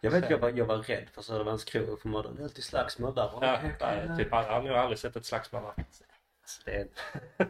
jag 0.00 0.10
vet, 0.10 0.30
jag 0.30 0.38
var, 0.38 0.50
jag 0.50 0.64
var 0.64 0.76
rädd 0.76 1.08
för 1.12 1.22
Södermalms 1.22 1.64
krog 1.64 2.00
för 2.00 2.08
man 2.08 2.26
hade 2.26 2.42
alltid 2.42 2.64
slagsmål 2.64 3.14
där. 3.14 3.30
Ja. 3.40 4.16
Typ, 4.16 4.28
jag 4.30 4.42
har 4.42 4.62
nog 4.62 4.76
aldrig 4.76 4.98
sett 4.98 5.16
ett 5.16 5.24
slagsmål 5.24 5.62
där. 5.62 5.84
Det, 6.64 6.76
är, 6.76 6.88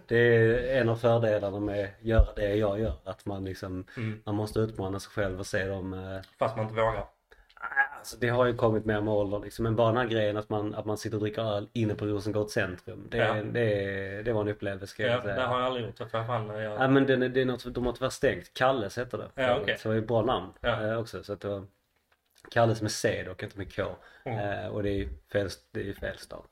det 0.06 0.16
är 0.16 0.80
en 0.80 0.88
av 0.88 0.96
fördelarna 0.96 1.60
med 1.60 1.84
att 1.84 2.04
göra 2.04 2.34
det 2.34 2.56
jag 2.56 2.80
gör. 2.80 2.96
Att 3.04 3.26
man 3.26 3.44
liksom, 3.44 3.86
mm. 3.96 4.22
man 4.26 4.34
måste 4.34 4.58
utmana 4.60 5.00
sig 5.00 5.10
själv 5.10 5.38
och 5.38 5.46
se 5.46 5.64
dem. 5.64 5.94
Eh, 5.94 6.20
Fast 6.38 6.56
man 6.56 6.64
inte 6.68 6.80
vågar. 6.80 7.06
Alltså 8.06 8.16
det 8.16 8.28
har 8.28 8.46
ju 8.46 8.56
kommit 8.56 8.84
mer 8.84 9.00
med 9.00 9.14
åldern 9.14 9.42
liksom. 9.42 9.62
Men 9.62 9.76
bara 9.76 9.88
den 9.88 9.96
här 9.96 10.06
grejen 10.06 10.36
att 10.36 10.48
man, 10.48 10.74
att 10.74 10.84
man 10.84 10.98
sitter 10.98 11.16
och 11.16 11.20
dricker 11.22 11.42
öl 11.42 11.68
inne 11.72 11.94
på 11.94 12.06
Rosengård 12.06 12.50
centrum. 12.50 13.06
Det, 13.10 13.16
ja. 13.16 13.34
det, 13.34 14.22
det 14.22 14.32
var 14.32 14.40
en 14.40 14.48
upplevelse 14.48 14.86
ska 14.86 15.02
ja, 15.02 15.08
jag 15.08 15.22
säga. 15.22 15.34
det 15.34 15.42
har 15.42 15.58
jag 15.58 15.66
aldrig 15.66 15.86
gjort. 15.86 15.98
För 15.98 16.24
fan, 16.24 16.48
jag... 16.48 16.82
Ja 16.82 16.88
men 16.88 17.06
det, 17.06 17.28
det 17.28 17.40
är 17.40 17.44
något, 17.44 17.74
de 17.74 17.86
har 17.86 17.92
tyvärr 17.92 18.10
stängt. 18.10 18.54
Kalles 18.54 18.98
heter 18.98 19.18
det. 19.18 19.42
Ja, 19.42 19.60
okay. 19.60 19.76
Så 19.76 19.88
det 19.88 19.94
är 19.94 19.98
ett 19.98 20.08
bra 20.08 20.22
namn 20.22 20.52
ja. 20.60 20.86
eh, 20.86 20.98
också. 20.98 21.22
Så 21.22 21.32
att 21.32 21.40
det 21.40 21.48
var 21.48 21.66
Kalles 22.50 22.82
med 22.82 22.90
C 22.90 23.22
dock, 23.26 23.42
inte 23.42 23.58
med 23.58 23.76
K. 23.76 23.82
Mm. 24.24 24.38
Eh, 24.38 24.66
och 24.66 24.82
det 24.82 24.90
är 24.90 24.94
ju 24.94 25.08
fel, 25.32 25.48
det 25.70 25.88
är 25.88 25.92
fel 25.92 26.18
stad. 26.18 26.42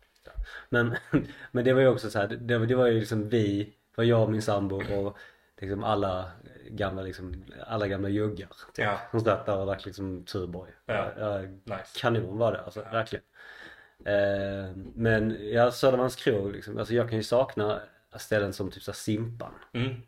Men, 0.69 0.97
men 1.51 1.65
det 1.65 1.73
var 1.73 1.81
ju 1.81 1.89
också 1.89 2.11
så 2.11 2.19
här, 2.19 2.27
det, 2.29 2.67
det 2.67 2.75
var 2.75 2.87
ju 2.87 3.01
liksom 3.01 3.29
vi, 3.29 3.65
det 3.65 3.97
var 3.97 4.05
jag 4.05 4.23
och 4.23 4.31
min 4.31 4.43
sambo 4.43 4.83
och 4.95 5.19
liksom 5.65 5.85
alla 5.85 6.31
gamla 6.69 7.03
liksom, 7.03 7.45
alla 7.67 7.89
gamla 7.89 8.09
juggar. 8.09 8.49
Typ, 8.49 8.85
ja. 8.85 8.99
Som 9.11 9.21
satt 9.21 9.47
där 9.47 9.59
och 9.59 9.67
drack 9.67 9.87
liksom 9.87 10.25
Tuborg. 10.25 10.73
Ja. 10.87 11.13
Ja, 11.19 11.39
nice. 11.41 12.01
Kanon 12.01 12.39
var 12.39 12.53
det 12.53 12.61
alltså, 12.61 12.83
ja. 12.83 12.91
verkligen. 12.91 13.25
Eh, 14.05 14.77
men 14.95 15.37
ja, 15.53 15.71
Södermalms 15.71 16.17
krog 16.17 16.53
liksom, 16.53 16.79
alltså 16.79 16.95
jag 16.95 17.09
kan 17.09 17.19
ju 17.19 17.23
sakna 17.23 17.81
ställen 18.17 18.53
som 18.53 18.71
typ 18.71 18.83
såhär 18.83 18.97
Simpan. 18.97 19.55
Mm. 19.73 20.03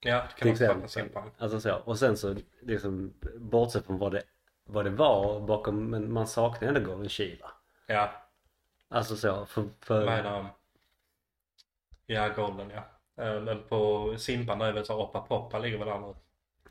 Ja, 0.00 0.26
det 0.28 0.40
kan 0.40 0.50
också 0.50 0.66
sakna 0.66 0.88
Simpan. 0.88 1.30
Alltså 1.38 1.60
så, 1.60 1.74
och 1.74 1.98
sen 1.98 2.16
så 2.16 2.36
liksom 2.60 3.14
bortsett 3.36 3.86
från 3.86 3.98
vad 3.98 4.12
det, 4.12 4.22
vad 4.64 4.84
det 4.84 4.90
var 4.90 5.40
bakom, 5.40 5.90
men 5.90 6.12
man 6.12 6.26
saknar 6.26 6.68
ändå 6.68 6.80
Golden 6.80 7.08
Shiva. 7.08 7.50
Ja. 7.86 8.10
Alltså 8.88 9.16
så, 9.16 9.46
för... 9.46 9.68
för... 9.80 10.04
Menar, 10.04 10.46
ja, 12.06 12.28
Golden 12.28 12.70
ja. 12.70 12.84
Eh, 13.20 13.40
men 13.40 13.62
på 13.68 14.14
Simpan 14.18 14.60
är 14.60 14.72
väl 14.72 14.84
så 14.84 15.02
Oppa 15.02 15.20
Poppa 15.20 15.58
ligger 15.58 15.78
väl 15.78 16.00
nu. 16.00 16.14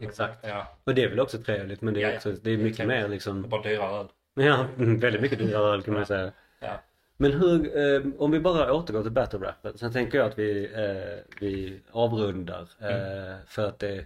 Exakt. 0.07 0.39
Ja. 0.47 0.77
Och 0.83 0.95
det 0.95 1.03
är 1.03 1.09
väl 1.09 1.19
också 1.19 1.37
trevligt 1.37 1.81
men 1.81 1.93
det 1.93 2.03
är, 2.03 2.15
också, 2.15 2.31
det 2.31 2.51
är 2.51 2.57
mycket 2.57 2.87
mer 2.87 3.07
liksom... 3.07 3.41
Det 3.41 3.47
är 3.47 3.49
bara 3.49 3.61
dyrare 3.61 3.99
öl. 3.99 4.07
Ja, 4.33 4.65
väldigt 4.75 5.21
mycket 5.21 5.39
dyrare 5.39 5.73
öl 5.73 5.81
kan 5.81 5.93
man 5.93 6.05
säga. 6.05 6.31
Ja. 6.59 6.81
Men 7.17 7.31
hur, 7.31 7.77
eh, 7.77 8.01
om 8.17 8.31
vi 8.31 8.39
bara 8.39 8.73
återgår 8.73 9.01
till 9.01 9.11
battle 9.11 9.39
rappen. 9.39 9.77
Sen 9.77 9.93
tänker 9.93 10.17
jag 10.17 10.27
att 10.27 10.39
vi, 10.39 10.65
eh, 10.65 11.39
vi 11.39 11.81
avrundar. 11.91 12.69
Eh, 12.79 13.27
mm. 13.27 13.37
För 13.47 13.67
att 13.67 13.79
det 13.79 14.05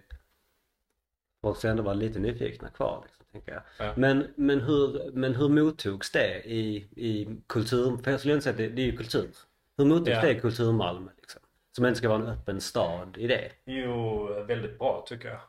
folk 1.41 1.57
ska 1.57 1.69
ändå 1.69 1.83
vara 1.83 1.93
lite 1.93 2.19
nyfikna 2.19 2.69
kvar. 2.69 3.03
Liksom, 3.05 3.25
tänker 3.31 3.51
jag. 3.51 3.87
Ja. 3.87 3.93
Men, 3.97 4.27
men, 4.35 4.61
hur, 4.61 5.11
men 5.11 5.35
hur 5.35 5.49
mottogs 5.49 6.11
det 6.11 6.41
i, 6.45 6.75
i 6.95 7.27
kultur? 7.47 7.97
För 8.03 8.11
jag 8.11 8.19
skulle 8.19 8.33
inte 8.33 8.43
säga 8.43 8.51
att 8.51 8.57
det, 8.57 8.69
det 8.69 8.81
är 8.81 8.85
ju 8.85 8.97
kultur. 8.97 9.29
Hur 9.77 9.85
mottogs 9.85 10.09
ja. 10.09 10.21
det 10.21 10.31
i 10.31 10.39
kultur-Malmö? 10.39 11.11
Liksom? 11.17 11.41
Som 11.75 11.85
inte 11.85 11.97
ska 11.97 12.09
vara 12.09 12.21
en 12.21 12.27
öppen 12.27 12.61
stad 12.61 13.17
i 13.17 13.27
det. 13.27 13.51
Jo, 13.65 14.25
väldigt 14.43 14.79
bra 14.79 15.03
tycker 15.07 15.27
jag. 15.29 15.41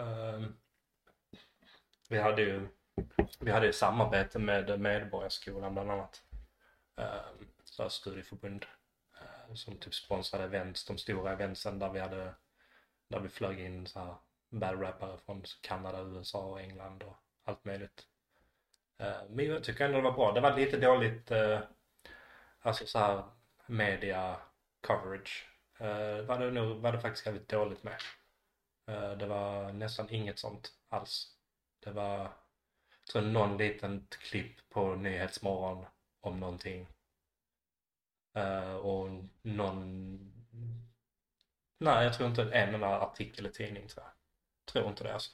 Ehm, 0.00 0.56
vi 2.08 2.18
hade 2.18 2.42
ju 2.42 2.68
vi 3.40 3.50
hade 3.50 3.66
ju 3.66 3.72
samarbete 3.72 4.38
med 4.38 4.80
Medborgarskolan 4.80 5.74
bland 5.74 5.90
annat. 5.90 6.22
Ehm, 6.96 7.46
så 7.64 7.88
studieförbund 7.90 8.66
eh, 9.20 9.54
som 9.54 9.76
typ 9.76 9.94
sponsrade 9.94 10.44
events, 10.44 10.84
de 10.84 10.98
stora 10.98 11.32
eventsen 11.32 11.78
där 11.78 11.90
vi 11.90 12.00
hade 12.00 12.34
där 13.08 13.20
vi 13.20 13.28
flög 13.28 13.60
in 13.60 13.86
så 13.86 13.98
här 13.98 14.14
bad-rappare 14.48 15.18
från 15.18 15.42
Kanada, 15.60 16.00
USA 16.02 16.44
och 16.44 16.60
England 16.60 17.02
och 17.02 17.16
allt 17.44 17.64
möjligt. 17.64 18.06
Ehm, 18.98 19.26
men 19.28 19.46
jag 19.46 19.64
tycker 19.64 19.84
ändå 19.84 19.96
det 19.96 20.04
var 20.04 20.12
bra. 20.12 20.32
Det 20.32 20.40
var 20.40 20.56
lite 20.56 20.76
dåligt, 20.76 21.30
eh, 21.30 21.60
alltså 22.60 22.86
så 22.86 22.98
här 22.98 23.22
media 23.66 24.36
coverage 24.80 25.49
Eh, 25.80 26.18
uh, 26.18 26.24
var, 26.24 26.38
det 26.38 26.50
nog, 26.50 26.76
var 26.76 26.92
det 26.92 27.00
faktiskt 27.00 27.26
jävligt 27.26 27.48
dåligt 27.48 27.82
med. 27.82 28.00
Uh, 28.90 29.18
det 29.18 29.26
var 29.26 29.72
nästan 29.72 30.10
inget 30.10 30.38
sånt 30.38 30.72
alls. 30.88 31.36
Det 31.84 31.90
var, 31.90 32.18
jag 32.18 33.06
tror 33.12 33.22
någon 33.22 33.56
liten 33.56 34.06
klipp 34.10 34.68
på 34.68 34.94
Nyhetsmorgon 34.94 35.86
om 36.20 36.40
någonting. 36.40 36.88
Uh, 38.38 38.74
och 38.74 39.10
någon, 39.42 40.18
nej 41.78 42.04
jag 42.04 42.14
tror 42.14 42.28
inte 42.28 42.42
en 42.42 42.74
enda 42.74 43.00
artikel 43.00 43.46
i 43.46 43.52
tidning 43.52 43.88
tror 43.88 44.04
jag. 44.04 44.12
Tror 44.72 44.88
inte 44.90 45.04
det 45.04 45.14
alltså. 45.14 45.30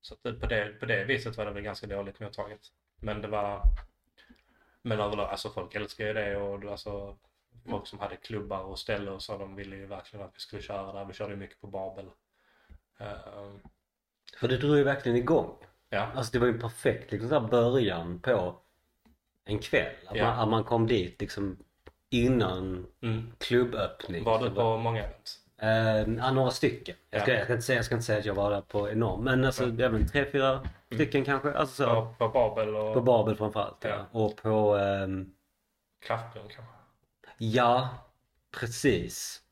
Så 0.00 0.16
på, 0.16 0.46
det, 0.46 0.68
på 0.80 0.86
det 0.86 1.04
viset 1.04 1.36
var 1.36 1.44
det 1.44 1.52
väl 1.52 1.62
ganska 1.62 1.86
dåligt 1.86 2.20
mottaget. 2.20 2.72
Men 2.96 3.22
det 3.22 3.28
var, 3.28 3.62
men 4.82 5.00
överlag, 5.00 5.28
alltså 5.30 5.50
folk 5.50 5.74
älskar 5.74 6.06
ju 6.06 6.12
det 6.12 6.36
och 6.36 6.64
alltså 6.64 7.18
folk 7.70 7.86
som 7.86 7.98
hade 7.98 8.16
klubbar 8.16 8.60
och 8.60 8.78
ställen 8.78 9.14
och 9.14 9.22
så, 9.22 9.38
de 9.38 9.56
ville 9.56 9.76
ju 9.76 9.86
verkligen 9.86 10.26
att 10.26 10.34
vi 10.34 10.40
skulle 10.40 10.62
köra 10.62 10.92
där. 10.92 11.04
Vi 11.04 11.12
körde 11.12 11.32
ju 11.32 11.38
mycket 11.38 11.60
på 11.60 11.66
Babel. 11.66 12.04
Uh, 13.00 13.56
För 14.40 14.48
det 14.48 14.56
drog 14.56 14.76
ju 14.76 14.84
verkligen 14.84 15.18
igång. 15.18 15.56
Ja. 15.88 16.08
Alltså 16.14 16.32
det 16.32 16.38
var 16.38 16.46
ju 16.46 16.52
en 16.52 16.60
perfekt 16.60 17.12
liksom, 17.12 17.28
så 17.28 17.40
början 17.40 18.20
på 18.20 18.60
en 19.44 19.58
kväll. 19.58 19.94
Att, 20.06 20.16
ja. 20.16 20.24
man, 20.24 20.38
att 20.38 20.48
man 20.48 20.64
kom 20.64 20.86
dit 20.86 21.20
liksom 21.20 21.58
innan 22.10 22.86
mm. 23.02 23.32
klubböppning. 23.38 24.24
Var 24.24 24.42
du 24.42 24.50
på 24.50 24.76
många 24.76 24.98
event? 24.98 25.38
Uh, 25.62 26.32
några 26.32 26.50
stycken. 26.50 26.96
Jag 27.10 27.22
ska, 27.22 27.30
ja. 27.30 27.36
jag, 27.36 27.44
ska 27.44 27.52
inte 27.52 27.66
säga, 27.66 27.78
jag 27.78 27.84
ska 27.84 27.94
inte 27.94 28.04
säga 28.04 28.18
att 28.18 28.24
jag 28.24 28.34
var 28.34 28.50
där 28.50 28.60
på 28.60 28.90
enormt 28.90 29.24
men 29.24 29.44
alltså 29.44 29.68
ja. 29.68 29.86
även 29.86 30.08
tre, 30.08 30.30
fyra 30.30 30.50
mm. 30.50 30.68
stycken 30.94 31.24
kanske. 31.24 31.52
Alltså 31.52 31.84
så. 31.84 31.94
På, 31.94 32.14
på 32.18 32.28
Babel 32.28 32.76
och... 32.76 32.94
På 32.94 33.00
Babel 33.00 33.36
framförallt 33.36 33.84
ja. 33.84 33.90
ja. 33.90 34.06
Och 34.20 34.36
på... 34.36 34.76
Um... 34.76 35.34
Kraftbrunn 36.06 36.48
kanske? 36.48 36.81
Ja, 37.50 37.88
precis. 38.60 39.42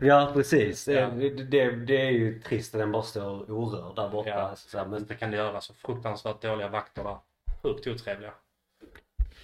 ja 0.00 0.30
precis. 0.34 0.88
Ja. 0.88 1.08
Det, 1.08 1.30
det, 1.30 1.70
det, 1.70 2.06
är 2.06 2.10
ju 2.10 2.40
trist 2.40 2.74
att 2.74 2.80
den 2.80 2.92
bara 2.92 3.02
står 3.02 3.50
orörd 3.50 3.96
där 3.96 4.08
borta. 4.08 4.30
Ja. 4.30 4.52
Så, 4.56 4.84
men... 4.84 5.06
Det 5.06 5.14
kan 5.14 5.30
det 5.30 5.36
göra. 5.36 5.60
Så 5.60 5.74
fruktansvärt 5.74 6.42
dåliga 6.42 6.68
vakter 6.68 7.04
där. 7.04 7.16
Sjukt 7.62 7.86
otrevliga. 7.86 8.32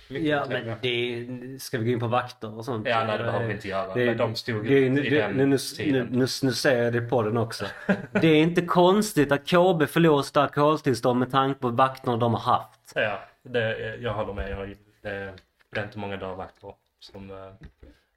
Mycket 0.09 0.29
ja 0.29 0.47
men 0.49 0.77
det, 0.83 1.63
ska 1.63 1.79
vi 1.79 1.85
gå 1.85 1.91
in 1.91 2.01
på 2.01 2.07
vakter 2.07 2.59
och 2.59 2.65
sånt? 2.65 2.89
Ja 2.89 3.05
nej 3.05 3.19
det 3.19 3.25
behöver 3.25 3.47
vi 3.47 3.55
inte 3.55 3.69
göra. 3.69 3.95
Det, 3.95 4.07
men 4.07 4.17
de 4.17 4.35
stod 4.35 4.65
det, 4.65 4.79
i 4.79 4.89
det, 4.89 5.21
den 5.21 5.37
nu, 5.37 5.47
nu, 5.47 5.59
tiden. 5.59 6.07
Nu, 6.07 6.19
nu, 6.19 6.27
nu 6.43 6.53
säger 6.53 6.83
jag 6.85 6.93
det 6.93 7.01
på 7.01 7.23
den 7.23 7.37
också. 7.37 7.65
det 8.13 8.29
är 8.29 8.43
inte 8.43 8.63
konstigt 8.63 9.33
att 9.33 9.47
KB 9.47 9.87
förlorar 9.89 10.23
sitt 10.23 10.37
alkoholtillstånd 10.37 11.19
med 11.19 11.31
tanke 11.31 11.61
på 11.61 11.69
vakterna 11.69 12.17
de 12.17 12.35
har 12.35 12.41
haft. 12.41 12.93
Ja, 12.95 13.21
det, 13.43 13.97
jag 13.97 14.15
håller 14.15 14.33
med. 14.33 14.51
Jag, 14.51 14.69
det, 15.03 15.35
det 15.71 15.81
är 15.81 15.85
inte 15.85 15.99
många 15.99 16.17
dörrvakter 16.17 16.75
som 17.03 17.31
uh, 17.31 17.37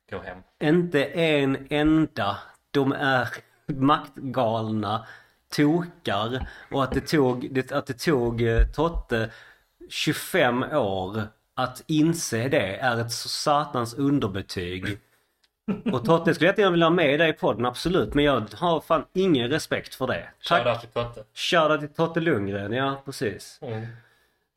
går 0.09 0.19
hem. 0.19 0.37
Inte 0.59 1.05
en 1.05 1.67
enda. 1.69 2.37
De 2.71 2.91
är 2.91 3.27
maktgalna 3.65 5.07
tokar 5.49 6.47
och 6.71 6.83
att 6.83 6.91
det 6.91 7.01
tog, 7.01 7.59
att 7.71 7.87
det 7.87 7.99
tog 7.99 8.41
uh, 8.41 8.67
Totte 8.67 9.31
25 9.89 10.63
år 10.63 11.23
att 11.53 11.83
inse 11.87 12.47
det 12.47 12.75
är 12.75 13.01
ett 13.01 13.11
satans 13.11 13.93
underbetyg. 13.93 14.99
Och 15.93 16.05
Totte 16.05 16.33
skulle 16.33 16.49
jättegärna 16.49 16.71
vilja 16.71 16.85
ha 16.85 16.93
med 16.93 17.19
dig 17.19 17.29
i 17.29 17.33
podden, 17.33 17.65
absolut. 17.65 18.13
Men 18.13 18.25
jag 18.25 18.43
har 18.53 18.81
fan 18.81 19.05
ingen 19.13 19.49
respekt 19.49 19.95
för 19.95 20.07
det. 20.07 20.29
Tack. 20.47 20.63
Shoutout 20.63 20.81
till 20.81 20.89
Totte. 20.89 21.23
Shoutout 21.33 21.79
till 21.79 21.93
Totte 21.93 22.19
Lundgren, 22.19 22.71
ja 22.71 23.01
precis. 23.05 23.59
Mm. 23.61 23.85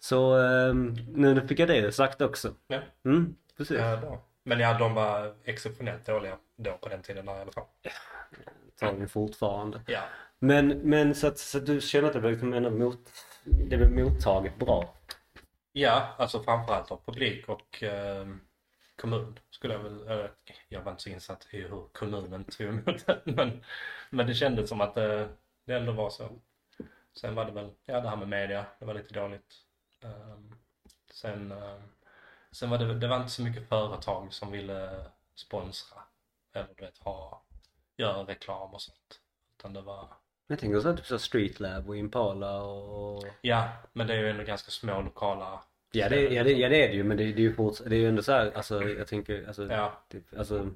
Så 0.01 0.37
um, 0.37 0.97
nu 1.15 1.47
fick 1.49 1.59
jag 1.59 1.69
det 1.69 1.95
sagt 1.95 2.21
också. 2.21 2.55
Ja. 2.69 2.81
Mm, 3.05 3.35
precis. 3.59 3.79
Ja, 3.79 4.23
Men 4.43 4.61
ja, 4.61 4.79
de 4.79 4.95
var 4.95 5.35
exceptionellt 5.45 6.07
dåliga 6.07 6.39
då 6.57 6.73
på 6.73 6.89
den 6.89 7.03
tiden 7.03 7.27
där 7.27 7.39
i 7.39 7.41
alla 7.41 7.53
fall. 7.53 7.65
Ja, 7.83 7.91
antagligen 8.81 9.09
fortfarande. 9.09 9.81
Ja. 9.87 10.03
Men, 10.39 10.69
men 10.69 11.15
så 11.15 11.27
att, 11.27 11.39
så 11.39 11.59
att 11.59 11.67
du 11.67 11.81
känner 11.81 12.09
att 12.09 12.15
det 12.15 12.21
blev 12.21 12.33
liksom 12.33 12.53
ändå 12.53 12.71
mot, 12.71 13.01
det 13.45 13.77
blev 13.77 13.91
mottaget 13.91 14.57
bra? 14.59 14.95
Ja, 15.73 16.15
alltså 16.19 16.43
framförallt 16.43 16.91
av 16.91 17.01
publik 17.07 17.49
och 17.49 17.83
eh, 17.83 18.27
kommun. 18.97 19.39
Skulle 19.51 19.75
jag 19.75 19.81
väl, 19.81 20.03
eller, 20.03 20.31
jag 20.69 20.83
var 20.83 20.91
inte 20.93 21.03
så 21.03 21.11
insatt 21.11 21.47
i 21.51 21.63
hur 21.63 21.89
kommunen 21.93 22.45
tog 22.45 22.67
emot 22.67 23.07
det. 23.07 23.21
Men, 23.25 23.65
men 24.11 24.27
det 24.27 24.35
kändes 24.35 24.69
som 24.69 24.81
att 24.81 24.95
det, 24.95 25.29
det 25.67 25.75
ändå 25.75 25.93
var 25.93 26.11
så. 26.11 26.29
Sen 27.21 27.35
var 27.35 27.45
det 27.45 27.53
väl, 27.53 27.71
ja 27.85 28.01
det 28.01 28.09
här 28.09 28.17
med 28.17 28.29
media, 28.29 28.67
det 28.79 28.85
var 28.85 28.95
lite 28.95 29.15
dåligt. 29.15 29.55
Um, 30.03 30.55
sen, 31.11 31.53
um, 31.53 31.83
sen 32.59 32.71
var 32.71 32.79
det, 32.79 32.95
det 32.95 33.09
var 33.09 33.17
inte 33.17 33.29
så 33.31 33.43
mycket 33.43 33.69
företag 33.69 34.33
som 34.33 34.53
ville 34.53 35.05
sponsra. 35.35 35.99
Eller 36.55 36.69
du 36.77 36.85
vet 36.85 36.99
ha, 36.99 37.43
göra 37.97 38.23
reklam 38.23 38.75
och 38.75 38.83
sånt. 38.83 39.21
Utan 39.59 39.73
det 39.73 39.81
var 39.81 40.09
Jag 40.47 40.59
tänker 40.59 40.81
så 40.81 40.97
typ 40.97 41.07
så 41.07 41.19
Streetlab 41.19 41.89
och 41.89 41.97
Impala 41.97 42.63
och... 42.63 43.25
Ja, 43.41 43.69
men 43.93 44.07
det 44.07 44.15
är 44.15 44.19
ju 44.19 44.31
ändå 44.31 44.45
ganska 44.45 44.71
små 44.71 45.03
lokala 45.03 45.61
Ja 45.93 46.09
det, 46.09 46.21
ja, 46.21 46.45
det, 46.45 46.53
ja, 46.53 46.69
det 46.69 46.85
är 46.85 46.89
det 46.89 46.95
ju 46.95 47.05
men 47.05 47.17
det, 47.17 47.25
det 47.25 47.31
är 47.31 47.43
ju 47.43 47.55
fort, 47.55 47.79
det 47.87 47.97
är 47.97 48.01
ju 48.01 48.09
ändå 48.09 48.23
så 48.23 48.33
här, 48.33 48.53
alltså 48.55 48.83
jag 48.83 49.07
tänker, 49.07 49.47
alltså, 49.47 49.67
Ja, 49.73 49.93
typ, 50.09 50.39
alltså 50.39 50.71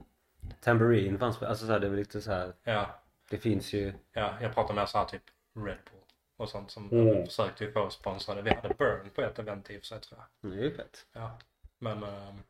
Tambourine 0.61 1.19
fanns, 1.19 1.43
alltså 1.43 1.67
så 1.67 1.73
här, 1.73 1.81
det 1.81 1.87
är 1.87 1.91
väl 1.91 1.99
lite 1.99 2.21
så 2.21 2.33
här, 2.33 2.53
ja, 2.65 3.01
det 3.31 3.39
finns 3.39 3.73
ju, 3.73 3.95
ja. 4.13 4.35
Jag 4.41 4.55
pratar 4.55 4.75
mer 4.75 4.87
så 4.87 4.99
här 4.99 5.05
typ 5.05 5.23
Red 5.55 5.65
Bull 5.65 6.01
och 6.37 6.49
sånt 6.49 6.71
som 6.71 6.91
Mm. 6.91 7.27
försökte 7.27 7.65
ju 7.65 7.73
få 7.73 7.91
sponsrade. 7.91 8.43
Vi 8.43 8.51
hade 8.55 8.75
Burn 8.75 9.11
på 9.15 9.23
ett 9.23 9.39
event 9.39 9.71
i 9.71 9.77
och 9.77 9.81
för 9.81 9.87
sig 9.87 10.01
tror 10.01 10.21
jag. 10.21 10.51
det 10.53 10.59
är 10.59 10.63
ju 10.63 10.75
fett. 10.75 11.07
Ja, 11.13 11.39
men, 11.83 12.03
ehm, 12.03 12.43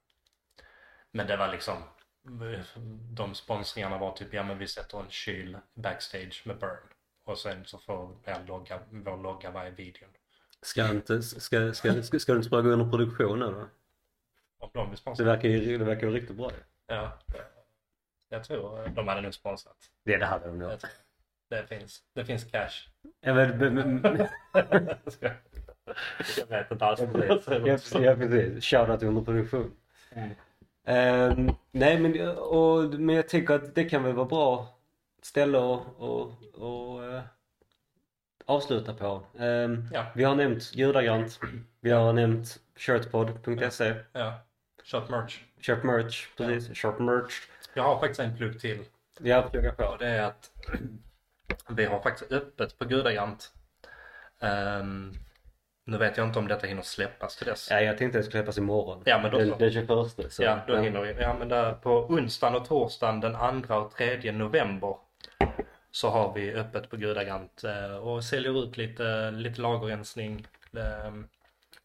men 1.11 1.27
det 1.27 1.37
var 1.37 1.49
liksom 1.49 1.83
de 3.13 3.35
sponsringarna 3.35 3.99
var 3.99 4.13
typ, 4.13 4.35
ja 4.35 4.43
men 4.43 4.59
vi 4.59 4.69
sätter 4.69 5.01
en 5.01 5.11
kyl 5.11 5.59
backstage 5.75 6.43
med 6.45 6.59
Burn. 6.59 6.89
Och 7.25 7.39
sen 7.39 7.65
så 7.65 7.79
får 7.79 8.17
er 8.25 8.45
logga, 8.47 8.81
vår 8.91 9.23
logga 9.23 9.51
vara 9.51 9.69
i 9.69 9.71
videon. 9.71 10.09
Ska 10.63 10.91
inte, 10.91 11.23
ska, 11.23 11.73
ska, 11.75 12.03
ska, 12.03 12.19
ska 12.19 12.33
du 12.33 12.39
inte 12.39 12.51
bara 12.51 12.63
gå 12.63 12.69
under 12.69 12.91
produktion 12.91 13.39
nu 13.39 13.47
då? 13.47 13.69
Om 14.59 14.71
de 14.73 14.91
vill 14.91 15.17
Det 15.17 15.25
verkar 15.25 15.49
ju, 15.49 15.79
det 15.79 15.85
verkar 15.85 16.07
ju 16.07 16.13
riktigt 16.13 16.37
bra. 16.37 16.51
Ja, 16.87 17.19
jag 18.29 18.45
tror 18.45 18.89
de 18.89 19.09
hade 19.09 19.21
nog 19.21 19.35
sponsrat. 19.35 19.77
Det, 20.05 20.17
det 20.17 20.27
hade 20.27 20.47
de 20.47 20.59
nog. 20.59 20.73
Jag 20.73 20.81
Det 21.49 21.67
finns, 21.67 22.03
det 22.15 22.25
finns 22.25 22.45
cash. 22.45 22.89
Ja, 23.21 23.35
men, 23.35 23.59
men, 23.59 23.97
men, 24.01 24.03
jag 26.39 26.47
vet 26.47 26.71
inte 26.71 26.85
alls. 26.85 27.01
ja, 27.01 27.07
precis, 27.07 27.95
ja 27.95 28.15
precis, 28.15 28.65
shoutout 28.65 29.03
under 29.03 29.23
produktion. 29.23 29.73
Mm. 30.13 30.31
Ehm, 30.85 31.51
nej 31.71 31.99
men, 32.01 32.29
och, 32.39 32.85
men 33.01 33.17
jag 33.17 33.29
tycker 33.29 33.55
att 33.55 33.75
det 33.75 33.85
kan 33.85 34.03
väl 34.03 34.13
vara 34.13 34.27
bra 34.27 34.79
ställe 35.23 35.59
att 35.59 35.81
och, 35.97 36.33
och, 36.55 37.05
eh, 37.05 37.23
avsluta 38.47 38.95
på. 38.95 39.23
Ehm, 39.39 39.89
Ja. 39.93 40.07
Vi 40.15 40.25
har 40.25 40.35
nämnt 40.35 40.73
Gudagrant, 40.73 41.41
vi 41.81 41.91
har 41.91 42.13
nämnt 42.13 42.59
shirtpod.se, 42.77 43.95
Ja, 44.13 44.41
köp 44.85 45.09
merch. 45.11 45.41
köp 45.61 45.83
merch, 45.85 46.29
precis, 46.37 46.77
köp 46.77 46.99
merch. 46.99 47.35
Jag 47.75 47.83
har 47.83 48.01
faktiskt 48.01 48.21
en 48.21 48.37
plugg 48.37 48.61
till. 48.61 48.85
Ja, 49.21 49.49
plugga 49.51 49.73
på. 49.73 49.85
Och 49.85 49.99
det 49.99 50.07
är 50.09 50.23
att 50.23 50.51
vi 51.69 51.85
har 51.85 52.01
faktiskt 52.03 52.33
öppet 52.33 52.79
på 52.79 52.85
Gudagant. 52.85 53.53
Um, 54.41 55.13
nu 55.85 55.99
vet 55.99 56.17
jag 56.17 56.27
inte 56.27 56.39
om 56.39 56.49
detta 56.49 56.67
hinner 56.67 56.83
släppas 56.83 57.37
till 57.37 57.47
dess. 57.47 57.69
Ja, 57.71 57.81
jag 57.81 57.99
tänkte 57.99 58.19
att 58.19 58.25
det 58.25 58.31
skulle 58.31 58.43
släppas 58.43 58.59
imorgon. 58.59 59.03
Ja, 59.05 59.19
men 59.19 59.31
då 59.31 59.39
den, 59.39 59.59
den 59.59 59.73
21. 59.73 59.89
Så, 60.33 60.43
ja, 60.43 60.59
då 60.67 60.77
hinner 60.77 61.01
vi. 61.01 61.23
Ja, 61.23 61.37
men 61.39 61.49
där 61.49 61.73
på 61.73 61.91
onsdagen 62.07 62.55
och 62.55 62.65
torsdagen 62.69 63.21
den 63.21 63.63
2 63.63 63.75
och 63.75 63.93
3 63.95 64.33
november 64.33 64.97
så 65.91 66.11
har 66.11 66.33
vi 66.35 66.55
öppet 66.55 66.91
på 66.91 66.97
Gudagant 66.97 67.65
eh, 67.65 67.97
och 67.97 68.25
säljer 68.25 68.63
ut 68.65 68.77
lite, 68.77 69.31
lite 69.31 69.61
lagerrensning 69.61 70.47
eh, 70.77 71.13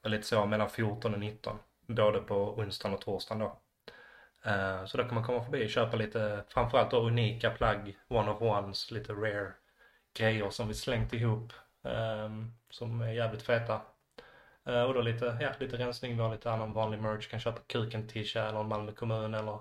och 0.04 0.10
lite 0.10 0.24
så 0.28 0.46
mellan 0.46 0.70
14 0.70 1.14
och 1.14 1.20
19. 1.20 1.58
Både 1.88 2.20
på 2.20 2.36
onsdagen 2.36 2.94
och 2.96 3.02
torsdagen 3.02 3.40
då. 3.40 3.60
Eh, 4.52 4.86
Så 4.86 4.98
då 4.98 5.04
kan 5.04 5.16
man 5.16 5.24
komma 5.24 5.44
förbi 5.44 5.66
och 5.66 5.70
köpa 5.70 5.98
lite, 5.98 6.44
framförallt 6.50 6.92
då 6.92 6.98
unika 7.08 7.50
plagg, 7.50 7.98
one 8.08 8.32
of 8.32 8.42
ones, 8.42 8.92
lite 8.92 9.14
rare 9.14 9.52
grejer 10.18 10.50
som 10.50 10.68
vi 10.68 10.74
slängt 10.74 11.14
ihop. 11.14 11.54
eh, 11.86 12.30
Som 12.70 13.02
är 13.02 13.12
jävligt 13.12 13.42
feta. 13.42 13.82
Eh, 14.66 14.82
Och 14.84 14.94
då 14.94 15.02
lite, 15.02 15.38
ja, 15.42 15.50
lite 15.60 15.78
rensning, 15.78 16.16
vi 16.18 16.22
har 16.24 16.32
lite 16.32 16.52
annan 16.52 16.74
vanlig 16.74 17.00
merch. 17.02 17.28
Kan 17.30 17.40
köpa 17.40 17.60
kuken 17.68 18.08
tisha 18.08 18.50
eller 18.50 18.64
Malmö 18.64 18.92
kommun 18.92 19.34
eller 19.34 19.60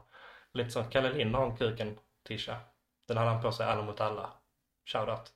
lite 0.53 0.71
så. 0.71 0.83
Kalle 0.85 1.13
Lind 1.13 1.35
har 1.35 1.47
en 1.47 1.57
kuken 1.57 1.99
tisha. 2.29 2.57
Den 3.09 3.17
hade 3.17 3.31
han 3.31 3.43
på 3.43 3.53
sig 3.53 3.67
alla 3.67 3.83
mot 3.83 4.01
alla. 4.01 4.31
Shoutout. 4.87 5.33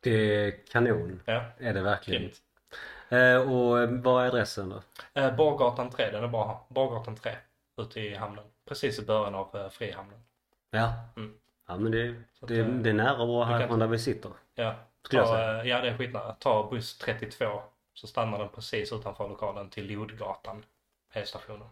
Det 0.00 0.10
är 0.46 0.66
kanon, 0.72 1.20
Ja, 1.24 1.44
är 1.58 1.74
det 1.74 1.80
verkligen. 1.82 2.22
grymt. 2.22 2.42
Eh, 3.08 3.36
och 3.52 3.88
vad 4.02 4.24
är 4.24 4.28
adressen 4.28 4.68
då? 4.68 4.82
Eh, 5.20 5.36
Bargatan 5.36 5.90
3, 5.90 6.10
den 6.10 6.24
är 6.24 6.28
bra. 6.28 6.66
Bargatan 6.70 7.16
3, 7.16 7.32
ute 7.76 8.00
i 8.00 8.14
hamnen. 8.14 8.44
Precis 8.68 8.98
i 8.98 9.04
början 9.06 9.34
av 9.34 9.56
eh, 9.56 9.68
Frihamnen. 9.68 10.20
Ja. 10.70 10.92
Mm. 11.16 11.34
Ja 11.68 11.76
men 11.76 11.92
det, 11.92 12.14
att, 12.42 12.48
det, 12.48 12.62
det 12.62 12.90
är 12.90 12.94
nära 12.94 13.16
kan- 13.44 13.52
härifrån 13.52 13.78
där 13.78 13.86
vi 13.86 13.98
sitter. 13.98 14.30
Ja, 14.54 14.74
Skulle 15.08 15.22
jag 15.22 15.28
ta, 15.28 15.34
säga. 15.36 15.60
eh, 15.62 15.68
ja 15.68 15.80
det 15.80 15.88
är 15.88 15.96
skitnära. 15.96 16.32
Ta 16.32 16.68
buss 16.70 16.98
32 16.98 17.44
så 17.94 18.06
stannar 18.06 18.38
den 18.38 18.48
precis 18.48 18.92
utanför 18.92 19.28
lokalen 19.28 19.68
till 19.70 19.92
Lodgatan, 19.92 20.62
E-stationen. 21.12 21.68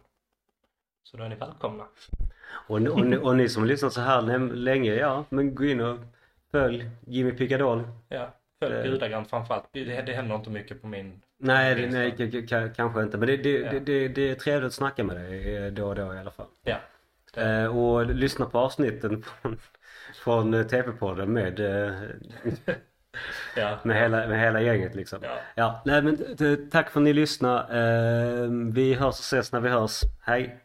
Så 1.03 1.17
då 1.17 1.25
är 1.25 1.29
ni 1.29 1.35
välkomna. 1.37 1.85
Och, 2.69 2.83
ni- 2.83 2.89
och, 2.89 3.07
ni- 3.07 3.17
och 3.17 3.37
ni 3.37 3.49
som 3.49 3.65
lyssnat 3.65 3.93
så 3.93 4.01
här 4.01 4.23
länge, 4.55 4.95
ja 4.95 5.25
men 5.29 5.55
gå 5.55 5.65
in 5.65 5.81
och 5.81 5.99
följ 6.51 6.91
Jimmy 7.07 7.33
Picadol. 7.33 7.89
Ja, 8.09 8.31
följ 8.61 8.75
Det- 8.75 8.83
Gudagant 8.89 9.31
framförallt. 9.31 9.69
Det, 9.73 9.85
det 10.03 10.13
händer 10.13 10.35
inte 10.37 10.51
mycket 10.51 10.81
på 10.83 10.87
min... 10.87 11.23
Nej, 11.39 11.75
det, 11.75 11.87
nej 11.87 12.47
kanske 12.77 13.03
inte 13.03 13.19
men 13.19 13.27
det, 13.29 13.37
det, 13.37 13.51
Ja. 13.59 13.81
det, 13.81 14.09
det, 14.09 14.31
är 14.31 14.35
trevligt 14.35 14.67
att 14.67 14.73
snacka 14.75 15.05
med 15.05 15.17
dig 15.17 15.57
eh, 15.57 15.73
då 15.73 15.89
och 15.89 15.95
då 15.95 16.15
i 16.15 16.19
alla 16.19 16.31
fall. 16.31 16.47
Ja. 16.65 16.77
Eh, 17.43 17.77
och 17.79 18.07
lyssna 18.07 18.47
på 18.47 18.59
avsnitten 18.59 19.23
från, 19.43 19.59
från 20.15 20.55
eh, 20.55 20.67
TP-podden 20.67 21.27
med, 21.27 21.61
eh, 21.61 22.01
ja. 23.57 23.79
med, 23.83 23.97
hela, 23.97 24.27
med 24.27 24.41
hela 24.41 24.61
gänget 24.61 24.95
liksom. 24.95 25.19
Ja. 25.23 25.39
Ja, 25.55 25.83
nej 25.85 26.03
men 26.03 26.19
tack 26.71 26.91
för 26.91 27.01
att 27.01 27.05
ni 27.05 27.13
lyssnade. 27.13 27.61
Eh, 27.61 28.51
vi 28.73 28.95
hörs 28.95 29.19
och 29.19 29.25
ses 29.25 29.53
när 29.53 29.61
vi 29.61 29.69
hörs. 29.69 30.01
Hej! 30.25 30.61